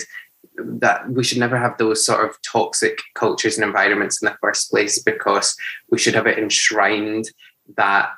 [0.56, 4.70] that we should never have those sort of toxic cultures and environments in the first
[4.70, 5.56] place because
[5.90, 7.30] we should have it enshrined
[7.76, 8.10] that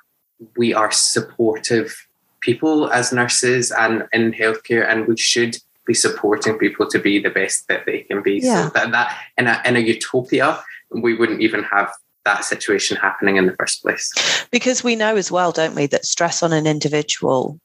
[0.57, 2.09] we are supportive
[2.41, 7.31] people as nurses and in healthcare and we should be supporting people to be the
[7.31, 8.65] best that they can be yeah.
[8.65, 11.91] so that, that in a, in a utopia we wouldn't even have
[12.25, 16.05] that situation happening in the first place because we know as well don't we that
[16.05, 17.59] stress on an individual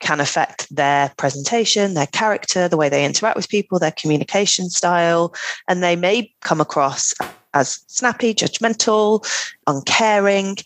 [0.00, 5.34] can affect their presentation, their character, the way they interact with people, their communication style,
[5.68, 7.14] and they may come across
[7.54, 9.26] as snappy, judgmental,
[9.66, 10.56] uncaring.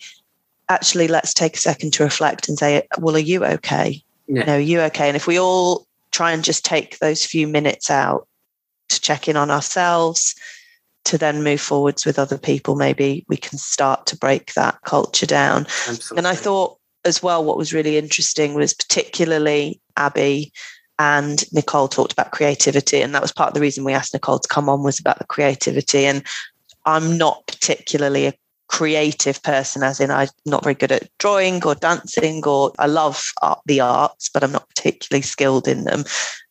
[0.69, 4.03] Actually, let's take a second to reflect and say, well, are you okay?
[4.27, 4.41] Yeah.
[4.41, 5.09] You know, are you okay?
[5.09, 8.27] And if we all try and just take those few minutes out
[8.89, 10.35] to check in on ourselves,
[11.05, 15.27] to then move forwards with other people, maybe we can start to break that culture
[15.27, 15.63] down.
[15.89, 16.19] Absolutely.
[16.19, 20.53] And I thought as well, what was really interesting was particularly Abby
[20.99, 23.01] and Nichole talked about creativity.
[23.01, 25.19] And that was part of the reason we asked Nichole to come on was about
[25.19, 26.05] the creativity.
[26.05, 26.23] And
[26.85, 28.35] I'm not particularly a
[28.69, 33.33] creative person, as in I'm not very good at drawing or dancing, or I love
[33.43, 36.05] art, the arts, but I'm not particularly skilled in them.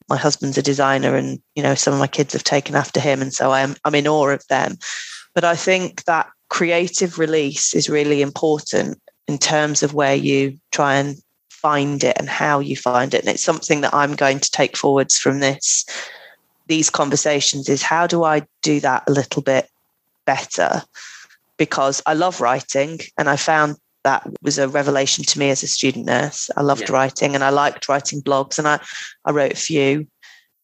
[0.09, 3.21] My husband's a designer, and you know some of my kids have taken after him,
[3.21, 4.77] and so I'm I'm in awe of them.
[5.35, 10.95] But I think that creative release is really important in terms of where you try
[10.95, 11.15] and
[11.49, 13.21] find it and how you find it.
[13.21, 15.85] And it's something that I'm going to take forwards from this
[16.67, 19.67] these conversations is how do I do that a little bit
[20.25, 20.83] better?
[21.57, 23.75] Because I love writing and I found
[24.09, 26.49] that was a revelation to me as a student nurse.
[26.57, 26.93] I loved yeah.
[26.93, 28.79] writing and I liked writing blogs and I,
[29.23, 30.07] I wrote a few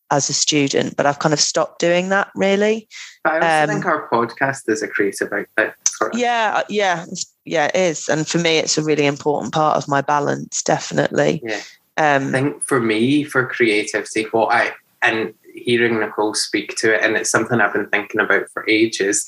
[0.09, 2.87] as a student, but I've kind of stopped doing that really.
[3.23, 5.75] But I also um, think our podcast is a creative outlet.
[6.13, 7.05] Yeah, yeah,
[7.45, 8.09] yeah, it is.
[8.09, 11.41] And for me, it's a really important part of my balance, definitely.
[11.43, 11.61] Yeah.
[11.97, 17.03] Um, I think for me, for creativity, what I, and hearing Nichole speak to it,
[17.03, 19.25] and it's something I've been thinking about for ages.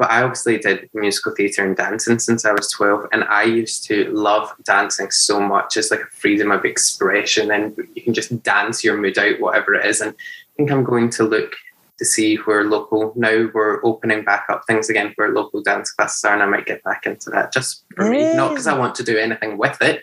[0.00, 3.84] But I obviously did musical theatre and dancing since I was 12, and I used
[3.88, 5.76] to love dancing so much.
[5.76, 9.74] It's like a freedom of expression, and you can just dance your mood out, whatever
[9.74, 10.00] it is.
[10.00, 11.54] And I think I'm going to look
[11.98, 16.24] to see where local now we're opening back up things again where local dance classes
[16.24, 18.94] are and I might get back into that just for me not because I want
[18.94, 20.00] to do anything with it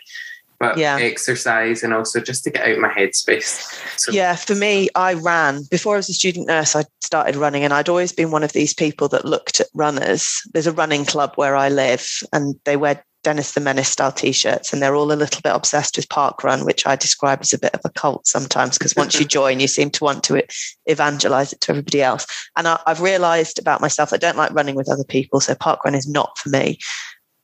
[0.58, 0.96] but yeah.
[0.96, 3.78] exercise and also just to get out my headspace.
[3.98, 4.12] So.
[4.12, 6.74] Yeah, for me, I ran before I was a student nurse.
[6.74, 10.42] I started running, and I'd always been one of these people that looked at runners.
[10.52, 14.72] There's a running club where I live, and they wear Dennis the Menace style t-shirts
[14.72, 17.58] and they're all a little bit obsessed with park run which I describe as a
[17.58, 20.42] bit of a cult sometimes because once you join you seem to want to
[20.86, 22.26] evangelize it to everybody else
[22.56, 25.84] and I, I've realized about myself I don't like running with other people so park
[25.84, 26.78] run is not for me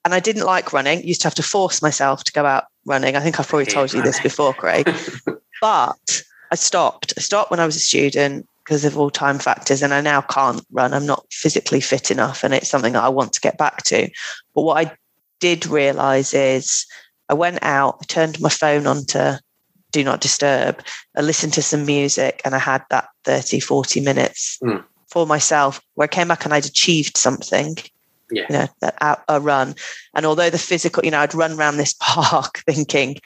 [0.04, 1.02] and I didn't like running.
[1.02, 3.16] Used to have to force myself to go out running.
[3.16, 4.92] I think I've probably told you this before Craig.
[5.60, 7.14] But I stopped.
[7.16, 9.82] I stopped when I was a student because of all time factors.
[9.82, 10.92] And I now can't run.
[10.92, 12.44] I'm not physically fit enough.
[12.44, 14.10] And it's something that I want to get back to.
[14.54, 14.92] But what I
[15.40, 16.84] did realize is
[17.30, 19.40] I went out, I turned my phone on to
[19.92, 20.82] do not disturb,
[21.16, 24.84] I listened to some music, and I had that 30, 40 minutes mm.
[25.08, 27.76] for myself where I came back and I'd achieved something.
[28.34, 28.46] Yeah.
[28.48, 29.74] You know, a run.
[30.14, 33.18] And although the physical, you know, I'd run around this park thinking,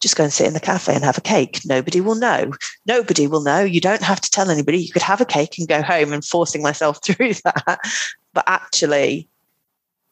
[0.00, 1.60] just go and sit in the cafe and have a cake.
[1.64, 2.52] Nobody will know.
[2.86, 3.60] Nobody will know.
[3.60, 4.78] You don't have to tell anybody.
[4.78, 7.78] You could have a cake and go home and forcing myself through that.
[8.32, 9.28] But actually,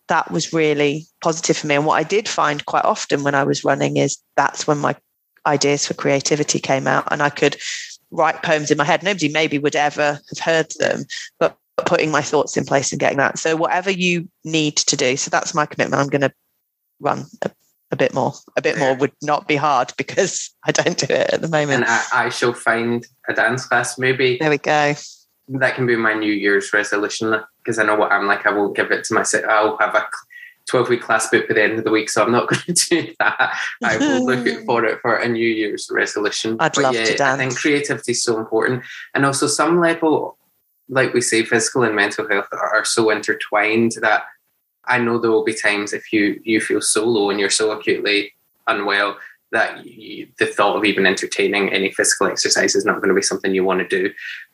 [0.08, 1.74] that was really positive for me.
[1.76, 4.96] And what I did find quite often when I was running is that's when my
[5.46, 7.56] ideas for creativity came out and I could
[8.10, 9.02] write poems in my head.
[9.02, 11.04] Nobody maybe would ever have heard them,
[11.38, 11.56] but
[11.86, 13.38] putting my thoughts in place and getting that.
[13.38, 15.16] So whatever you need to do.
[15.16, 16.00] So that's my commitment.
[16.00, 16.32] I'm going to
[17.00, 17.26] run
[17.90, 18.32] a bit more.
[18.56, 21.84] A bit more would not be hard because I don't do it at the moment.
[21.84, 23.98] And I, I shall find a dance class.
[23.98, 24.94] Maybe there we go.
[25.48, 28.46] That can be my New Year's resolution because I know what I'm like.
[28.46, 29.44] I won't give it to myself.
[29.48, 30.06] I'll have a
[30.68, 32.72] 12 week class book by the end of the week, so I'm not going to
[32.72, 33.58] do that.
[33.82, 36.56] I will look for it for a New Year's resolution.
[36.60, 37.34] I'd but love yeah, to dance.
[37.34, 38.84] I think creativity is so important.
[39.14, 40.37] And also, some level,
[40.88, 44.24] like we say, physical and mental health are, are so intertwined that
[44.84, 47.70] I know there will be times if you you feel so low and you're so
[47.70, 48.32] acutely
[48.66, 49.18] unwell
[49.52, 53.22] that you, the thought of even entertaining any physical exercise is not going to be
[53.22, 54.12] something you want to do.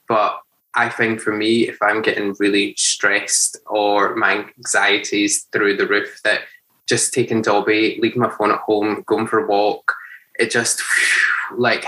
[0.08, 0.40] But
[0.74, 6.20] I find for me, if I'm getting really stressed or my anxieties through the roof,
[6.24, 6.40] that
[6.88, 9.94] just taking Dobby, leaving my phone at home, going for a walk,
[10.38, 10.82] it just
[11.56, 11.84] like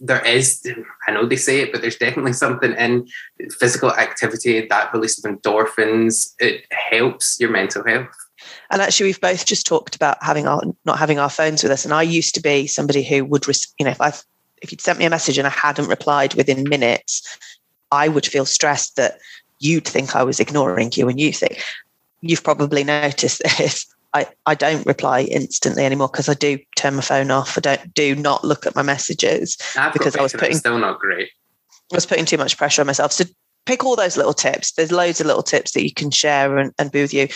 [0.00, 0.64] there is,
[1.06, 3.06] I know they say it, but there's definitely something in
[3.58, 8.08] physical activity, that release of endorphins, it helps your mental health.
[8.70, 11.84] And actually, we've both just talked about having our not having our phones with us.
[11.84, 13.46] And I used to be somebody who would,
[13.78, 14.12] you know, if I
[14.62, 17.38] if you'd sent me a message and I hadn't replied within minutes,
[17.90, 19.18] I would feel stressed that
[19.58, 21.62] you'd think I was ignoring you, and you think
[22.20, 23.86] you've probably noticed this.
[24.14, 27.58] I, I don't reply instantly anymore because I do turn my phone off.
[27.58, 30.98] I don't do not look at my messages I've because I was putting still not
[30.98, 31.30] great.
[31.92, 33.12] I was putting too much pressure on myself.
[33.12, 33.24] So
[33.66, 34.72] pick all those little tips.
[34.72, 37.28] There's loads of little tips that you can share and, and be with you.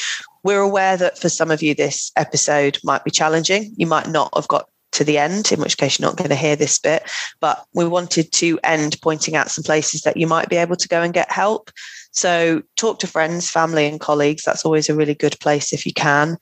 [0.45, 3.75] We're aware that for some of you this episode might be challenging.
[3.77, 6.37] You might not have got to the end, in which case you're not going to
[6.37, 7.03] hear this bit.
[7.41, 10.89] But we wanted to end pointing out some places that you might be able to
[10.89, 11.71] go and get help.
[12.13, 14.45] So talk to friends, family, and colleagues.
[14.45, 16.37] That's always a really good place if you can.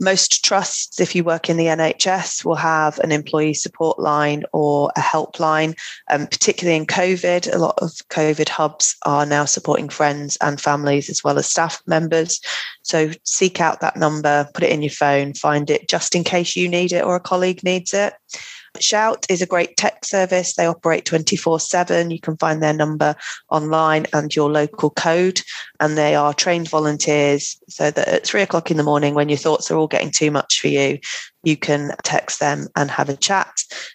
[0.00, 4.90] Most trusts, if you work in the NHS, will have an employee support line or
[4.96, 5.78] a helpline.
[6.10, 11.08] Um, particularly in COVID, a lot of COVID hubs are now supporting friends and families
[11.08, 12.40] as well as staff members.
[12.82, 16.56] So seek out that number, put it in your phone, find it just in case
[16.56, 18.14] you need it or a colleague needs it.
[18.80, 20.54] Shout is a great tech service.
[20.54, 22.10] They operate 24 7.
[22.10, 23.14] You can find their number
[23.50, 25.40] online and your local code.
[25.78, 29.38] And they are trained volunteers so that at three o'clock in the morning, when your
[29.38, 30.98] thoughts are all getting too much for you,
[31.42, 33.52] you can text them and have a chat.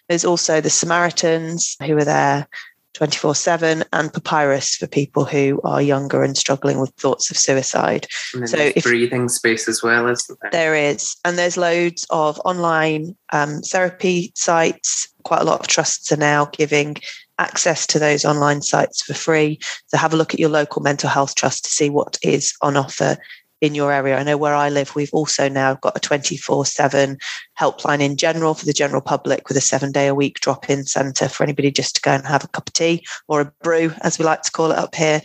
[0.08, 2.48] There's also the Samaritans who are there
[2.94, 8.06] 24 7 and papyrus for people who are younger and struggling with thoughts of suicide.
[8.46, 10.50] So if, breathing space as well isn't there?
[10.50, 11.16] There is.
[11.24, 15.08] And there's loads of online um, therapy sites.
[15.22, 16.96] Quite a lot of trusts are now giving
[17.38, 19.58] access to those online sites for free.
[19.86, 22.76] So have a look at your local mental health trust to see what is on
[22.76, 23.16] offer
[23.60, 24.16] in your area.
[24.16, 27.18] I know where I live, we've also now got a 24 7
[27.58, 30.84] helpline in general for the general public with a seven day a week drop in
[30.84, 33.92] centre for anybody just to go and have a cup of tea or a brew,
[34.02, 35.20] as we like to call it up here.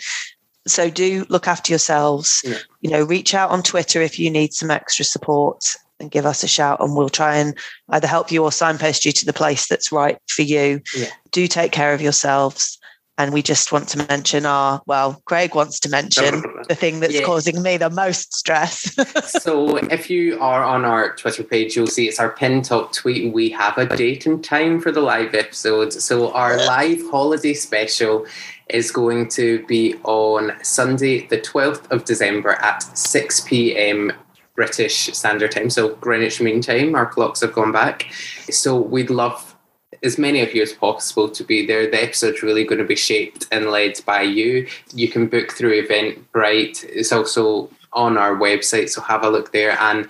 [0.66, 2.42] So do look after yourselves.
[2.44, 2.58] Yeah.
[2.82, 5.64] You know, reach out on Twitter if you need some extra support
[6.00, 7.58] and give us a shout and we'll try and
[7.90, 10.82] either help you or signpost you to the place that's right for you.
[10.96, 11.10] Yeah.
[11.32, 12.80] Do take care of yourselves
[13.18, 17.14] and we just want to mention our well greg wants to mention the thing that's
[17.14, 17.24] yeah.
[17.24, 18.96] causing me the most stress.
[19.44, 23.34] So if you are on our twitter page you'll see it's our pin top tweet.
[23.34, 25.94] We have a date and time for the live episode.
[25.94, 28.26] So our live holiday special
[28.70, 34.12] is going to be on sunday the 12th of december at 6 p.m
[34.56, 35.70] british standard time.
[35.70, 38.12] So greenwich mean time our clocks have gone back.
[38.50, 39.53] So we'd love
[40.02, 41.90] as many of you as possible to be there.
[41.90, 44.68] The episode's really going to be shaped and led by you.
[44.94, 46.84] You can book through Eventbrite.
[46.86, 49.78] It's also on our website, so have a look there.
[49.80, 50.08] And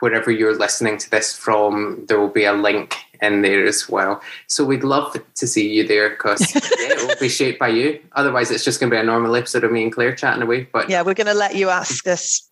[0.00, 4.20] wherever you're listening to this from, there will be a link in there as well.
[4.48, 8.00] So we'd love to see you there because yeah, it will be shaped by you.
[8.12, 10.68] Otherwise, it's just going to be a normal episode of me and Claire chatting away.
[10.72, 12.48] But yeah, we're going to let you ask us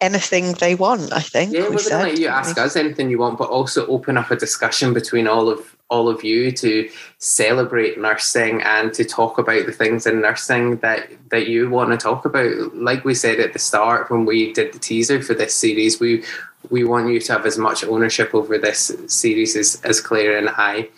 [0.00, 1.12] anything they want.
[1.12, 1.52] I think.
[1.52, 4.16] Yeah, we are going to let you ask us anything you want, but also open
[4.16, 6.88] up a discussion between all of all of you to
[7.18, 11.96] celebrate nursing and to talk about the things in nursing that that you want to
[11.96, 12.74] talk about.
[12.74, 16.24] Like we said at the start when we did the teaser for this series we
[16.68, 20.50] we want you to have as much ownership over this series as, as claire and
[20.50, 20.88] i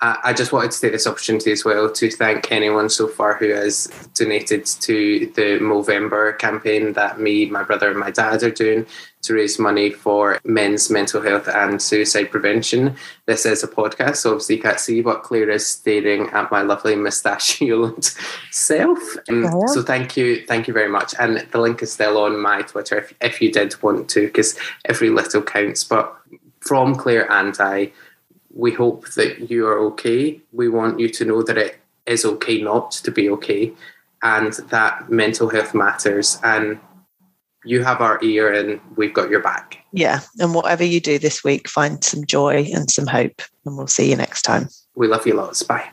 [0.00, 3.48] I just wanted to take this opportunity as well to thank anyone so far who
[3.48, 8.86] has donated to the Movember campaign that me, my brother, and my dad are doing
[9.22, 12.94] to raise money for men's mental health and suicide prevention.
[13.26, 16.62] This is a podcast, so obviously you can't see, what Claire is staring at my
[16.62, 18.04] lovely mustachioed
[18.52, 19.00] self.
[19.28, 21.12] Um, so thank you, thank you very much.
[21.18, 24.56] And the link is still on my Twitter if, if you did want to, because
[24.84, 25.82] every little counts.
[25.82, 26.16] But
[26.60, 27.90] from Claire and I,
[28.58, 30.40] we hope that you are okay.
[30.52, 33.72] We want you to know that it is okay not to be okay
[34.22, 36.40] and that mental health matters.
[36.42, 36.80] And
[37.64, 39.78] you have our ear and we've got your back.
[39.92, 40.20] Yeah.
[40.40, 43.42] And whatever you do this week, find some joy and some hope.
[43.64, 44.68] And we'll see you next time.
[44.96, 45.62] We love you lots.
[45.62, 45.90] Bye.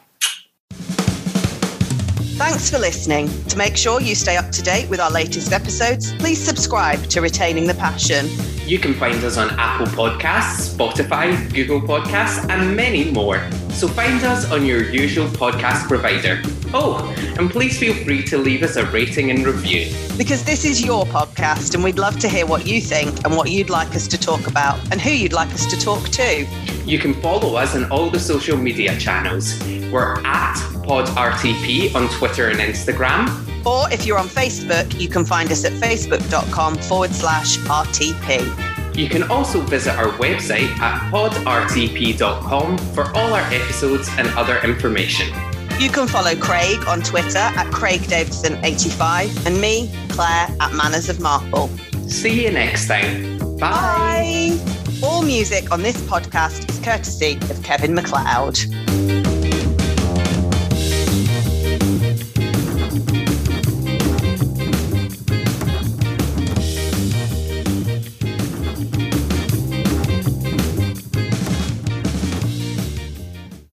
[2.36, 3.30] Thanks for listening.
[3.46, 7.22] To make sure you stay up to date with our latest episodes, please subscribe to
[7.22, 8.28] Retaining the Passion.
[8.68, 13.50] You can find us on Apple Podcasts, Spotify, Google Podcasts, and many more.
[13.70, 16.42] So find us on your usual podcast provider.
[16.78, 19.86] Oh, and please feel free to leave us a rating and review.
[20.18, 23.50] Because this is your podcast, and we'd love to hear what you think and what
[23.50, 26.46] you'd like us to talk about and who you'd like us to talk to.
[26.86, 29.58] You can follow us on all the social media channels.
[29.90, 33.30] We're at PodRTP on Twitter and Instagram.
[33.66, 38.98] Or if you're on Facebook, you can find us at facebook.com forward slash RTP.
[38.98, 45.34] You can also visit our website at podrtp.com for all our episodes and other information.
[45.80, 51.68] You can follow Craig on Twitter at CraigDavison85 and me, Claire, at Manners of Marple.
[52.08, 53.38] See you next time.
[53.58, 54.56] Bye.
[54.58, 54.58] Bye.
[55.04, 59.25] All music on this podcast is courtesy of Kevin MacLeod.